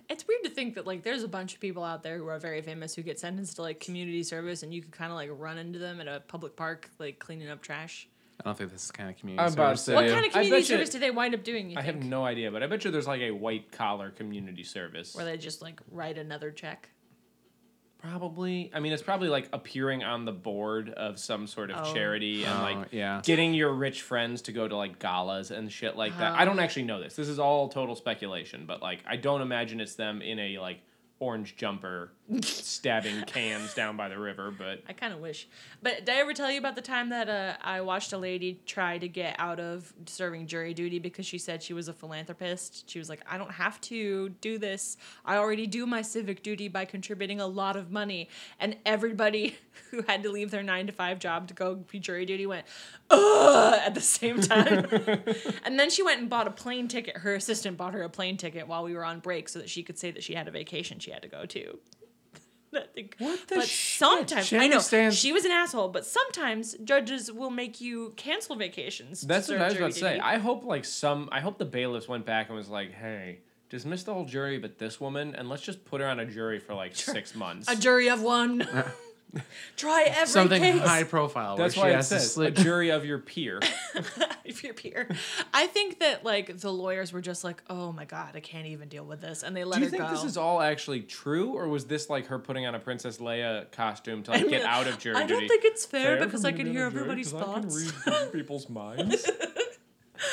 it's 0.10 0.28
weird 0.28 0.44
to 0.44 0.50
think 0.50 0.74
that 0.76 0.88
like 0.88 1.04
there's 1.04 1.22
a 1.24 1.28
bunch 1.28 1.54
of 1.54 1.60
people 1.60 1.84
out 1.84 2.02
there 2.02 2.18
who 2.18 2.26
are 2.28 2.40
very 2.40 2.62
famous 2.64 2.96
who 2.96 3.04
get 3.04 3.20
sentenced 3.20 3.58
to 3.58 3.62
like 3.62 3.80
community 3.80 4.24
service 4.24 4.64
and 4.64 4.74
you 4.74 4.82
could 4.82 4.92
kind 4.92 5.12
of 5.12 5.16
like 5.16 5.30
run 5.34 5.58
into 5.60 5.78
them 5.78 6.02
at 6.02 6.08
a 6.08 6.22
public 6.28 6.56
park 6.56 6.90
like 6.98 7.20
cleaning 7.20 7.50
up 7.50 7.62
trash. 7.62 8.08
I 8.40 8.44
don't 8.44 8.58
think 8.58 8.72
this 8.72 8.86
is 8.86 8.92
kind 8.92 9.10
of 9.10 9.18
community 9.18 9.46
I'm 9.48 9.54
about 9.54 9.72
to 9.72 9.78
service. 9.78 9.82
say- 9.86 9.96
What 9.96 10.02
do. 10.08 10.14
kind 10.14 10.26
of 10.26 10.30
I 10.30 10.34
community 10.34 10.50
bet 10.52 10.60
you- 10.70 10.76
service 10.76 10.90
do 10.92 11.00
they 11.00 11.12
wind 11.12 11.34
up 11.34 11.44
doing? 11.44 11.72
You 11.72 11.78
I 11.78 11.82
have 11.82 11.96
think? 11.96 12.06
no 12.06 12.24
idea, 12.24 12.52
but 12.52 12.62
I 12.62 12.68
bet 12.68 12.86
you 12.86 12.92
there's 12.92 13.08
like 13.08 13.22
a 13.22 13.32
white 13.32 13.72
collar 13.72 14.12
community 14.12 14.64
service. 14.64 15.16
Where 15.16 15.26
they 15.26 15.38
just 15.38 15.62
like 15.62 15.80
write 15.92 16.18
another 16.18 16.52
check. 16.52 16.90
Probably. 18.00 18.70
I 18.76 18.80
mean, 18.80 18.94
it's 18.94 19.02
probably 19.02 19.28
like 19.28 19.50
appearing 19.54 20.04
on 20.04 20.24
the 20.26 20.32
board 20.32 20.90
of 20.92 21.18
some 21.18 21.48
sort 21.48 21.72
of 21.72 21.78
Oh. 21.88 21.94
charity 21.94 22.44
and 22.44 22.60
Oh, 22.60 22.62
like 22.62 22.88
yeah. 22.92 23.22
getting 23.26 23.56
your 23.56 23.74
rich 23.74 24.04
friends 24.04 24.44
to 24.44 24.52
go 24.52 24.68
to 24.68 24.76
like 24.78 25.00
galas 25.00 25.50
and 25.50 25.72
shit 25.72 25.96
like 25.98 26.16
that. 26.20 26.34
I 26.38 26.44
oh. 26.44 26.46
don't 26.46 26.60
actually 26.60 26.84
know 26.84 27.02
this. 27.02 27.16
This 27.16 27.28
is 27.28 27.40
all 27.40 27.70
total 27.70 27.96
speculation, 27.96 28.66
but 28.68 28.84
like 28.84 29.00
I 29.08 29.16
don't 29.16 29.42
imagine 29.42 29.82
it's 29.82 29.96
them 29.96 30.22
in 30.22 30.38
a 30.38 30.60
like 30.60 30.80
orange 31.20 31.56
jumper 31.56 32.12
stabbing 32.42 33.24
cans 33.24 33.74
down 33.74 33.98
by 33.98 34.10
the 34.10 34.20
river, 34.20 34.54
but 34.56 34.84
I 34.88 34.94
kind 34.94 35.14
of 35.14 35.20
wish. 35.20 35.48
But 35.82 36.06
did 36.06 36.10
I 36.10 36.20
ever 36.20 36.34
tell 36.34 36.52
you 36.52 36.60
about 36.60 36.76
the 36.76 36.82
time 36.82 37.10
that 37.10 37.30
uh, 37.30 37.56
I 37.62 37.82
watched 37.82 38.14
a 38.14 38.18
lady 38.18 38.60
try 38.66 38.98
to 38.98 39.08
get 39.08 39.36
out 39.40 39.60
of 39.60 39.94
serving 40.06 40.48
jury 40.48 40.74
duty 40.74 41.00
because 41.00 41.26
she 41.26 41.38
said 41.38 41.64
she 41.64 41.74
was 41.74 41.88
a 41.88 41.94
philanthropist? 41.94 42.90
She 42.90 43.00
was 43.00 43.10
like, 43.10 43.22
I 43.30 43.38
don't 43.38 43.52
have 43.52 43.80
to 43.82 44.30
do 44.42 44.58
this. 44.58 44.98
I 45.26 45.38
already 45.38 45.68
do 45.68 45.86
my 45.86 46.02
civic 46.02 46.44
duty 46.44 46.68
by 46.68 46.86
contributing 46.86 47.40
a 47.40 47.48
lot 47.48 47.76
of 47.76 47.92
money. 47.92 48.30
And 48.60 48.76
everybody 48.86 49.58
who 49.92 50.02
had 50.04 50.24
to 50.24 50.32
leave 50.32 50.52
their 50.52 50.64
nine 50.64 50.88
to 50.88 50.94
five 50.94 51.20
job 51.20 51.48
to 51.50 51.54
go 51.54 51.76
be 51.76 52.00
jury 52.00 52.26
duty 52.26 52.46
went, 52.46 52.66
ugh, 53.10 53.80
at 53.86 53.94
the 53.96 54.02
same 54.02 54.40
time. 54.42 54.86
and 55.66 55.80
then 55.80 55.90
she 55.90 56.04
went 56.04 56.20
and 56.22 56.30
bought 56.30 56.48
a 56.48 56.52
plane 56.52 56.88
ticket. 56.88 57.18
Her 57.18 57.36
assistant 57.36 57.78
bought 57.78 57.94
her 57.94 58.04
a 58.04 58.10
plane 58.10 58.38
ticket 58.38 58.68
while 58.68 58.84
we 58.84 58.94
were 58.94 59.06
on 59.06 59.20
break 59.20 59.50
so 59.50 59.60
that 59.60 59.70
she 59.70 59.84
could 59.84 59.98
say 59.98 60.12
that 60.12 60.24
she 60.24 60.34
had 60.36 60.48
a 60.48 60.52
vacation 60.52 61.00
she 61.00 61.12
had 61.12 61.22
to 61.22 61.28
go 61.28 61.46
to. 61.46 61.78
Think, 62.94 63.16
What 63.18 63.48
the 63.48 63.56
but 63.56 63.68
shit? 63.68 63.98
sometimes 63.98 64.46
She 64.46 64.56
I 64.56 64.60
know 64.68 64.76
understands- 64.76 65.18
she 65.18 65.32
was 65.34 65.46
an 65.46 65.52
asshole, 65.52 65.88
but 65.90 66.06
sometimes 66.06 66.76
judges 66.84 67.32
will 67.32 67.50
make 67.50 67.82
you 67.82 68.14
cancel 68.18 68.56
vacations. 68.56 69.22
that's 69.22 69.48
what 69.48 69.60
I 69.62 69.66
was 69.70 69.78
about 69.78 69.92
to 69.94 70.00
say. 70.00 70.10
duty. 70.12 70.22
I 70.22 70.38
hope 70.38 70.64
like 70.64 70.86
some 70.86 71.28
I 71.32 71.40
hope 71.40 71.58
the 71.58 71.66
bailiffs 71.66 72.08
went 72.08 72.26
back 72.26 72.50
and 72.50 72.56
was 72.58 72.70
like, 72.70 72.94
"Hey, 72.94 73.40
dismiss 73.70 74.04
the 74.04 74.14
whole 74.14 74.26
jury 74.26 74.60
but 74.60 74.78
this 74.78 75.00
woman 75.02 75.34
and 75.34 75.50
let's 75.50 75.64
just 75.64 75.86
put 75.86 76.02
her 76.02 76.08
on 76.08 76.20
a 76.20 76.26
jury 76.26 76.60
for 76.60 76.76
like 76.76 76.96
6 76.96 77.34
months." 77.36 77.68
a 77.72 77.76
jury 77.76 78.10
of 78.10 78.22
one. 78.22 78.68
Try 79.78 80.04
every 80.08 80.28
Something 80.28 80.62
case. 80.62 80.82
high 80.82 81.04
profile. 81.04 81.58
That's 81.58 81.76
why 81.76 81.90
it 81.92 82.04
says 82.04 82.38
a 82.38 82.50
jury 82.52 82.90
of 82.90 83.06
your 83.06 83.20
peer. 83.20 83.60
if 84.46 84.64
you're 84.64 84.74
peer. 84.74 85.08
I 85.54 85.68
think 85.68 86.00
that 86.00 86.24
like 86.24 86.58
the 86.60 86.72
lawyers 86.72 87.12
were 87.12 87.22
just 87.22 87.44
like, 87.44 87.62
oh 87.70 87.92
my 87.92 88.06
god, 88.06 88.36
I 88.36 88.40
can't 88.40 88.68
even 88.68 88.88
deal 88.90 89.04
with 89.06 89.22
this, 89.22 89.44
and 89.44 89.56
they 89.56 89.64
let 89.64 89.76
Do 89.76 89.82
you 89.82 89.86
her 89.88 89.92
think 89.92 90.04
go. 90.04 90.10
this 90.12 90.24
is 90.24 90.38
all 90.38 90.62
actually 90.62 91.02
true, 91.02 91.50
or 91.52 91.68
was 91.68 91.86
this 91.86 92.10
like 92.10 92.28
her 92.28 92.40
putting 92.40 92.66
on 92.66 92.74
a 92.76 92.80
Princess 92.80 93.18
Leia 93.18 93.70
costume 93.72 94.24
to 94.24 94.32
like 94.38 94.42
mean, 94.42 94.52
get 94.52 94.64
out 94.66 94.88
of 94.88 94.98
jury 95.00 95.16
I 95.18 95.26
don't 95.26 95.48
think 95.48 95.66
it's 95.66 95.86
fair, 95.86 96.18
Fair 96.18 96.26
because 96.26 96.46
I 96.46 96.52
can 96.54 96.68
hear 96.72 96.86
on 96.86 96.88
a 96.88 96.92
jury 96.92 97.02
everybody's 97.02 97.32
'cause 97.32 97.42
thoughts. 97.42 97.94
I 98.08 98.12
can 98.12 98.24
read 98.24 98.34
people's 98.34 98.70
minds. 98.70 99.30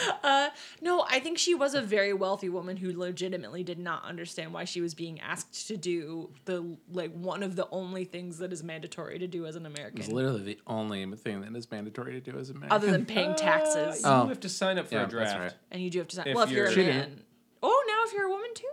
Uh, 0.25 0.49
no, 0.81 1.05
I 1.09 1.21
think 1.21 1.39
she 1.39 1.55
was 1.55 1.75
a 1.75 1.83
very 1.83 2.13
wealthy 2.13 2.49
woman 2.49 2.77
who 2.79 2.97
legitimately 2.99 3.63
did 3.63 3.79
not 3.79 4.05
understand 4.05 4.53
why 4.55 4.65
she 4.65 4.81
was 4.81 4.95
being 4.95 5.21
asked 5.21 5.69
to 5.69 5.77
do 5.77 6.31
the 6.47 6.77
like 6.93 7.13
one 7.13 7.43
of 7.43 7.57
the 7.57 7.69
only 7.71 8.05
things 8.05 8.39
that 8.39 8.53
is 8.53 8.63
mandatory 8.63 9.19
to 9.19 9.27
do 9.27 9.45
as 9.47 9.55
an 9.57 9.67
American. 9.67 10.01
It's 10.01 10.09
literally 10.09 10.43
the 10.43 10.59
only 10.67 11.05
thing 11.17 11.43
that 11.43 11.55
is 11.57 11.71
mandatory 11.71 12.13
to 12.21 12.21
do 12.33 12.39
as 12.39 12.51
a 12.51 12.55
man. 12.55 12.73
other 12.73 12.91
than 12.91 13.05
paying 13.15 13.35
taxes. 13.35 14.03
you 14.03 14.09
Oh. 14.09 14.27
have 14.27 14.41
to 14.41 14.49
sign 14.49 14.79
up 14.79 14.89
for 14.89 14.95
Yeah, 14.95 15.01
a 15.01 15.03
that's 15.05 15.13
draft. 15.13 15.39
right. 15.41 15.53
And 15.71 15.83
you 15.83 15.91
do 15.91 15.99
have 15.99 16.09
to 16.09 16.17
sign. 16.17 16.29
If 16.29 16.35
well, 16.35 16.45
if 16.45 16.51
you're, 16.51 16.71
you're- 16.71 16.91
a 16.91 16.95
man. 16.95 17.21
Oh, 17.63 17.85
now 17.87 18.09
if 18.09 18.13
you're 18.15 18.27
a 18.27 18.31
woman 18.31 18.51
too. 18.55 18.69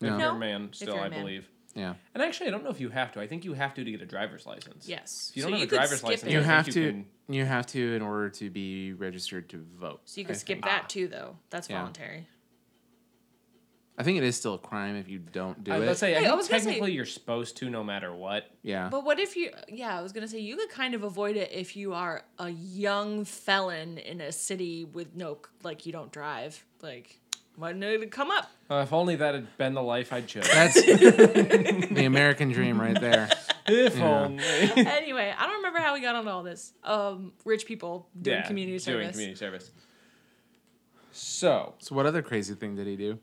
If 0.00 0.08
you're 0.20 0.30
a 0.30 0.34
man, 0.38 0.70
still, 0.72 0.94
you're 0.94 1.02
a 1.02 1.06
I 1.06 1.08
man. 1.10 1.20
believe. 1.20 1.48
Yeah. 1.74 1.94
And 2.14 2.22
actually, 2.22 2.48
I 2.48 2.50
don't 2.50 2.64
know 2.64 2.70
if 2.70 2.80
you 2.80 2.88
have 2.90 3.12
to. 3.12 3.20
I 3.20 3.26
think 3.26 3.44
you 3.44 3.52
have 3.54 3.74
to 3.74 3.84
to 3.84 3.90
get 3.90 4.00
a 4.00 4.06
driver's 4.06 4.46
license. 4.46 4.88
Yes. 4.88 5.28
If 5.30 5.36
you 5.36 5.42
So 5.42 5.48
don't 5.50 5.58
you 5.58 5.64
have 5.64 5.72
a 5.72 5.76
driver's 5.76 6.02
license. 6.04 6.32
You 6.32 6.40
have 6.40 6.64
think 6.66 6.74
to. 6.74 6.80
you 6.82 6.90
can- 6.92 7.06
You 7.26 7.44
have 7.46 7.66
to 7.68 7.94
in 7.96 8.02
order 8.02 8.28
to 8.30 8.50
be 8.50 8.92
registered 8.92 9.48
to 9.50 9.64
vote. 9.78 10.02
So 10.04 10.20
you 10.20 10.26
I 10.26 10.28
could 10.28 10.36
skip 10.36 10.56
think. 10.56 10.64
that 10.66 10.88
too, 10.90 11.08
though. 11.08 11.36
That's 11.50 11.68
Yeah. 11.70 11.78
voluntary. 11.78 12.26
I 13.96 14.02
think 14.02 14.18
it 14.18 14.24
is 14.24 14.36
still 14.36 14.54
a 14.54 14.58
crime 14.58 14.96
if 14.96 15.08
you 15.08 15.20
don't 15.20 15.62
do 15.62 15.70
I 15.72 15.76
was 15.78 15.82
it. 15.82 15.86
about 15.86 15.92
to 15.92 15.98
say, 15.98 16.06
I 16.16 16.18
Wait, 16.18 16.18
I 16.18 16.28
think 16.30 16.36
was 16.36 16.48
gonna 16.48 16.60
say- 16.60 16.66
technically 16.66 16.92
you're 16.92 17.04
supposed 17.04 17.56
to, 17.58 17.70
no 17.70 17.84
matter 17.84 18.12
what. 18.12 18.50
yeah. 18.62 18.88
But 18.90 19.04
what 19.04 19.20
if 19.20 19.36
you? 19.36 19.52
Yeah, 19.68 19.96
I 19.96 20.02
was 20.02 20.12
gonna 20.12 20.26
say 20.26 20.40
you 20.40 20.56
could 20.56 20.68
kind 20.70 20.94
of 20.94 21.04
avoid 21.04 21.36
it 21.36 21.52
if 21.52 21.76
you 21.76 21.94
are 21.94 22.24
a 22.38 22.50
young 22.50 23.24
felon 23.24 23.98
in 23.98 24.20
a 24.20 24.32
city 24.32 24.84
with 24.84 25.14
no, 25.14 25.38
like 25.62 25.86
you 25.86 25.92
don't 25.92 26.10
drive. 26.10 26.64
Like, 26.82 27.20
why 27.56 27.72
didn't 27.72 28.02
it 28.02 28.10
come 28.10 28.30
up? 28.30 28.50
Uh, 28.70 28.76
if 28.76 28.92
only 28.92 29.16
that 29.16 29.34
had 29.34 29.56
been 29.58 29.74
the 29.74 29.82
life 29.82 30.12
I 30.12 30.20
chose. 30.22 30.48
That's 30.52 30.74
the 30.82 32.04
American 32.06 32.50
dream 32.50 32.80
right 32.80 32.98
there. 33.00 33.28
if 33.66 33.96
Yeah. 33.96 34.24
only. 34.24 34.42
anyway, 34.44 35.32
I 35.36 35.46
don't 35.46 35.56
remember 35.56 35.78
how 35.80 35.94
we 35.94 36.00
got 36.00 36.14
on 36.16 36.26
all 36.28 36.42
this. 36.42 36.72
Um, 36.82 37.32
rich 37.44 37.66
people 37.66 38.08
doing 38.20 38.38
yeah, 38.38 38.46
community 38.46 38.78
doing 38.78 38.80
service. 39.02 39.10
community 39.12 39.38
service. 39.38 39.70
So, 41.12 41.74
So 41.78 41.94
what 41.94 42.06
other 42.06 42.22
crazy 42.22 42.54
thing 42.54 42.74
did 42.76 42.86
he 42.86 42.96
do? 42.96 43.18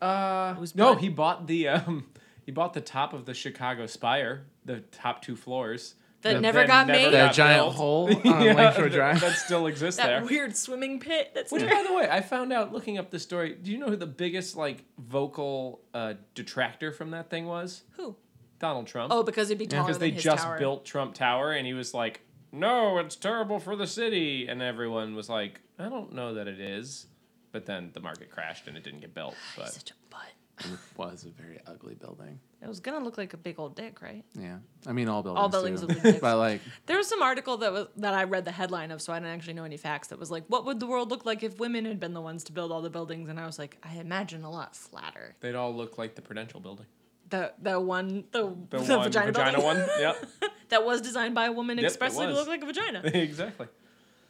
uh, 0.00 0.54
was 0.58 0.74
no, 0.74 0.94
put- 0.94 1.02
he 1.02 1.08
bought 1.08 1.46
the 1.46 1.68
um, 1.68 2.06
he 2.46 2.52
bought 2.52 2.74
the 2.74 2.80
top 2.80 3.12
of 3.12 3.24
the 3.24 3.34
Chicago 3.34 3.86
Spire, 3.86 4.44
the 4.64 4.80
top 4.80 5.22
two 5.22 5.36
floors. 5.36 5.94
That 6.22 6.34
The- 6.34 6.40
never 6.40 6.58
that 6.60 6.66
got 6.66 6.86
never 6.86 6.98
made. 6.98 7.12
That 7.12 7.34
giant 7.34 7.62
built. 7.64 7.74
hole 7.76 8.06
on 8.32 8.42
Yeah, 8.42 8.54
Lakeshore 8.54 8.88
Drive. 8.88 9.20
that 9.20 9.36
still 9.36 9.66
exists 9.66 10.00
that 10.00 10.06
there. 10.06 10.24
weird 10.24 10.56
swimming 10.56 10.98
pit. 11.00 11.32
That's 11.34 11.52
Which, 11.52 11.62
by 11.68 11.84
the 11.86 11.92
way, 11.94 12.08
I 12.10 12.20
found 12.20 12.52
out 12.52 12.72
looking 12.72 12.98
up 12.98 13.10
the 13.10 13.18
story. 13.18 13.54
Do 13.60 13.70
you 13.70 13.78
know 13.78 13.86
who 13.88 13.96
the 13.96 14.06
biggest 14.06 14.56
like 14.56 14.84
vocal 14.98 15.80
uh, 15.94 16.14
detractor 16.34 16.92
from 16.92 17.10
that 17.10 17.30
thing 17.30 17.46
was? 17.46 17.82
who? 17.96 18.16
Donald 18.58 18.86
Trump. 18.86 19.12
Oh, 19.12 19.22
because 19.24 19.50
it'd 19.50 19.58
be 19.58 19.66
taller 19.66 19.82
because 19.84 19.98
than 19.98 20.08
they 20.10 20.14
his 20.14 20.22
just 20.22 20.44
tower. 20.44 20.56
built 20.58 20.84
Trump 20.84 21.14
Tower, 21.14 21.50
and 21.50 21.66
he 21.66 21.74
was 21.74 21.92
like, 21.94 22.20
"No, 22.52 22.98
it's 22.98 23.16
terrible 23.16 23.58
for 23.58 23.74
the 23.74 23.88
city," 23.88 24.46
and 24.46 24.62
everyone 24.62 25.16
was 25.16 25.28
like, 25.28 25.60
"I 25.80 25.88
don't 25.88 26.12
know 26.12 26.34
that 26.34 26.46
it 26.46 26.60
is." 26.60 27.08
But 27.50 27.66
then 27.66 27.90
the 27.92 27.98
market 28.00 28.30
crashed 28.30 28.68
and 28.68 28.76
it 28.76 28.84
didn't 28.84 29.00
get 29.00 29.14
built. 29.14 29.34
But 29.56 29.70
Such 29.72 29.90
a 29.90 29.94
butt. 30.10 30.20
It 30.60 30.78
was 30.96 31.24
a 31.24 31.30
very 31.30 31.58
ugly 31.66 31.94
building. 31.96 32.38
It 32.62 32.68
was 32.68 32.78
gonna 32.78 33.00
look 33.02 33.18
like 33.18 33.34
a 33.34 33.36
big 33.36 33.58
old 33.58 33.74
dick, 33.74 34.00
right? 34.00 34.24
Yeah. 34.38 34.58
I 34.86 34.92
mean, 34.92 35.08
all 35.08 35.22
buildings. 35.24 35.42
All 35.42 35.48
buildings 35.48 35.80
do. 35.80 35.88
look 35.88 35.96
like 35.96 36.02
dicks. 36.04 36.20
but 36.20 36.36
like, 36.38 36.60
There 36.86 36.96
was 36.96 37.08
some 37.08 37.20
article 37.20 37.56
that 37.56 37.72
was 37.72 37.88
that 37.96 38.14
I 38.14 38.22
read 38.24 38.44
the 38.44 38.52
headline 38.52 38.92
of, 38.92 39.02
so 39.02 39.12
I 39.12 39.18
didn't 39.18 39.32
actually 39.34 39.54
know 39.54 39.64
any 39.64 39.76
facts. 39.76 40.08
That 40.08 40.18
was 40.20 40.30
like, 40.30 40.44
"What 40.46 40.64
would 40.66 40.78
the 40.78 40.86
world 40.86 41.10
look 41.10 41.26
like 41.26 41.42
if 41.42 41.58
women 41.58 41.84
had 41.86 41.98
been 41.98 42.14
the 42.14 42.20
ones 42.20 42.44
to 42.44 42.52
build 42.52 42.70
all 42.70 42.80
the 42.80 42.90
buildings?" 42.90 43.28
And 43.28 43.40
I 43.40 43.46
was 43.46 43.58
like, 43.58 43.78
I 43.82 43.96
imagine 43.96 44.44
a 44.44 44.50
lot 44.50 44.76
flatter. 44.76 45.34
they'd 45.40 45.56
all 45.56 45.74
look 45.74 45.98
like 45.98 46.14
the 46.14 46.22
Prudential 46.22 46.60
Building. 46.60 46.86
The 47.30 47.52
the 47.60 47.80
one 47.80 48.24
the, 48.30 48.54
The, 48.70 48.78
the 48.78 48.94
one 48.94 49.02
vagina, 49.04 49.32
vagina, 49.32 49.58
building 49.58 49.80
one. 49.80 49.88
Yep. 49.98 50.26
that 50.68 50.84
was 50.84 51.00
designed 51.00 51.34
by 51.34 51.46
a 51.46 51.52
woman 51.52 51.78
Yep, 51.78 51.84
it 51.84 51.86
expressly 51.88 52.26
to 52.26 52.32
look 52.32 52.46
like 52.46 52.62
a 52.62 52.66
vagina. 52.66 53.00
exactly. 53.04 53.66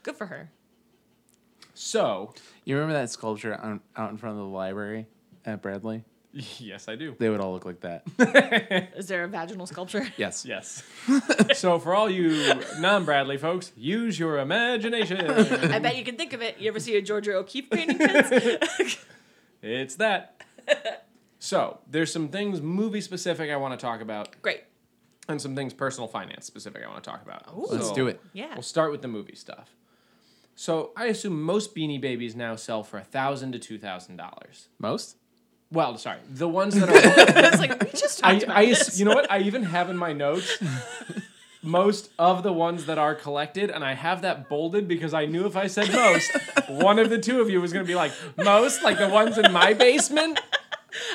Good 0.03 0.16
for 0.16 0.26
her. 0.26 0.51
So, 1.74 2.33
you 2.64 2.76
remember 2.76 2.95
that 2.95 3.11
sculpture 3.11 3.55
out, 3.55 3.80
out 3.97 4.11
in 4.11 4.16
front 4.16 4.39
of 4.39 4.43
the 4.43 4.49
library 4.49 5.07
at 5.45 5.62
Bradley? 5.62 6.05
yes, 6.59 6.89
I 6.89 6.97
do. 6.97 7.14
They 7.18 7.28
would 7.28 7.41
all 7.41 7.53
look 7.53 7.64
like 7.66 7.80
that. 7.80 8.05
Is 8.97 9.07
there 9.09 9.24
a 9.24 9.28
vaginal 9.28 9.66
sculpture? 9.66 10.07
Yes. 10.16 10.45
Yes. 10.47 10.83
so 11.55 11.78
for 11.78 11.95
all 11.95 12.09
you 12.11 12.55
non-Bradley 12.78 13.37
folks, 13.39 13.72
use 13.76 14.18
your 14.18 14.39
imagination. 14.39 15.20
I 15.30 15.78
bet 15.78 15.97
you 15.97 16.05
can 16.05 16.16
think 16.16 16.33
of 16.33 16.43
it. 16.43 16.59
You 16.59 16.68
ever 16.68 16.80
see 16.80 16.97
a 16.97 17.03
Georgia 17.03 17.35
O'Keeffe 17.35 17.70
painting? 17.70 17.99
Kids? 17.99 18.99
It's 19.62 19.95
that. 19.97 20.43
so 21.39 21.80
there's 21.89 22.12
some 22.12 22.28
things 22.28 22.61
movie 22.61 23.01
specific 23.01 23.51
I 23.51 23.57
want 23.57 23.78
to 23.78 23.85
talk 23.85 24.01
about, 24.01 24.41
Great. 24.43 24.64
and 25.28 25.41
some 25.41 25.55
things 25.55 25.72
personal 25.74 26.09
finance 26.09 26.47
specific 26.47 26.83
I 26.85 26.89
want 26.89 27.03
to 27.03 27.09
talk 27.11 27.22
about. 27.22 27.57
Let's 27.70 27.89
So, 27.89 27.95
do 27.95 28.07
it. 28.09 28.20
Yeah. 28.33 28.55
We'll 28.55 28.62
start 28.62 28.91
with 28.91 29.03
the 29.03 29.09
movie 29.09 29.35
stuff. 29.37 29.74
So 30.55 30.93
I 30.97 31.07
assume 31.07 31.43
most 31.43 31.74
Beanie 31.74 32.01
Babies 32.01 32.37
now 32.37 32.57
sell 32.57 32.83
for 32.83 32.99
a 32.99 33.05
thousand 33.05 33.53
to 33.53 33.59
two 33.59 33.78
thousand 33.78 34.16
dollars. 34.16 34.68
Most? 34.78 35.16
Well, 35.73 35.97
sorry, 35.99 36.18
the 36.29 36.49
ones 36.49 36.75
that 36.75 36.89
are. 36.91 37.47
it's 37.47 37.59
like 37.59 37.83
we 37.83 37.91
just 37.91 38.25
I, 38.25 38.35
about 38.35 38.57
I, 38.57 38.66
this. 38.66 38.99
you 38.99 39.05
know 39.05 39.14
what? 39.14 39.31
I 39.31 39.41
even 39.41 39.64
have 39.64 39.91
in 39.91 39.97
my 39.97 40.12
notes 40.12 40.59
most 41.62 42.11
of 42.18 42.43
the 42.43 42.53
ones 42.53 42.87
that 42.87 42.99
are 42.99 43.14
collected, 43.14 43.70
and 43.70 43.85
I 43.85 43.95
have 43.95 44.23
that 44.23 44.49
bolded 44.49 44.89
because 44.89 45.14
I 45.14 45.27
knew 45.27 45.47
if 45.47 45.57
I 45.57 45.68
said 45.68 45.93
most, 45.93 46.31
one 46.68 46.99
of 46.99 47.09
the 47.09 47.18
two 47.18 47.41
of 47.41 47.49
you 47.49 47.61
was 47.61 47.73
going 47.73 47.85
to 47.85 47.89
be 47.89 47.95
like, 47.95 48.12
most, 48.37 48.83
like 48.83 48.99
the 48.99 49.09
ones 49.09 49.39
in 49.39 49.53
my 49.53 49.73
basement. 49.73 50.41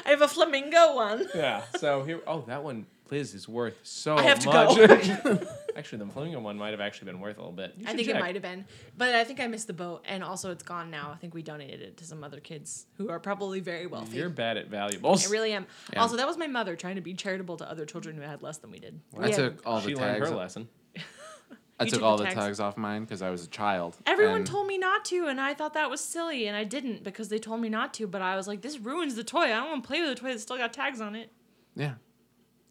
I 0.05 0.09
have 0.09 0.21
a 0.21 0.27
flamingo 0.27 0.95
one. 0.95 1.27
Yeah. 1.35 1.63
So 1.77 2.03
here, 2.03 2.21
oh, 2.25 2.41
that 2.47 2.63
one, 2.63 2.87
Liz, 3.11 3.33
is 3.33 3.47
worth 3.47 3.77
so 3.83 4.15
I 4.17 4.23
have 4.23 4.39
to 4.39 4.47
much. 4.49 4.77
go. 5.23 5.39
actually, 5.77 5.99
the 5.99 6.07
flamingo 6.11 6.39
one 6.39 6.57
might 6.57 6.71
have 6.71 6.81
actually 6.81 7.05
been 7.11 7.19
worth 7.19 7.37
a 7.37 7.39
little 7.41 7.53
bit. 7.53 7.73
You 7.77 7.85
I 7.85 7.89
should 7.91 7.97
think 7.97 8.09
it 8.09 8.19
might 8.19 8.35
have 8.35 8.41
been, 8.41 8.65
but 8.97 9.13
I 9.15 9.23
think 9.23 9.39
I 9.39 9.47
missed 9.47 9.67
the 9.67 9.73
boat, 9.73 10.03
and 10.05 10.23
also 10.23 10.51
it's 10.51 10.63
gone 10.63 10.89
now. 10.89 11.11
I 11.13 11.17
think 11.17 11.33
we 11.33 11.41
donated 11.43 11.81
it 11.81 11.97
to 11.97 12.05
some 12.05 12.23
other 12.23 12.39
kids 12.39 12.85
who 12.97 13.09
are 13.09 13.19
probably 13.19 13.59
very 13.59 13.85
wealthy. 13.87 14.17
You're 14.17 14.29
bad 14.29 14.57
at 14.57 14.67
valuables. 14.69 15.27
I 15.27 15.31
really 15.31 15.53
am. 15.53 15.67
Yeah. 15.93 16.01
Also, 16.01 16.17
that 16.17 16.27
was 16.27 16.37
my 16.37 16.47
mother 16.47 16.75
trying 16.75 16.95
to 16.95 17.01
be 17.01 17.13
charitable 17.13 17.57
to 17.57 17.69
other 17.69 17.85
children 17.85 18.15
who 18.15 18.21
had 18.23 18.41
less 18.41 18.57
than 18.57 18.71
we 18.71 18.79
did. 18.79 18.99
I 19.15 19.19
We 19.19 19.25
had- 19.31 19.35
took 19.35 19.61
all 19.65 19.79
the 19.79 19.89
she 19.89 19.95
learned 19.95 20.17
tags. 20.17 20.29
her 20.29 20.35
lesson. 20.35 20.67
I 21.79 21.85
took 21.85 21.95
took 21.95 22.03
all 22.03 22.17
the 22.17 22.23
the 22.23 22.29
tags. 22.31 22.39
tags 22.39 22.59
off 22.59 22.75
mine 22.75 23.03
because 23.03 23.21
I 23.21 23.29
was 23.29 23.43
a 23.45 23.47
child. 23.47 23.97
Everyone 24.07 24.43
told 24.45 24.65
me 24.65 24.79
not 24.79 25.05
to, 25.05 25.27
and 25.27 25.39
I 25.39 25.53
thought 25.53 25.75
that 25.75 25.91
was 25.91 26.01
silly, 26.01 26.47
and 26.47 26.57
I 26.57 26.63
didn't 26.63 27.03
because 27.03 27.29
they 27.29 27.37
told 27.37 27.61
me 27.61 27.69
not 27.69 27.93
to. 27.95 28.07
But 28.07 28.23
I 28.23 28.35
was 28.35 28.47
like, 28.47 28.61
this 28.61 28.79
ruins 28.79 29.13
the 29.13 29.23
toy. 29.23 29.43
I 29.43 29.49
don't 29.49 29.69
want 29.69 29.83
to 29.83 29.87
play 29.87 30.01
with 30.01 30.09
a 30.09 30.15
toy 30.15 30.29
that's 30.29 30.41
still 30.41 30.57
got 30.57 30.73
tags 30.73 30.99
on 31.01 31.15
it. 31.15 31.31
Yeah. 31.75 31.93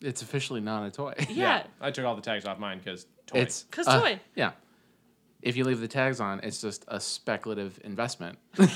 It's 0.01 0.23
officially 0.23 0.61
not 0.61 0.87
a 0.87 0.91
toy. 0.91 1.15
Yeah, 1.31 1.65
I 1.81 1.91
took 1.91 2.05
all 2.05 2.15
the 2.17 2.23
tags 2.23 2.45
off 2.45 2.59
mine 2.59 2.79
because 2.79 3.07
toy. 3.27 3.39
It's 3.41 3.65
'Cause 3.71 3.87
uh, 3.89 4.01
toy. 4.01 4.21
Yeah. 4.35 4.53
if 5.43 5.57
you 5.57 5.65
leave 5.65 5.81
the 5.81 5.89
tags 5.89 6.21
on, 6.21 6.41
it's 6.43 6.61
just 6.61 6.85
a 6.89 7.01
speculative 7.01 7.79
investment. 7.85 8.39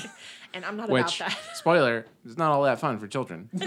And 0.52 0.64
I'm 0.64 0.76
not 0.76 0.88
Which, 0.90 1.20
about 1.20 1.30
that. 1.30 1.38
spoiler, 1.54 2.06
is 2.24 2.36
not 2.36 2.50
all 2.50 2.64
that 2.64 2.80
fun 2.80 2.98
for 2.98 3.06
children. 3.06 3.48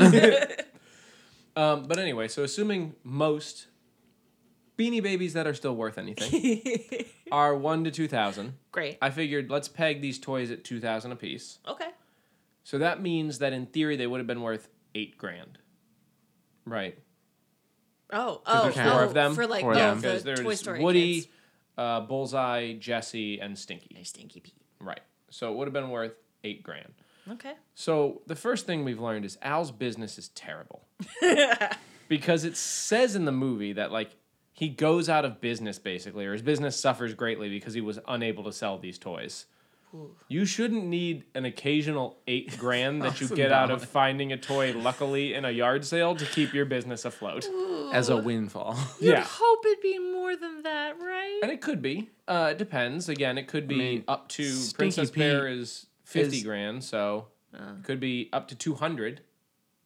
Um, 1.56 1.84
but 1.84 2.00
anyway, 2.00 2.28
so 2.30 2.44
assuming 2.44 2.96
most 3.04 3.68
beanie 4.78 5.04
babies 5.04 5.34
that 5.34 5.46
are 5.46 5.54
still 5.54 5.76
worth 5.76 6.00
anything 6.00 7.06
are 7.32 7.56
one 7.56 7.84
to 7.84 7.92
two 7.92 8.08
thousand, 8.08 8.56
Great. 8.72 8.98
I 9.02 9.12
figured 9.12 9.52
let's 9.52 9.68
peg 9.68 10.02
these 10.02 10.18
toys 10.18 10.50
at 10.50 10.64
two 10.64 10.80
thousand 10.80 11.12
apiece. 11.12 11.60
Okay. 11.68 11.90
So 12.64 12.80
that 12.80 13.02
means 13.04 13.38
that 13.40 13.54
in 13.54 13.68
theory 13.68 13.96
they 13.98 14.08
would 14.08 14.18
have 14.18 14.26
been 14.26 14.42
worth 14.42 14.68
eight 14.96 15.16
grand. 15.18 15.60
Right. 16.66 16.98
Oh, 18.12 18.42
oh, 18.46 18.64
there's 18.64 18.76
four 18.76 19.02
oh, 19.02 19.06
of 19.06 19.14
them. 19.14 19.36
for 19.36 19.48
like 19.48 19.62
Four 19.62 19.76
oh, 19.76 19.80
of 19.80 20.02
them. 20.02 20.18
the 20.18 20.24
there's 20.24 20.40
Toy 20.40 20.56
Story 20.56 20.84
Woody, 20.84 21.22
kids. 21.22 21.28
uh, 21.78 22.02
Bullseye, 22.02 22.74
Jesse, 22.74 23.40
and 23.40 23.58
Stinky. 23.58 23.92
There's 23.94 24.10
Stinky 24.10 24.40
Pete. 24.40 24.54
Right. 24.80 25.02
So 25.30 25.52
it 25.52 25.58
would 25.58 25.68
have 25.68 25.74
been 25.74 25.90
worth 25.90 26.14
eight 26.44 26.64
grand. 26.64 26.94
Okay. 27.32 27.54
So 27.74 28.22
the 28.28 28.36
first 28.36 28.66
thing 28.66 28.84
we've 28.84 29.00
learned 29.00 29.26
is 29.26 29.38
Al's 29.42 29.72
business 29.72 30.18
is 30.18 30.30
terrible. 30.30 30.86
because 32.08 32.44
it 32.44 32.58
says 32.58 33.16
in 33.16 33.26
the 33.26 33.32
movie 33.32 33.74
that 33.74 33.92
like 33.92 34.12
he 34.52 34.70
goes 34.70 35.10
out 35.10 35.26
of 35.26 35.42
business 35.42 35.80
basically, 35.80 36.26
or 36.26 36.34
his 36.34 36.42
business 36.42 36.80
suffers 36.80 37.14
greatly 37.14 37.50
because 37.50 37.74
he 37.74 37.82
was 37.82 38.00
unable 38.08 38.44
to 38.44 38.52
sell 38.52 38.78
these 38.78 38.98
toys. 39.00 39.46
You 40.28 40.46
shouldn't 40.46 40.86
need 40.86 41.26
an 41.36 41.46
occasional 41.46 42.18
eight 42.28 42.58
grand 42.58 43.02
that 43.04 43.22
you 43.22 43.28
get 43.30 43.52
out 43.52 43.70
of 43.72 43.84
finding 43.86 44.32
a 44.34 44.38
toy 44.38 44.74
luckily 44.74 45.34
in 45.34 45.46
a 45.46 45.52
yard 45.52 45.86
sale 45.86 46.16
to 46.16 46.26
keep 46.26 46.54
your 46.54 46.66
business 46.66 47.06
afloat. 47.06 47.48
as 47.94 48.10
a 48.10 48.18
windfall. 48.18 48.76
You'd 49.00 49.12
Yeah. 49.12 49.24
hope 49.28 49.66
it'd 49.66 49.82
be 49.82 50.00
more 50.00 50.36
than 50.36 50.64
that, 50.64 51.00
right? 51.00 51.40
And 51.44 51.52
it 51.52 51.62
could 51.62 51.82
be. 51.82 52.10
Uh, 52.28 52.50
it 52.52 52.58
depends. 52.58 53.08
Again, 53.10 53.38
it 53.38 53.48
could 53.48 53.68
be 53.68 53.78
mean, 53.78 54.04
up 54.08 54.30
to 54.30 54.44
Stinky 54.46 54.78
Princess 54.78 55.12
Bear 55.12 55.42
Pete 55.48 55.60
is 55.60 55.86
fifty 56.04 56.38
is- 56.38 56.44
grand, 56.44 56.84
so 56.84 57.28
Uh. 57.54 57.76
could 57.84 58.00
be 58.00 58.30
up 58.34 58.48
to 58.48 58.56
two 58.56 58.74
hundred 58.76 59.22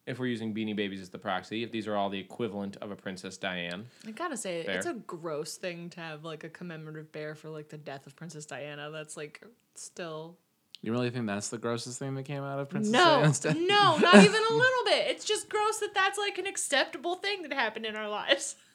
if 0.08 0.18
we're 0.18 0.26
using 0.26 0.54
Beanie 0.54 0.74
Babies 0.74 1.00
as 1.00 1.10
the 1.10 1.18
proxy. 1.18 1.62
If 1.62 1.70
these 1.70 1.86
are 1.86 1.94
all 1.94 2.08
the 2.08 2.18
equivalent 2.18 2.76
of 2.78 2.90
a 2.90 2.96
Princess 2.96 3.36
Diane, 3.36 3.86
I 4.06 4.12
gotta 4.12 4.36
say, 4.36 4.60
it's 4.60 4.86
a 4.86 4.94
gross 4.94 5.56
thing 5.56 5.90
to 5.90 6.00
have 6.00 6.24
like 6.24 6.44
a 6.44 6.48
commemorative 6.48 7.12
bear 7.12 7.34
for 7.34 7.50
like 7.50 7.68
the 7.68 7.76
death 7.78 8.06
of 8.06 8.16
Princess 8.16 8.46
Diana. 8.46 8.90
That's 8.90 9.16
like 9.16 9.42
still 9.74 10.38
You 10.82 10.92
really 10.92 11.10
think 11.10 11.26
that's 11.26 11.50
the 11.50 11.58
grossest 11.58 11.98
thing 11.98 12.14
that 12.14 12.24
came 12.24 12.42
out 12.42 12.58
of 12.58 12.70
Princess 12.70 12.92
no, 12.92 13.04
Diana's 13.04 13.40
death? 13.40 13.56
no, 13.56 13.98
not 13.98 14.16
even 14.16 14.42
a 14.50 14.54
little 14.54 14.84
bit. 14.86 15.08
It's 15.08 15.24
just 15.24 15.48
gross 15.48 15.78
that 15.80 15.94
that's 15.94 16.18
like 16.18 16.38
an 16.38 16.46
acceptable 16.46 17.16
thing 17.16 17.42
that 17.42 17.52
happened 17.52 17.86
in 17.86 17.94
our 17.94 18.08
lives. 18.08 18.56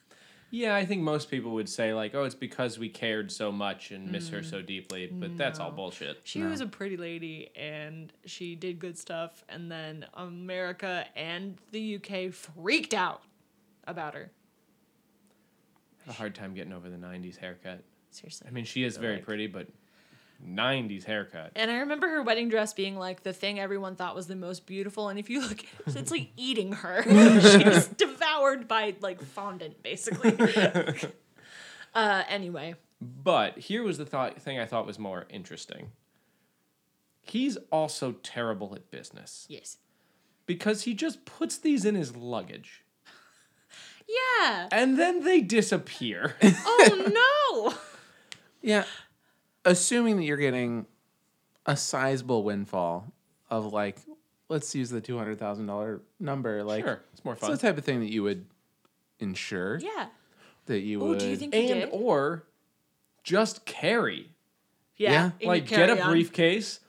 yeah, 0.54 0.76
I 0.76 0.86
think 0.86 1.02
most 1.02 1.32
people 1.32 1.54
would 1.54 1.68
say 1.68 1.96
like, 1.96 2.14
oh, 2.14 2.26
it's 2.26 2.36
because 2.36 2.78
we 2.78 2.88
cared 2.88 3.32
so 3.32 3.52
much 3.52 3.90
and 3.90 4.12
miss 4.12 4.30
her 4.30 4.42
mm. 4.42 4.48
so 4.48 4.62
deeply, 4.62 5.08
but 5.12 5.36
that's 5.36 5.60
all 5.60 5.72
bullshit. 5.72 6.20
She 6.26 6.42
No. 6.42 6.50
was 6.50 6.62
a 6.62 6.68
pretty 6.68 6.96
lady 6.96 7.50
and 7.56 8.14
she 8.26 8.54
did 8.54 8.78
good 8.78 8.96
stuff, 8.96 9.44
and 9.50 9.72
then 9.72 10.06
America 10.14 11.06
and 11.16 11.58
the 11.72 11.96
UK 11.96 12.32
freaked 12.32 12.94
out 12.94 13.24
about 13.88 14.14
her. 14.14 14.30
I 16.02 16.06
had 16.06 16.14
a 16.14 16.18
hard 16.20 16.36
time 16.36 16.54
getting 16.54 16.72
over 16.72 16.88
the 16.88 16.98
'90s 16.98 17.38
haircut. 17.38 17.84
Seriously. 18.12 18.48
I 18.48 18.52
mean, 18.52 18.66
she 18.66 18.84
is 18.84 18.98
very 18.98 19.16
Like- 19.16 19.26
pretty, 19.26 19.48
but 19.48 19.68
'90s 20.46 21.04
haircut. 21.06 21.52
And 21.56 21.70
I 21.72 21.78
remember 21.80 22.08
her 22.08 22.22
wedding 22.22 22.50
dress 22.50 22.74
being 22.74 22.96
like 22.98 23.24
the 23.24 23.34
thing 23.34 23.60
everyone 23.60 23.96
thought 23.96 24.16
was 24.16 24.28
the 24.28 24.36
most 24.36 24.66
beautiful. 24.66 25.10
And 25.10 25.20
if 25.20 25.30
you 25.30 25.42
look 25.42 25.60
at 25.60 25.88
it, 25.88 25.96
it's 25.96 26.12
like 26.12 26.30
eating 26.38 26.72
her. 26.74 27.04
She's 27.42 27.88
devoured 27.88 28.68
by 28.68 28.96
like 29.02 29.22
fondant, 29.22 29.82
basically. 29.84 30.36
uh, 31.96 32.24
anyway, 32.28 32.76
But 33.02 33.58
here 33.60 33.84
was 33.84 33.98
the 33.98 34.06
thought 34.06 34.42
thing 34.42 34.60
I 34.60 34.66
thought 34.66 34.86
was 34.86 35.00
more 35.00 35.26
interesting. 35.30 35.92
He's 37.22 37.58
also 37.72 38.14
terrible 38.24 38.76
at 38.76 38.92
business. 38.92 39.46
yes. 39.50 39.78
because 40.46 40.84
he 40.84 40.94
just 40.94 41.24
puts 41.26 41.58
these 41.58 41.86
in 41.86 41.96
his 41.96 42.18
luggage 42.18 42.84
Yeah. 44.08 44.68
and 44.74 45.00
then 45.00 45.24
they 45.24 45.40
disappear. 45.40 46.36
Oh 46.44 47.70
no. 47.70 47.74
Yeah. 48.62 48.84
Assuming 49.66 50.18
that 50.18 50.24
you're 50.24 50.38
getting 50.38 50.86
a 51.66 51.78
sizable 51.78 52.44
windfall 52.44 53.12
of 53.50 53.72
like, 53.72 53.98
let's 54.50 54.74
use 54.76 54.90
the 54.90 55.02
two 55.02 55.18
hundred 55.18 55.40
thousand 55.40 55.68
dollar 55.68 56.02
number. 56.20 56.64
Like, 56.64 56.84
sure, 56.84 57.02
it's 57.14 57.24
more 57.24 57.34
it's 57.34 57.48
the 57.48 57.58
type 57.58 57.78
of 57.78 57.86
thing 57.86 58.00
that 58.02 58.12
you 58.12 58.24
would 58.24 58.46
insure. 59.20 59.80
Yeah. 59.80 60.08
That 60.66 60.80
you 60.80 61.02
Oh, 61.02 61.08
would. 61.10 61.20
do 61.20 61.28
you 61.30 61.36
think 61.38 61.54
he 61.54 61.72
and 61.72 61.82
did? 61.82 61.90
or 61.92 62.44
just 63.24 63.66
carry. 63.66 64.30
Yeah. 64.98 65.12
Yeah. 65.12 65.26
in 65.26 65.32
your 65.42 65.48
like 65.56 65.68
get 65.68 65.90
a 65.90 65.96
carry-on. 65.96 66.12
briefcase, 66.12 66.80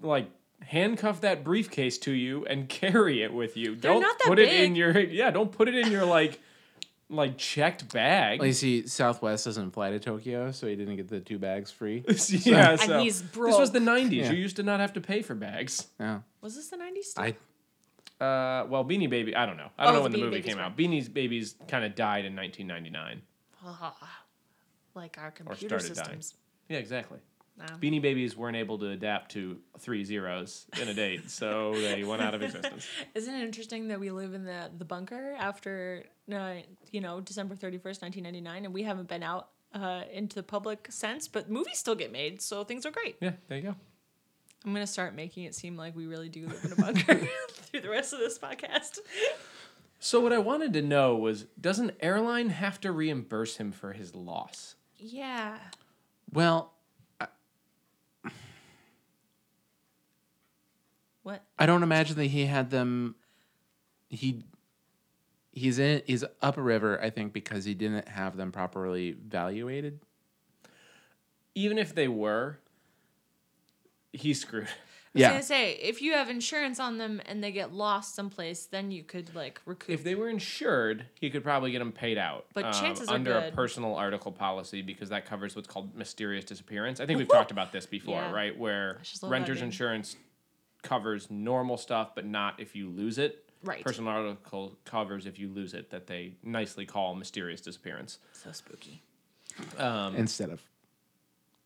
like 0.00 0.30
handcuff 0.60 1.20
that 1.22 1.44
briefcase 1.44 1.98
to 1.98 2.12
you 2.12 2.46
and 2.46 2.68
carry 2.70 3.22
it 3.22 3.32
with 3.32 3.56
you. 3.56 3.76
They're 3.76 3.92
don't 3.92 4.00
not 4.02 4.18
that 4.18 4.28
put 4.28 4.38
it 4.38 4.52
in 4.52 4.76
your 4.76 4.98
yeah, 4.98 5.30
don't 5.30 5.52
put 5.52 5.68
it 5.68 5.74
in 5.74 5.90
your 5.92 6.04
like 6.04 6.40
like 7.12 7.36
checked 7.38 7.92
bag. 7.92 8.38
Well, 8.40 8.46
you 8.48 8.52
see, 8.52 8.86
Southwest 8.86 9.44
doesn't 9.44 9.70
fly 9.72 9.90
to 9.90 9.98
Tokyo, 10.00 10.50
so 10.50 10.66
he 10.66 10.74
didn't 10.76 10.96
get 10.96 11.08
the 11.08 11.20
two 11.20 11.38
bags 11.38 11.70
free. 11.70 12.04
yeah, 12.28 12.70
And 12.72 12.80
so 12.80 12.98
he's 13.00 13.22
this 13.22 13.36
was 13.36 13.70
the 13.70 13.78
90s. 13.78 14.10
Yeah. 14.12 14.30
You 14.32 14.38
used 14.38 14.56
to 14.56 14.62
not 14.62 14.80
have 14.80 14.92
to 14.94 15.00
pay 15.00 15.22
for 15.22 15.34
bags. 15.34 15.86
Yeah. 16.00 16.20
Was 16.40 16.56
this 16.56 16.68
the 16.68 16.76
90s? 16.78 17.04
Still? 17.04 17.24
I 17.24 17.36
Uh, 18.24 18.66
well, 18.68 18.84
Beanie 18.84 19.10
Baby, 19.10 19.34
I 19.36 19.46
don't 19.46 19.56
know. 19.56 19.68
I 19.78 19.84
don't 19.84 19.94
Oh, 19.94 19.96
know 19.98 20.02
when 20.04 20.12
the 20.12 20.18
the 20.18 20.24
movie 20.24 20.36
Babies 20.36 20.48
came 20.50 20.56
were- 20.58 20.62
out. 20.64 20.76
Beanie's 20.76 21.08
Babies 21.08 21.54
kind 21.68 21.84
of 21.84 21.94
died 21.94 22.24
in 22.24 22.34
1999. 22.36 23.22
Ah, 23.64 24.22
like 24.94 25.18
our 25.18 25.28
Or 25.28 25.30
computer 25.32 25.78
started 25.80 25.94
dying. 25.96 26.20
systems. 26.20 26.34
Yeah, 26.68 26.78
exactly. 26.78 27.18
Wow. 27.58 27.66
Beanie 27.80 28.00
Babies 28.00 28.36
weren't 28.36 28.56
able 28.56 28.78
to 28.78 28.88
adapt 28.88 29.32
to 29.32 29.58
three 29.78 30.04
zeros 30.04 30.66
in 30.80 30.88
a 30.88 30.94
date, 30.94 31.30
so 31.30 31.74
they 31.80 32.02
went 32.02 32.22
out 32.22 32.34
of 32.34 32.42
existence. 32.42 32.86
Isn't 33.14 33.34
it 33.34 33.44
interesting 33.44 33.88
that 33.88 34.00
we 34.00 34.10
live 34.10 34.32
in 34.34 34.44
the 34.44 34.70
the 34.76 34.84
bunker 34.86 35.36
after 35.38 36.04
uh, 36.32 36.54
you 36.90 37.00
know 37.00 37.20
December 37.20 37.54
thirty 37.54 37.78
first, 37.78 38.00
nineteen 38.02 38.24
ninety 38.24 38.40
nine, 38.40 38.64
and 38.64 38.72
we 38.72 38.82
haven't 38.82 39.08
been 39.08 39.22
out 39.22 39.48
uh, 39.74 40.02
into 40.12 40.36
the 40.36 40.42
public 40.42 40.90
sense, 40.90 41.28
but 41.28 41.50
movies 41.50 41.78
still 41.78 41.94
get 41.94 42.10
made, 42.10 42.40
so 42.40 42.64
things 42.64 42.86
are 42.86 42.90
great. 42.90 43.16
Yeah, 43.20 43.32
there 43.48 43.58
you 43.58 43.64
go. 43.64 43.76
I'm 44.64 44.72
gonna 44.72 44.86
start 44.86 45.14
making 45.14 45.44
it 45.44 45.54
seem 45.54 45.76
like 45.76 45.94
we 45.94 46.06
really 46.06 46.28
do 46.28 46.46
live 46.46 46.64
in 46.64 46.72
a 46.72 46.76
bunker 46.76 47.14
through 47.50 47.80
the 47.80 47.90
rest 47.90 48.12
of 48.12 48.18
this 48.18 48.38
podcast. 48.38 48.98
So 49.98 50.20
what 50.20 50.32
I 50.32 50.38
wanted 50.38 50.72
to 50.72 50.82
know 50.82 51.14
was, 51.16 51.44
does 51.60 51.78
an 51.78 51.92
airline 52.00 52.48
have 52.48 52.80
to 52.80 52.90
reimburse 52.92 53.58
him 53.58 53.70
for 53.72 53.92
his 53.92 54.14
loss? 54.14 54.74
Yeah. 54.96 55.58
well, 56.32 56.72
What? 61.22 61.44
I 61.58 61.66
don't 61.66 61.82
imagine 61.82 62.16
that 62.16 62.26
he 62.26 62.46
had 62.46 62.70
them. 62.70 63.14
He 64.08 64.44
he's 65.52 65.78
in 65.78 66.02
he's 66.06 66.24
up 66.40 66.56
a 66.56 66.62
river, 66.62 67.00
I 67.02 67.10
think, 67.10 67.32
because 67.32 67.64
he 67.64 67.74
didn't 67.74 68.08
have 68.08 68.36
them 68.36 68.52
properly 68.52 69.08
evaluated. 69.10 70.00
Even 71.54 71.78
if 71.78 71.94
they 71.94 72.08
were, 72.08 72.58
he's 74.12 74.40
screwed. 74.40 74.64
I 75.14 75.18
was 75.18 75.20
Yeah. 75.20 75.28
gonna 75.32 75.42
say 75.42 75.72
if 75.74 76.00
you 76.00 76.14
have 76.14 76.30
insurance 76.30 76.80
on 76.80 76.96
them 76.96 77.20
and 77.26 77.44
they 77.44 77.52
get 77.52 77.70
lost 77.72 78.14
someplace, 78.14 78.64
then 78.64 78.90
you 78.90 79.04
could 79.04 79.34
like 79.34 79.60
recoup. 79.66 79.90
If 79.90 80.04
they 80.04 80.14
were 80.14 80.30
insured, 80.30 81.04
he 81.20 81.28
could 81.28 81.42
probably 81.42 81.70
get 81.70 81.80
them 81.80 81.92
paid 81.92 82.16
out. 82.16 82.46
um, 82.56 82.62
But 82.62 82.72
chances 82.72 83.10
are 83.10 83.14
under 83.14 83.36
a 83.36 83.50
personal 83.52 83.94
article 83.94 84.32
policy 84.32 84.80
because 84.80 85.10
that 85.10 85.26
covers 85.26 85.54
what's 85.54 85.68
called 85.68 85.94
mysterious 85.94 86.46
disappearance. 86.46 86.98
I 86.98 87.04
think 87.04 87.18
we've 87.18 87.28
talked 87.28 87.50
about 87.50 87.72
this 87.72 87.84
before, 87.84 88.14
Yeah. 88.16 88.32
right? 88.32 88.58
Where 88.58 89.00
just 89.02 89.22
love 89.22 89.28
that 89.30 89.34
renters 89.36 89.58
name. 89.58 89.66
insurance 89.66 90.16
covers 90.82 91.30
normal 91.30 91.76
stuff, 91.76 92.14
but 92.14 92.26
not 92.26 92.60
if 92.60 92.74
you 92.76 92.88
lose 92.90 93.18
it. 93.18 93.50
Right. 93.64 93.84
Personal 93.84 94.10
article 94.12 94.76
covers 94.84 95.24
if 95.26 95.38
you 95.38 95.48
lose 95.48 95.72
it, 95.74 95.90
that 95.90 96.06
they 96.08 96.34
nicely 96.42 96.84
call 96.84 97.14
mysterious 97.14 97.60
disappearance. 97.60 98.18
so 98.32 98.50
spooky. 98.52 99.02
Um, 99.78 100.16
instead 100.16 100.50
of 100.50 100.60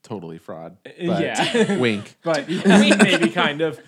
totally 0.02 0.38
fraud. 0.38 0.76
Uh, 0.84 0.90
But 1.06 1.22
yeah. 1.22 1.76
wink. 1.78 2.16
but 2.22 2.48
maybe 2.48 3.30
kind 3.30 3.60
of. 3.62 3.80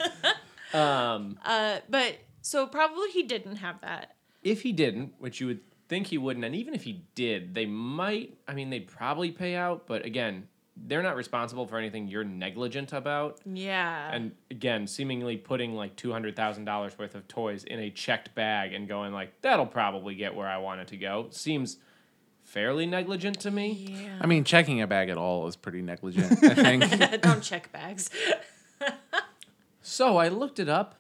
Um, 0.73 1.39
Uh, 1.45 1.79
but 1.89 2.17
so 2.41 2.67
probably 2.67 3.11
he 3.11 3.23
didn't 3.25 3.57
have 3.57 3.81
that. 3.83 4.15
if 4.43 4.63
he 4.63 4.73
didn't, 4.73 5.13
which 5.19 5.41
you 5.41 5.47
would 5.49 5.61
think 5.89 6.07
he 6.09 6.19
wouldn't, 6.19 6.45
and 6.45 6.55
even 6.55 6.75
if 6.75 6.85
he 6.85 7.05
did, 7.15 7.55
they 7.55 7.67
might. 7.67 8.39
I 8.47 8.55
mean, 8.55 8.71
they'd 8.71 8.87
probably 8.87 9.31
pay 9.33 9.55
out, 9.55 9.87
but 9.87 10.05
again, 10.05 10.49
they're 10.87 11.03
not 11.03 11.17
responsible 11.17 11.67
for 11.67 11.77
anything 11.79 12.09
you're 12.09 12.25
negligent 12.25 12.93
about. 12.93 13.41
Yeah. 13.45 14.11
And 14.13 14.33
again, 14.51 14.87
seemingly 14.87 15.37
putting 15.37 15.75
like 15.75 15.97
two 15.97 16.13
hundred 16.13 16.37
thousand 16.37 16.65
dollars 16.65 16.97
worth 16.99 17.15
of 17.15 17.27
toys 17.29 17.65
in 17.65 17.79
a 17.81 17.91
checked 17.91 18.35
bag 18.35 18.73
and 18.73 18.87
going 18.89 19.13
like 19.13 19.41
that'll 19.43 19.67
probably 19.67 20.15
get 20.15 20.35
where 20.35 20.49
I 20.49 20.59
want 20.59 20.81
it 20.81 20.89
to 20.89 20.97
go 20.97 21.29
seems 21.31 21.79
fairly 22.45 22.87
negligent 22.87 23.41
to 23.41 23.51
me. 23.51 23.73
yeah. 23.73 24.19
I 24.21 24.27
mean, 24.27 24.45
checking 24.45 24.81
a 24.81 24.87
bag 24.87 25.11
at 25.11 25.19
all 25.19 25.47
is 25.47 25.57
pretty 25.57 25.83
negligent. 25.83 26.43
I 26.45 26.55
think. 26.79 27.21
Don't 27.23 27.43
check 27.43 27.71
bags. 27.73 28.09
So 29.83 30.17
I 30.19 30.29
looked 30.29 30.59
it 30.59 30.69
up. 30.69 30.98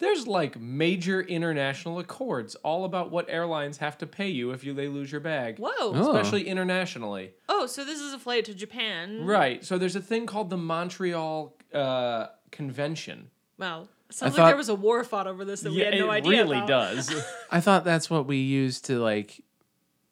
There's 0.00 0.26
like 0.26 0.58
major 0.58 1.20
international 1.20 1.98
accords 1.98 2.54
all 2.56 2.84
about 2.84 3.10
what 3.10 3.26
airlines 3.28 3.76
have 3.78 3.98
to 3.98 4.06
pay 4.06 4.28
you 4.28 4.50
if 4.50 4.64
you 4.64 4.74
they 4.74 4.88
lose 4.88 5.12
your 5.12 5.20
bag. 5.20 5.58
Whoa. 5.58 5.70
Oh. 5.78 6.10
Especially 6.10 6.48
internationally. 6.48 7.32
Oh, 7.48 7.66
so 7.66 7.84
this 7.84 8.00
is 8.00 8.12
a 8.12 8.18
flight 8.18 8.46
to 8.46 8.54
Japan. 8.54 9.24
Right. 9.24 9.64
So 9.64 9.78
there's 9.78 9.96
a 9.96 10.00
thing 10.00 10.26
called 10.26 10.50
the 10.50 10.56
Montreal 10.56 11.54
uh, 11.72 12.26
Convention. 12.50 13.30
Wow. 13.58 13.88
Sounds 14.08 14.32
like 14.32 14.38
thought- 14.38 14.46
there 14.48 14.56
was 14.56 14.70
a 14.70 14.74
war 14.74 15.04
fought 15.04 15.26
over 15.26 15.44
this 15.44 15.60
that 15.60 15.72
we 15.72 15.80
had 15.80 15.94
no 15.94 16.10
idea. 16.10 16.32
it 16.32 16.42
really 16.42 16.56
about. 16.56 16.68
does. 16.68 17.24
I 17.50 17.60
thought 17.60 17.84
that's 17.84 18.08
what 18.10 18.26
we 18.26 18.38
use 18.38 18.80
to 18.82 18.98
like 18.98 19.44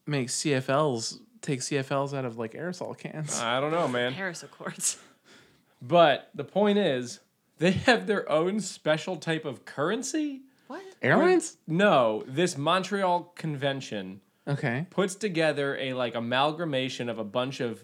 make 0.05 0.27
CFLs 0.29 1.19
take 1.41 1.61
CFLs 1.61 2.13
out 2.15 2.25
of 2.25 2.37
like 2.37 2.53
aerosol 2.53 2.97
cans. 2.97 3.39
I 3.39 3.59
don't 3.59 3.71
know, 3.71 3.87
man. 3.87 4.13
Paris 4.13 4.43
Accords. 4.43 4.97
But 5.81 6.29
the 6.35 6.43
point 6.43 6.77
is, 6.77 7.19
they 7.59 7.71
have 7.71 8.07
their 8.07 8.29
own 8.31 8.59
special 8.59 9.17
type 9.17 9.45
of 9.45 9.65
currency. 9.65 10.41
What? 10.67 10.81
Airlines? 11.01 11.57
No, 11.67 12.23
this 12.27 12.57
Montreal 12.57 13.33
Convention 13.35 14.21
Okay. 14.47 14.87
puts 14.89 15.15
together 15.15 15.77
a 15.77 15.93
like 15.93 16.15
amalgamation 16.15 17.09
of 17.09 17.19
a 17.19 17.23
bunch 17.23 17.59
of 17.59 17.83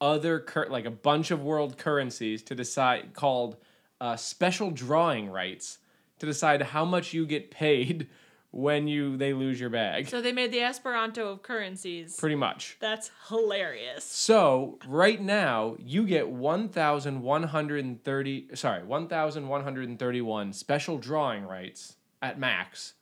other 0.00 0.40
cur- 0.40 0.68
like 0.70 0.84
a 0.84 0.90
bunch 0.90 1.30
of 1.30 1.42
world 1.42 1.76
currencies 1.78 2.42
to 2.44 2.54
decide 2.54 3.12
called 3.14 3.56
uh, 4.00 4.16
special 4.16 4.70
drawing 4.70 5.28
rights 5.30 5.78
to 6.18 6.26
decide 6.26 6.60
how 6.62 6.84
much 6.84 7.12
you 7.14 7.26
get 7.26 7.50
paid 7.50 8.08
when 8.56 8.88
you 8.88 9.18
they 9.18 9.34
lose 9.34 9.60
your 9.60 9.68
bag. 9.68 10.08
So 10.08 10.22
they 10.22 10.32
made 10.32 10.50
the 10.50 10.62
Esperanto 10.62 11.28
of 11.28 11.42
currencies. 11.42 12.16
Pretty 12.16 12.36
much. 12.36 12.78
That's 12.80 13.10
hilarious. 13.28 14.02
So 14.04 14.78
right 14.88 15.20
now 15.20 15.76
you 15.78 16.06
get 16.06 16.30
one 16.30 16.70
thousand 16.70 17.20
one 17.22 17.42
hundred 17.42 17.84
and 17.84 18.02
thirty 18.02 18.48
sorry, 18.54 18.82
one 18.82 19.08
thousand 19.08 19.48
one 19.48 19.62
hundred 19.62 19.90
and 19.90 19.98
thirty 19.98 20.22
one 20.22 20.54
special 20.54 20.96
drawing 20.96 21.44
rights 21.44 21.96
at 22.22 22.38
max 22.38 22.94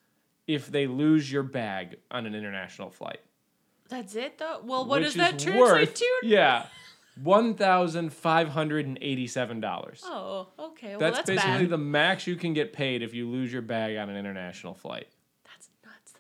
if 0.49 0.67
they 0.67 0.89
lose 0.89 1.31
your 1.31 1.45
bag 1.45 1.99
on 2.11 2.27
an 2.27 2.35
international 2.35 2.91
flight. 2.91 3.21
That's 3.89 4.17
it 4.17 4.39
though. 4.39 4.61
Well, 4.65 4.85
what 4.85 5.03
does 5.03 5.15
that 5.15 5.39
translate 5.39 5.61
worth- 5.61 5.95
to? 5.95 6.07
Yeah. 6.25 6.67
One 7.23 7.55
thousand 7.55 8.13
five 8.13 8.49
hundred 8.49 8.87
and 8.87 8.99
eighty-seven 9.01 9.61
dollars. 9.61 10.03
Oh, 10.05 10.49
okay. 10.59 10.91
Well, 10.91 10.99
that's, 10.99 11.19
that's, 11.19 11.31
basically 11.31 11.67
bad. 11.67 11.71
the 11.71 11.79
max 11.79 12.27
you 12.27 12.35
can 12.35 12.55
get 12.55 12.73
paid 12.73 13.03
if 13.03 13.15
you 13.15 13.31
lose 13.31 13.53
your 13.53 13.63
bag 13.63 13.97
on 13.97 14.11
an 14.11 14.17
international 14.17 14.75
flight. 14.75 15.07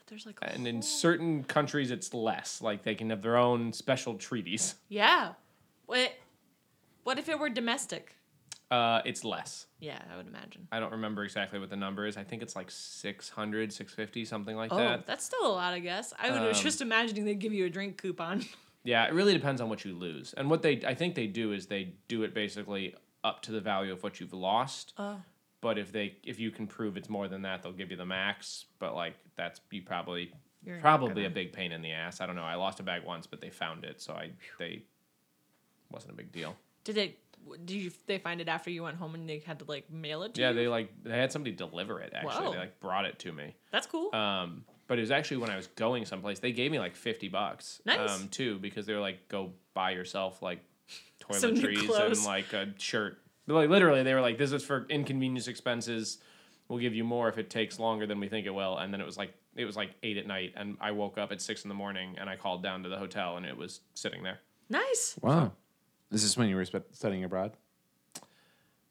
That's 0.09 0.27
nuts. 0.27 0.37
That 0.37 0.41
there's 0.41 0.43
like. 0.43 0.43
A 0.43 0.55
And 0.55 0.67
in 0.67 0.83
certain 0.83 1.45
countries, 1.45 1.91
it's 1.91 2.13
less. 2.15 2.61
Like 2.63 2.83
they 2.83 2.95
can 2.95 3.11
have 3.11 3.23
their 3.23 3.37
own 3.37 3.73
special 3.73 4.15
treaties. 4.15 4.75
Yeah. 4.89 5.33
What? 5.87 6.13
What 7.05 7.19
if 7.19 7.29
it 7.29 7.39
were 7.39 7.51
domestic? 7.51 8.17
Uh, 8.71 9.03
it's 9.05 9.25
less. 9.25 9.67
Yeah, 9.79 10.01
I 10.13 10.17
would 10.17 10.27
imagine. 10.27 10.67
I 10.73 10.81
don't 10.81 10.93
remember 10.93 11.23
exactly 11.23 11.59
what 11.59 11.69
the 11.71 11.77
number 11.77 12.07
is. 12.07 12.17
I 12.17 12.25
think 12.25 12.43
it's 12.43 12.57
like 12.57 12.71
600, 12.71 13.73
650, 13.73 14.25
something 14.25 14.57
like 14.57 14.71
that. 14.71 14.77
Oh, 14.77 14.79
that. 14.79 15.07
that's 15.07 15.25
still 15.25 15.47
a 15.47 15.53
lot, 15.53 15.75
I 15.75 15.79
guess. 15.81 16.13
I 16.19 16.31
was 16.31 16.57
Um, 16.59 16.63
just 16.65 16.81
imagining 16.81 17.25
they'd 17.25 17.39
give 17.39 17.53
you 17.53 17.67
a 17.67 17.71
drink 17.71 17.99
coupon. 18.01 18.45
Yeah, 18.87 19.07
it 19.07 19.15
really 19.15 19.33
depends 19.33 19.63
on 19.63 19.71
what 19.71 19.83
you 19.87 19.95
lose. 19.95 20.35
And 20.37 20.51
what 20.51 20.61
they, 20.61 20.83
I 20.87 20.95
think 20.95 21.15
they 21.15 21.27
do 21.27 21.53
is 21.53 21.69
they 21.69 21.95
do 22.07 22.23
it 22.23 22.35
basically 22.35 22.95
up 23.25 23.41
to 23.45 23.51
the 23.53 23.61
value 23.63 23.91
of 23.93 24.03
what 24.03 24.21
you've 24.21 24.35
lost. 24.35 24.93
Oh. 24.99 25.23
But 25.65 25.79
if 25.79 25.93
they, 25.93 26.15
if 26.23 26.39
you 26.39 26.51
can 26.51 26.67
prove 26.67 26.99
it's 26.99 27.09
more 27.09 27.27
than 27.27 27.41
that, 27.41 27.62
they'll 27.62 27.73
give 27.73 27.91
you 27.91 27.97
the 27.97 28.05
max. 28.05 28.67
But 28.79 28.95
like 28.95 29.15
that's 29.35 29.62
you 29.71 29.81
probably, 29.81 30.31
You're 30.62 30.79
probably 30.79 31.25
a 31.25 31.31
big 31.31 31.55
pain 31.55 31.73
in 31.73 31.81
the 31.81 31.91
ass. 31.93 32.21
I 32.21 32.27
don't 32.27 32.37
know. 32.37 32.43
I 32.45 32.57
lost 32.57 32.81
a 32.81 32.83
bag 32.83 33.03
once, 33.03 33.27
but 33.27 33.41
they 33.41 33.49
found 33.49 33.83
it, 33.83 34.03
so 34.03 34.12
I 34.12 34.33
they 34.59 34.83
wasn't 35.91 36.12
a 36.12 36.17
big 36.17 36.33
deal. 36.33 36.55
Did 36.85 36.97
they? 36.97 37.17
Did 37.65 37.75
you? 37.77 37.91
They 38.05 38.19
find 38.19 38.43
it 38.43 38.49
after 38.49 38.69
you 38.69 38.83
went 38.83 38.99
home 38.99 39.15
and 39.15 39.27
they 39.27 39.39
had 39.39 39.59
to 39.61 39.65
like 39.67 39.91
mail 39.91 40.23
it 40.25 40.35
to 40.35 40.41
you? 40.43 40.47
Yeah, 40.47 40.51
you? 40.51 40.57
they 40.57 40.69
like 40.69 40.91
they 41.03 41.17
had 41.17 41.33
somebody 41.33 41.57
deliver 41.57 41.99
it. 41.99 42.12
Actually, 42.15 42.45
Whoa. 42.45 42.53
they 42.53 42.59
like 42.59 42.79
brought 42.81 43.07
it 43.07 43.19
to 43.21 43.33
me. 43.33 43.57
That's 43.73 43.87
cool. 43.87 44.15
Um, 44.15 44.67
but 44.87 44.99
it 44.99 45.01
was 45.01 45.11
actually 45.11 45.39
when 45.39 45.49
I 45.49 45.57
was 45.57 45.69
going 45.69 46.05
someplace. 46.05 46.41
They 46.41 46.53
gave 46.53 46.73
me 46.73 46.79
like 46.79 46.95
fifty 46.95 47.29
bucks. 47.29 47.81
Nice. 47.87 48.11
Um, 48.11 48.29
too, 48.29 48.59
because 48.59 48.85
they 48.85 48.93
were 48.93 49.01
like, 49.01 49.29
go 49.29 49.53
buy 49.73 49.93
yourself 49.93 50.43
like 50.43 50.61
Some 51.33 51.55
new 51.55 51.62
toiletries 51.62 51.79
and 51.79 51.89
clothes. 51.89 52.27
like 52.27 52.53
a 52.53 52.69
shirt. 52.77 53.19
But, 53.47 53.55
like 53.55 53.69
literally, 53.71 54.03
they 54.03 54.15
were 54.15 54.21
like, 54.21 54.39
this 54.39 54.53
is 54.53 54.65
for 54.65 54.87
inconvenience 54.89 55.49
expenses. 55.49 56.19
We'll 56.69 56.79
give 56.79 56.95
you 56.95 57.05
more 57.05 57.29
if 57.29 57.37
it 57.37 57.51
takes 57.51 57.79
longer 57.79 58.07
than 58.07 58.19
we 58.21 58.29
think 58.29 58.47
it 58.47 58.55
will. 58.55 58.79
And 58.79 58.93
then 58.93 59.01
it 59.01 59.05
was 59.07 59.19
like 59.19 59.35
it 59.55 59.65
was 59.67 59.77
like 59.77 59.91
eight 60.03 60.17
at 60.17 60.27
night, 60.27 60.55
and 60.57 60.77
I 60.81 60.91
woke 60.93 61.19
up 61.19 61.31
at 61.31 61.41
six 61.41 61.63
in 61.65 61.69
the 61.69 61.75
morning, 61.75 62.17
and 62.19 62.29
I 62.29 62.37
called 62.37 62.63
down 62.63 62.83
to 62.85 62.89
the 62.89 62.97
hotel, 62.99 63.37
and 63.37 63.47
it 63.47 63.57
was 63.57 63.81
sitting 63.95 64.23
there. 64.23 64.41
nice. 64.69 65.17
Wow. 65.21 65.53
This 66.11 66.23
is 66.23 66.31
this 66.31 66.37
when 66.37 66.49
you 66.49 66.57
were 66.57 66.65
spe- 66.65 66.93
studying 66.93 67.25
abroad? 67.25 67.57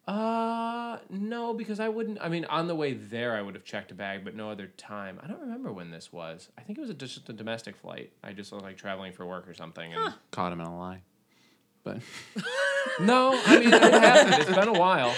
Uh, 0.05 0.97
no, 1.09 1.53
because 1.53 1.79
I 1.79 1.87
wouldn't. 1.87 2.17
I 2.21 2.27
mean, 2.27 2.43
on 2.45 2.67
the 2.67 2.75
way 2.75 2.93
there, 2.93 3.35
I 3.37 3.41
would 3.41 3.55
have 3.55 3.63
checked 3.63 3.91
a 3.91 3.95
bag, 3.95 4.25
but 4.25 4.35
no 4.35 4.49
other 4.49 4.67
time. 4.75 5.19
I 5.23 5.27
don't 5.27 5.39
remember 5.39 5.71
when 5.71 5.91
this 5.91 6.11
was. 6.11 6.49
I 6.57 6.61
think 6.61 6.77
it 6.77 6.81
was 6.81 6.89
a, 6.89 6.93
just 6.93 7.29
a 7.29 7.33
domestic 7.33 7.77
flight. 7.77 8.11
I 8.23 8.33
just 8.33 8.51
was 8.51 8.61
like 8.61 8.75
traveling 8.75 9.13
for 9.13 9.25
work 9.25 9.47
or 9.47 9.53
something. 9.53 9.93
And 9.93 10.13
Caught 10.31 10.51
him 10.53 10.59
in 10.59 10.67
a 10.67 10.77
lie. 10.77 11.01
But 11.83 11.97
no, 13.01 13.39
I 13.45 13.59
mean, 13.59 13.73
it 13.73 13.81
happened. 13.81 14.35
It's 14.41 14.57
been 14.57 14.67
a 14.69 14.73
while. 14.79 15.13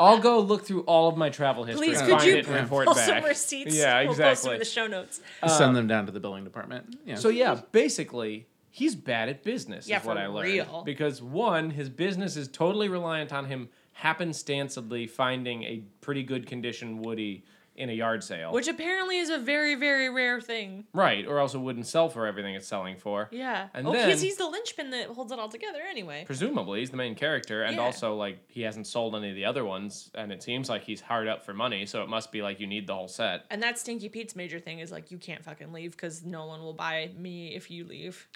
I'll 0.00 0.18
go 0.18 0.40
look 0.40 0.66
through 0.66 0.82
all 0.82 1.08
of 1.08 1.16
my 1.16 1.30
travel 1.30 1.64
history, 1.64 1.88
Please, 1.88 1.98
and 2.00 2.08
could 2.08 2.18
find 2.18 2.30
you 2.30 2.36
it 2.38 2.46
and 2.46 2.56
report 2.56 2.86
pull 2.86 2.94
back. 2.94 3.06
some 3.06 3.24
receipts? 3.24 3.74
Yeah, 3.76 4.00
We'll 4.02 4.08
post 4.08 4.18
them 4.18 4.28
exactly. 4.30 4.52
in 4.54 4.58
the 4.58 4.64
show 4.64 4.86
notes. 4.86 5.20
send 5.46 5.70
uh, 5.70 5.72
them 5.72 5.86
down 5.86 6.06
to 6.06 6.12
the 6.12 6.20
billing 6.20 6.44
department. 6.44 6.96
Yeah. 7.04 7.14
So 7.14 7.28
yeah, 7.28 7.60
basically, 7.72 8.46
he's 8.70 8.94
bad 8.96 9.28
at 9.28 9.44
business. 9.44 9.88
Yeah, 9.88 10.00
is 10.00 10.04
what 10.06 10.16
for 10.16 10.22
I 10.22 10.26
learned. 10.26 10.48
real. 10.48 10.82
Because 10.84 11.22
one, 11.22 11.70
his 11.70 11.88
business 11.88 12.36
is 12.36 12.48
totally 12.48 12.88
reliant 12.88 13.32
on 13.32 13.46
him 13.46 13.68
happenstancedly 14.02 15.08
finding 15.08 15.62
a 15.62 15.82
pretty 16.00 16.22
good 16.22 16.46
condition 16.46 16.98
Woody 16.98 17.44
in 17.76 17.90
a 17.90 17.92
yard 17.92 18.24
sale. 18.24 18.52
Which 18.52 18.68
apparently 18.68 19.18
is 19.18 19.30
a 19.30 19.38
very, 19.38 19.74
very 19.74 20.08
rare 20.10 20.40
thing. 20.40 20.84
right, 20.92 21.26
or 21.26 21.38
else 21.38 21.54
it 21.54 21.58
wouldn't 21.58 21.86
sell 21.86 22.08
for 22.08 22.26
everything 22.26 22.54
it's 22.54 22.66
selling 22.66 22.96
for. 22.96 23.28
Yeah. 23.30 23.68
And 23.74 23.86
oh, 23.86 23.92
then- 23.92 24.06
because 24.06 24.20
he's 24.20 24.36
the 24.36 24.46
linchpin 24.48 24.90
that 24.90 25.08
holds 25.08 25.32
it 25.32 25.38
all 25.38 25.48
together 25.48 25.80
anyway. 25.88 26.24
Presumably, 26.26 26.80
he's 26.80 26.90
the 26.90 26.96
main 26.96 27.14
character, 27.14 27.62
and 27.62 27.76
Yeah. 27.76 27.82
also 27.82 28.14
like 28.16 28.38
he 28.48 28.62
hasn't 28.62 28.86
sold 28.86 29.14
any 29.14 29.30
of 29.30 29.36
the 29.36 29.44
other 29.44 29.64
ones, 29.64 30.10
and 30.14 30.32
it 30.32 30.42
seems 30.42 30.68
like 30.68 30.84
he's 30.84 31.00
hard 31.00 31.28
up 31.28 31.44
for 31.44 31.54
money. 31.54 31.86
So 31.86 32.02
it 32.02 32.08
must 32.08 32.32
be 32.32 32.42
like 32.42 32.60
you 32.60 32.66
need 32.66 32.86
the 32.86 32.94
whole 32.94 33.08
set. 33.08 33.44
And 33.50 33.62
that's 33.62 33.80
Stinky 33.82 34.08
Pete's 34.08 34.34
major 34.36 34.58
thing 34.58 34.78
is 34.80 34.90
like 34.90 35.10
you 35.10 35.18
can't 35.18 35.44
fucking 35.44 35.72
leave 35.72 35.92
because 35.92 36.24
no 36.24 36.46
one 36.46 36.60
will 36.62 36.74
buy 36.74 37.10
me 37.16 37.54
if 37.54 37.70
you 37.70 37.84
leave. 37.84 38.26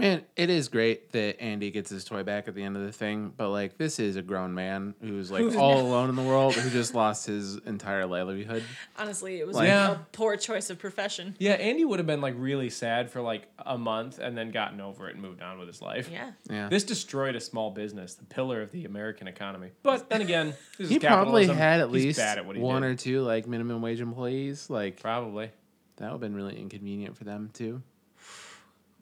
Man, 0.00 0.22
it 0.36 0.48
is 0.48 0.68
great 0.68 1.10
that 1.10 1.42
Andy 1.42 1.72
gets 1.72 1.90
his 1.90 2.04
toy 2.04 2.22
back 2.22 2.46
at 2.46 2.54
the 2.54 2.62
end 2.62 2.76
of 2.76 2.84
the 2.84 2.92
thing, 2.92 3.32
but 3.36 3.50
like 3.50 3.78
this 3.78 3.98
is 3.98 4.14
a 4.14 4.22
grown 4.22 4.54
man 4.54 4.94
who's 5.00 5.28
like 5.28 5.42
Who's 5.42 5.56
all 5.56 5.74
now- 5.74 5.80
alone 5.80 6.08
in 6.08 6.14
the 6.14 6.22
world 6.22 6.54
who 6.54 6.70
just 6.70 6.94
lost 6.94 7.26
his 7.26 7.56
entire 7.66 8.06
livelihood. 8.06 8.62
Honestly, 8.96 9.40
it 9.40 9.46
was 9.46 9.56
Like- 9.56 9.66
Yeah. 9.66 9.90
a 9.90 9.98
poor 10.12 10.36
choice 10.36 10.70
of 10.70 10.78
profession. 10.78 11.34
Yeah, 11.40 11.54
Andy 11.54 11.84
would 11.84 11.98
have 11.98 12.06
been 12.06 12.20
like 12.20 12.34
really 12.38 12.70
sad 12.70 13.10
for 13.10 13.20
like 13.20 13.48
a 13.58 13.76
month, 13.76 14.20
and 14.20 14.38
then 14.38 14.52
gotten 14.52 14.80
over 14.80 15.08
it 15.08 15.14
and 15.14 15.20
moved 15.22 15.42
on 15.42 15.58
with 15.58 15.66
his 15.66 15.82
life. 15.82 16.08
Yeah. 16.12 16.30
Yeah. 16.48 16.68
This 16.68 16.84
destroyed 16.84 17.34
a 17.34 17.40
small 17.40 17.72
business, 17.72 18.14
the 18.14 18.24
pillar 18.24 18.62
of 18.62 18.70
the 18.70 18.84
American 18.84 19.26
economy. 19.26 19.70
But 19.82 20.08
then 20.10 20.20
again, 20.20 20.54
this 20.78 20.90
he 20.90 20.96
is 20.98 21.02
probably 21.02 21.46
capitalism. 21.48 21.56
had 21.56 21.80
at 21.80 21.86
He's 21.90 22.04
least 22.04 22.18
bad 22.20 22.38
at 22.38 22.46
what 22.46 22.54
he 22.54 22.62
one 22.62 22.82
did. 22.82 22.92
or 22.92 22.94
two 22.94 23.22
like 23.22 23.48
minimum 23.48 23.82
wage 23.82 24.00
employees. 24.00 24.70
Like 24.70 25.00
Probably. 25.02 25.50
that 25.96 26.04
would 26.04 26.12
have 26.12 26.20
been 26.20 26.36
really 26.36 26.56
inconvenient 26.56 27.16
for 27.16 27.24
them 27.24 27.50
too. 27.52 27.82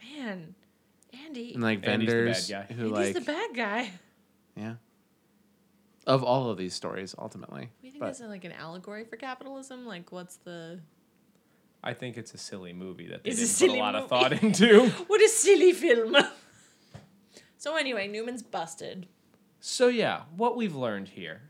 Man, 0.02 0.54
Andy. 1.36 1.54
And 1.54 1.62
like 1.62 1.86
Andy's 1.86 2.08
the 2.08 2.14
bad 2.14 2.24
vendors 2.24 2.48
guy. 2.50 2.62
who 2.74 2.82
Andy's 2.82 2.92
like 2.92 3.14
the 3.14 3.20
bad 3.32 3.50
guy. 3.54 3.90
yeah. 4.56 4.74
Of 6.06 6.22
all 6.22 6.50
of 6.50 6.56
these 6.56 6.72
stories, 6.72 7.14
ultimately. 7.18 7.70
We 7.82 7.90
think 7.90 8.00
But- 8.00 8.08
this 8.08 8.20
is 8.20 8.28
like 8.28 8.44
an 8.44 8.52
allegory 8.52 9.04
for 9.04 9.16
capitalism. 9.16 9.86
Like, 9.86 10.12
what's 10.12 10.36
the 10.36 10.80
I 11.82 11.94
think 11.94 12.16
it's 12.16 12.34
a 12.34 12.38
silly 12.38 12.72
movie 12.72 13.06
that 13.08 13.22
they 13.24 13.30
It's 13.30 13.38
a 13.38 13.42
didn't 13.42 13.50
put 13.50 13.54
a 13.54 13.68
silly 13.68 13.78
lot 13.80 13.94
of 13.94 14.02
movie. 14.02 14.08
thought 14.08 14.32
into. 14.42 14.88
what 15.06 15.20
a 15.22 15.28
silly 15.28 15.72
film? 15.72 16.16
so 17.58 17.76
anyway, 17.76 18.08
Newman's 18.08 18.42
busted. 18.42 19.06
So 19.60 19.88
yeah, 19.88 20.22
what 20.36 20.56
we've 20.56 20.74
learned 20.74 21.08
here. 21.08 21.42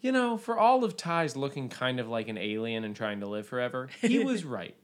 You 0.00 0.12
know, 0.12 0.36
for 0.36 0.58
all 0.58 0.84
of 0.84 0.96
Ty's 0.98 1.34
looking 1.36 1.68
kind 1.70 1.98
of 1.98 2.08
like 2.08 2.28
an 2.28 2.36
alien 2.38 2.84
and 2.84 2.94
trying 2.94 3.20
to 3.20 3.26
live 3.26 3.46
forever, 3.46 3.88
he 4.02 4.18
was 4.24 4.44
right. 4.44 4.76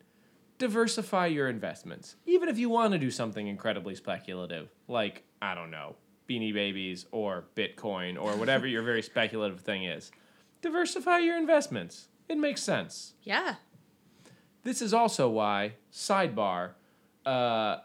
Diversify 0.61 1.27
your 1.29 1.49
investments. 1.49 2.17
Even 2.27 2.51
if 2.51 2.59
you 2.59 2.69
want 2.69 2.93
to 2.93 2.99
do 2.99 3.11
something 3.11 3.47
incredibly 3.47 3.95
speculative, 3.95 4.69
like, 4.89 5.25
I 5.41 5.55
don't 5.55 5.71
know, 5.71 5.97
beanie 6.29 6.53
babies 6.53 7.07
or 7.13 7.45
Bitcoin 7.57 8.21
or 8.21 8.37
whatever 8.37 8.67
your 8.67 8.83
very 8.83 9.01
speculative 9.13 9.61
thing 9.61 9.85
is. 9.85 10.13
Diversify 10.61 11.21
your 11.21 11.39
investments. 11.39 12.09
It 12.29 12.37
makes 12.37 12.63
sense. 12.63 13.15
Yeah. 13.23 13.55
This 14.63 14.83
is 14.83 14.93
also 14.93 15.31
why, 15.31 15.77
sidebar, 15.91 16.73
uh, 17.25 17.79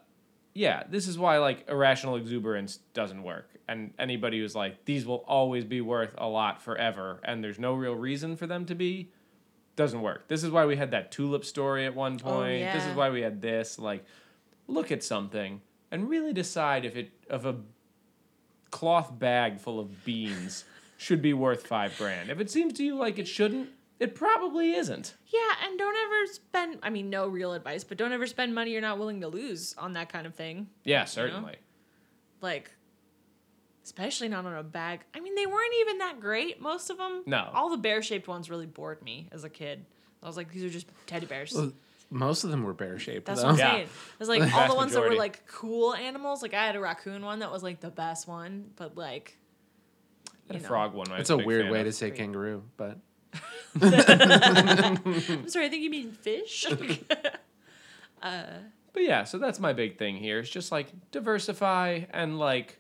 yeah, 0.54 0.84
this 0.90 1.08
is 1.08 1.18
why 1.18 1.38
like 1.38 1.70
irrational 1.70 2.18
exuberance 2.18 2.80
doesn't 2.94 3.24
work. 3.24 3.52
And 3.70 3.94
anybody 3.98 4.40
who's 4.40 4.54
like, 4.54 4.84
these 4.84 5.06
will 5.06 5.24
always 5.30 5.64
be 5.64 5.80
worth 5.80 6.14
a 6.18 6.28
lot 6.28 6.62
forever, 6.62 7.22
and 7.24 7.42
there's 7.42 7.58
no 7.58 7.74
real 7.74 7.96
reason 7.96 8.36
for 8.36 8.48
them 8.48 8.66
to 8.66 8.76
be, 8.76 9.14
doesn't 9.76 10.02
work. 10.02 10.28
This 10.28 10.44
is 10.44 10.52
why 10.52 10.66
we 10.66 10.76
had 10.76 10.92
that 10.92 11.12
tulip 11.12 11.46
story 11.46 11.86
at 11.86 11.96
one 11.96 12.20
oh, 12.24 12.32
point. 12.32 12.66
This 12.74 12.84
yeah. 12.84 12.92
is 12.92 12.96
why 12.96 13.10
we 13.10 13.22
had 13.22 13.42
this. 13.42 13.78
Like, 13.78 14.06
look 14.68 14.92
at 14.92 15.04
something 15.04 15.62
and 15.92 16.10
really 16.10 16.34
decide 16.34 16.86
if 16.86 16.96
it 16.96 17.12
if 17.30 17.46
a 17.46 17.58
cloth 18.72 19.18
bag 19.18 19.60
full 19.60 19.80
of 19.80 20.04
beans 20.06 20.66
should 20.98 21.22
be 21.22 21.34
worth 21.34 21.68
five 21.68 21.98
grand. 21.98 22.30
If 22.30 22.40
it 22.40 22.50
seems 22.50 22.74
to 22.74 22.84
you 22.84 22.96
like 22.96 23.20
it 23.20 23.28
shouldn't, 23.28 23.70
It 24.00 24.14
probably 24.16 24.74
isn't. 24.74 25.16
Yeah, 25.28 25.40
and 25.64 25.78
don't 25.80 25.96
ever 25.96 26.34
spend. 26.34 26.80
I 26.84 26.90
mean, 26.90 27.10
no 27.10 27.28
real 27.28 27.54
advice, 27.54 27.84
but 27.86 27.98
don't 27.98 28.12
ever 28.12 28.28
spend 28.28 28.54
money 28.54 28.72
you're 28.72 28.82
not 28.82 29.00
willing 29.00 29.22
to 29.22 29.28
lose 29.30 29.74
on 29.78 29.94
that 29.94 30.12
kind 30.12 30.28
of 30.28 30.36
thing. 30.36 30.68
Yeah, 30.84 31.06
certainly. 31.06 31.56
Like, 32.42 32.72
especially 33.86 34.28
not 34.28 34.46
on 34.46 34.54
a 34.54 34.64
bag. 34.64 35.02
I 35.16 35.22
mean, 35.22 35.36
they 35.36 35.46
weren't 35.46 35.74
even 35.80 36.00
that 36.00 36.20
great. 36.20 36.60
Most 36.60 36.90
of 36.90 36.98
them. 36.98 37.24
No. 37.26 37.50
All 37.54 37.70
the 37.70 37.78
bear 37.78 38.02
shaped 38.02 38.28
ones 38.28 38.50
really 38.50 38.66
bored 38.66 39.02
me 39.02 39.30
as 39.32 39.44
a 39.46 39.50
kid. 39.50 39.86
I 40.22 40.28
was 40.28 40.36
like, 40.36 40.52
these 40.52 40.64
are 40.64 40.70
just 40.70 40.88
teddy 41.06 41.26
bears. 41.28 41.54
Well, 41.54 41.72
Most 42.10 42.44
of 42.44 42.50
them 42.50 42.64
were 42.64 42.74
bear 42.74 42.98
shaped. 43.00 43.28
That's 43.28 43.42
though. 43.42 43.48
what 43.48 43.54
I'm 43.54 43.60
Yeah. 43.60 43.72
saying. 43.74 43.84
It 43.84 44.20
was 44.20 44.28
like 44.28 44.54
all 44.56 44.68
the 44.68 44.76
ones 44.76 44.94
that 44.94 45.02
were 45.02 45.14
like 45.16 45.46
cool 45.48 45.94
animals. 45.94 46.42
Like 46.42 46.54
I 46.54 46.66
had 46.66 46.76
a 46.76 46.80
raccoon 46.80 47.24
one 47.24 47.40
that 47.40 47.52
was 47.52 47.64
like 47.64 47.80
the 47.80 47.92
best 47.92 48.28
one, 48.28 48.72
but 48.76 48.98
like. 48.98 49.38
And 50.50 50.56
you 50.56 50.60
a 50.60 50.62
know. 50.64 50.68
frog 50.68 50.94
one. 50.94 51.08
It's 51.12 51.30
was 51.30 51.42
a 51.42 51.46
weird 51.46 51.72
way 51.72 51.80
of. 51.82 51.86
to 51.86 51.92
say 51.92 52.12
kangaroo, 52.12 52.64
but 52.78 52.98
I'm 53.82 55.48
sorry, 55.50 55.66
I 55.66 55.70
think 55.70 55.84
you 55.84 55.90
mean 55.90 56.12
fish. 56.12 56.66
Uh, 58.22 58.46
but 58.94 59.04
yeah, 59.04 59.24
so 59.24 59.38
that's 59.38 59.60
my 59.60 59.72
big 59.72 60.00
thing 60.00 60.16
here. 60.16 60.40
It's 60.40 60.50
just 60.50 60.72
like 60.72 60.88
diversify 61.12 62.06
and 62.12 62.40
like 62.40 62.80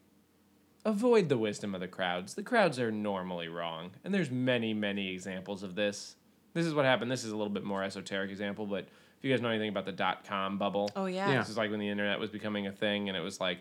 avoid 0.86 1.28
the 1.28 1.38
wisdom 1.38 1.74
of 1.76 1.82
the 1.82 1.88
crowds. 1.88 2.36
The 2.36 2.44
crowds 2.44 2.80
are 2.80 2.92
normally 2.92 3.48
wrong, 3.48 3.92
and 4.04 4.14
there's 4.14 4.32
many, 4.32 4.74
many 4.74 5.12
examples 5.12 5.64
of 5.64 5.76
this. 5.76 6.16
This 6.54 6.66
is 6.66 6.74
what 6.74 6.86
happened. 6.86 7.12
This 7.12 7.24
is 7.26 7.32
a 7.32 7.36
little 7.36 7.52
bit 7.52 7.64
more 7.66 7.84
esoteric 7.84 8.32
example, 8.32 8.66
but 8.66 8.88
if 9.18 9.24
you 9.24 9.32
guys 9.34 9.42
know 9.42 9.50
anything 9.50 9.70
about 9.70 9.86
the 9.86 9.92
dot 9.92 10.24
com 10.26 10.58
bubble, 10.58 10.90
oh 10.96 11.08
yeah. 11.08 11.30
Yeah. 11.30 11.40
this 11.40 11.50
is 11.50 11.58
like 11.58 11.72
when 11.72 11.80
the 11.80 11.90
internet 11.90 12.20
was 12.20 12.30
becoming 12.30 12.68
a 12.68 12.72
thing, 12.72 13.10
and 13.10 13.18
it 13.18 13.22
was 13.22 13.42
like, 13.42 13.60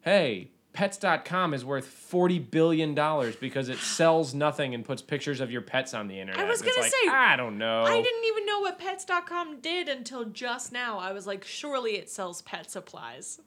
hey. 0.00 0.50
Pets.com 0.72 1.54
is 1.54 1.64
worth 1.64 1.84
forty 1.84 2.40
billion 2.40 2.96
dollars 2.96 3.36
because 3.36 3.68
it 3.68 3.78
sells 3.78 4.34
nothing 4.34 4.74
and 4.74 4.84
puts 4.84 5.02
pictures 5.02 5.40
of 5.40 5.48
your 5.48 5.60
pets 5.60 5.94
on 5.94 6.08
the 6.08 6.18
internet. 6.18 6.40
I 6.44 6.48
was 6.48 6.62
And 6.62 6.68
it's 6.68 6.76
gonna 6.76 6.88
say, 6.90 7.08
I 7.12 7.36
don't 7.36 7.58
know. 7.58 7.84
I 7.84 8.02
didn't 8.02 8.24
even 8.24 8.44
know 8.44 8.58
what 8.58 8.80
pets.com 8.80 9.60
did 9.60 9.88
until 9.88 10.24
just 10.24 10.72
now. 10.72 10.98
I 10.98 11.12
was 11.12 11.28
like, 11.28 11.44
surely 11.44 11.92
it 11.92 12.10
sells 12.10 12.42
pet 12.42 12.72
supplies. 12.72 13.40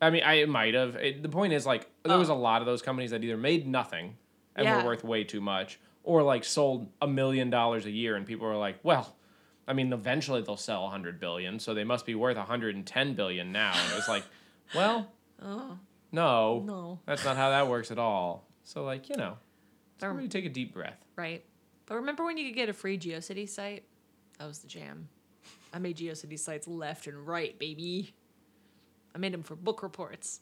I 0.00 0.10
mean, 0.10 0.22
I 0.22 0.34
it 0.34 0.48
might 0.48 0.74
have. 0.74 0.96
It, 0.96 1.22
the 1.22 1.28
point 1.28 1.52
is, 1.52 1.66
like, 1.66 1.90
there 2.04 2.18
was 2.18 2.30
Oh. 2.30 2.34
a 2.34 2.38
lot 2.38 2.62
of 2.62 2.66
those 2.66 2.82
companies 2.82 3.10
that 3.10 3.22
either 3.24 3.36
made 3.36 3.66
nothing 3.66 4.16
and 4.56 4.64
Yeah. 4.64 4.78
were 4.82 4.84
worth 4.88 5.04
way 5.04 5.24
too 5.24 5.40
much, 5.40 5.78
or 6.04 6.22
like 6.22 6.44
sold 6.44 6.90
a 7.02 7.06
million 7.08 7.50
dollars 7.50 7.84
a 7.86 7.90
year, 7.90 8.16
and 8.16 8.26
people 8.26 8.46
were 8.46 8.56
like, 8.56 8.78
well, 8.82 9.16
I 9.66 9.72
mean, 9.72 9.92
eventually 9.92 10.40
they'll 10.42 10.56
sell 10.56 10.86
a 10.86 10.90
hundred 10.90 11.20
billion, 11.20 11.58
so 11.58 11.74
they 11.74 11.84
must 11.84 12.06
be 12.06 12.14
worth 12.14 12.36
a 12.36 12.42
hundred 12.44 12.74
and 12.74 12.86
ten 12.86 13.14
billion 13.14 13.52
now. 13.52 13.72
And 13.74 13.92
it 13.92 13.96
was 13.96 14.08
like, 14.08 14.24
well, 14.74 15.12
Oh, 15.42 15.78
no, 16.12 16.62
no. 16.66 17.00
that's 17.06 17.24
not 17.24 17.36
how 17.36 17.50
that 17.50 17.68
works 17.68 17.90
at 17.90 17.98
all. 17.98 18.46
So, 18.64 18.84
like, 18.84 19.08
you 19.08 19.16
know, 19.16 19.36
everybody 20.02 20.28
take 20.28 20.44
a 20.44 20.48
deep 20.48 20.72
breath. 20.74 21.04
Right. 21.16 21.44
But 21.86 21.96
remember 21.96 22.24
when 22.24 22.36
you 22.38 22.46
could 22.48 22.54
get 22.56 22.68
a 22.68 22.72
free 22.72 22.98
GeoCity 22.98 23.48
site? 23.48 23.84
That 24.38 24.46
was 24.46 24.58
the 24.60 24.68
jam. 24.68 25.08
I 25.72 25.78
made 25.78 25.96
GeoCity 25.96 26.38
sites 26.38 26.66
left 26.68 27.06
and 27.06 27.26
right, 27.26 27.58
baby. 27.58 28.14
I 29.14 29.18
made 29.18 29.32
them 29.32 29.42
for 29.42 29.56
book 29.56 29.82
reports. 29.82 30.40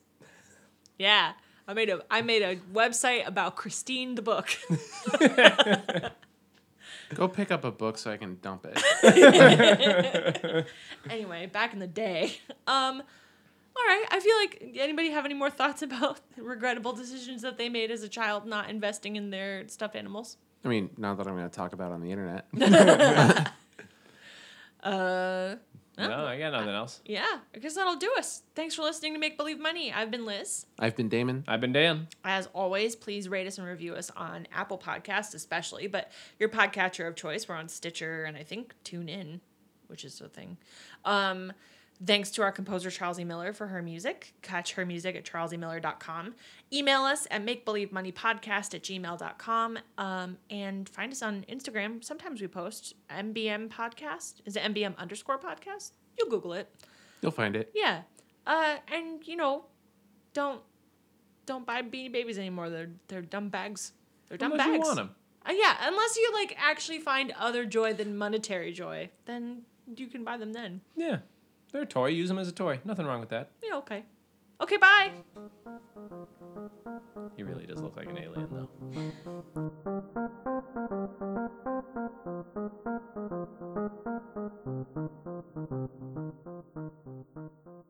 Yeah. 0.99 1.33
I 1.69 1.75
made 1.75 1.91
a 1.91 2.01
I 2.11 2.23
made 2.23 2.43
a 2.43 2.57
website 2.73 3.27
about 3.27 3.57
Christine 3.57 4.15
the 4.15 4.23
book. 4.23 4.49
go 7.15 7.29
pick 7.29 7.51
up 7.51 7.65
a 7.65 7.73
book 7.73 7.99
so 7.99 8.11
I 8.11 8.17
can 8.17 8.39
dump 8.41 8.67
it. 8.71 10.67
anyway, 11.11 11.47
back 11.47 11.73
in 11.73 11.81
the 11.81 11.87
day. 11.87 12.39
Um 12.67 13.03
all 13.79 13.85
right, 13.87 14.07
I 14.11 14.21
feel 14.21 14.37
like 14.37 14.79
anybody 14.79 15.11
have 15.11 15.27
any 15.27 15.35
more 15.35 15.51
thoughts 15.51 15.83
about 15.83 16.21
regrettable 16.39 16.93
decisions 16.95 17.43
that 17.43 17.59
they 17.59 17.69
made 17.69 17.91
as 17.91 18.03
a 18.03 18.09
child 18.09 18.47
not 18.47 18.71
investing 18.71 19.17
in 19.17 19.29
their 19.31 19.69
stuffed 19.69 19.97
animals? 19.97 20.39
I 20.65 20.69
mean, 20.69 20.89
not 20.97 21.19
that 21.19 21.27
I'm 21.27 21.35
going 21.37 21.49
to 21.49 21.55
talk 21.55 21.75
about 21.75 21.93
on 21.93 22.01
the 22.01 22.11
internet. 22.11 22.47
Uh 24.83 25.57
No, 25.99 26.27
I 26.27 26.39
got 26.39 26.53
nothing 26.53 26.69
else. 26.75 27.01
yeah, 27.07 27.39
I 27.55 27.59
guess 27.59 27.75
that'll 27.75 27.97
do 27.97 28.13
us. 28.19 28.43
Thanks 28.55 28.75
for 28.75 28.83
listening 28.83 29.15
to 29.15 29.19
Make 29.19 29.39
Believe 29.39 29.59
Money. 29.59 29.93
I've 29.93 30.11
been 30.11 30.27
Liz. 30.27 30.67
I've 30.79 30.95
been 30.95 31.09
Damon. 31.09 31.45
I've 31.49 31.61
been 31.61 31.73
Dan. 31.73 32.09
As 32.25 32.49
always, 32.53 32.95
please 32.95 33.29
rate 33.29 33.47
us 33.47 33.57
and 33.59 33.67
review 33.67 33.95
us 33.95 34.11
on 34.17 34.47
Apple 34.55 34.79
Podcasts, 34.79 35.35
especially, 35.35 35.87
but 35.87 36.13
your 36.39 36.51
podcatcher 36.51 37.09
of 37.09 37.17
choice. 37.17 37.49
We're 37.49 37.55
on 37.55 37.69
Stitcher 37.69 38.25
and 38.25 38.37
I 38.37 38.43
think 38.43 38.75
TuneIn, 38.85 39.41
which 39.87 40.05
is 40.05 40.21
a 40.21 40.29
thing. 40.29 40.59
Um, 41.05 41.53
thanks 42.05 42.31
to 42.33 42.43
our 42.43 42.53
composer, 42.53 42.91
Charles 42.91 43.19
E. 43.19 43.25
Miller, 43.25 43.53
for 43.53 43.69
her 43.69 43.83
music. 43.83 44.35
Catch 44.43 44.73
her 44.75 44.85
music 44.85 45.17
at 45.17 45.25
charlesemiller.com. 45.25 46.35
Email 46.73 47.03
us 47.03 47.27
at 47.31 47.45
makebelievemoneypodcast 47.45 48.75
at 48.75 48.83
gmail.com. 48.83 49.79
Um, 49.99 50.39
and 50.51 50.89
find 50.89 51.13
us 51.13 51.23
on 51.23 51.45
Instagram. 51.49 52.05
Sometimes 52.05 52.41
we 52.41 52.49
post 52.49 52.95
MBM 53.11 53.69
podcast. 53.69 54.35
Is 54.45 54.57
it 54.57 54.63
MBM 54.63 54.97
underscore 54.99 55.39
podcast? 55.39 55.93
You'll 56.19 56.31
Google 56.31 56.55
it. 56.55 56.69
You'll 57.23 57.33
find 57.33 57.57
it. 57.57 57.71
Yeah. 57.75 58.03
Uh, 58.47 58.77
and, 58.93 59.27
you 59.27 59.37
know, 59.37 59.65
don't 60.33 60.61
don't 61.47 61.65
buy 61.65 61.81
beanie 61.83 62.13
babies 62.13 62.39
anymore. 62.39 62.69
They're 62.69 62.91
they're 63.09 63.23
dumb 63.23 63.49
bags. 63.49 63.93
They're 64.29 64.37
dumb 64.37 64.57
bags. 64.57 64.65
Unless 64.65 64.69
bags. 64.69 64.79
you 64.79 64.85
want 64.85 64.97
them. 64.97 65.11
Uh, 65.49 65.53
yeah, 65.53 65.77
unless 65.83 66.17
you 66.17 66.31
like 66.35 66.57
actually 66.59 66.99
find 66.99 67.33
other 67.39 67.65
joy 67.65 67.95
than 67.95 68.17
monetary 68.17 68.73
joy, 68.73 69.09
then 69.27 69.63
you 69.97 70.09
can 70.09 70.25
buy 70.25 70.37
them 70.37 70.53
then. 70.53 70.81
Yeah, 70.97 71.19
they're 71.77 71.83
a 71.83 71.87
toy. 71.87 72.07
Use 72.07 72.29
them 72.31 72.39
as 72.39 72.49
a 72.49 72.53
toy. 72.53 72.81
Nothing 72.87 73.05
wrong 73.05 73.21
with 73.21 73.29
that. 73.29 73.51
Yeah, 73.63 73.77
okay. 73.77 74.03
Okay, 74.63 74.79
bye. 74.79 75.11
He 77.37 77.43
really 77.43 77.67
does 77.67 77.83
look 77.83 77.99
like 77.99 78.09
an 78.09 78.17
alien, 78.17 78.49
though. 78.51 78.71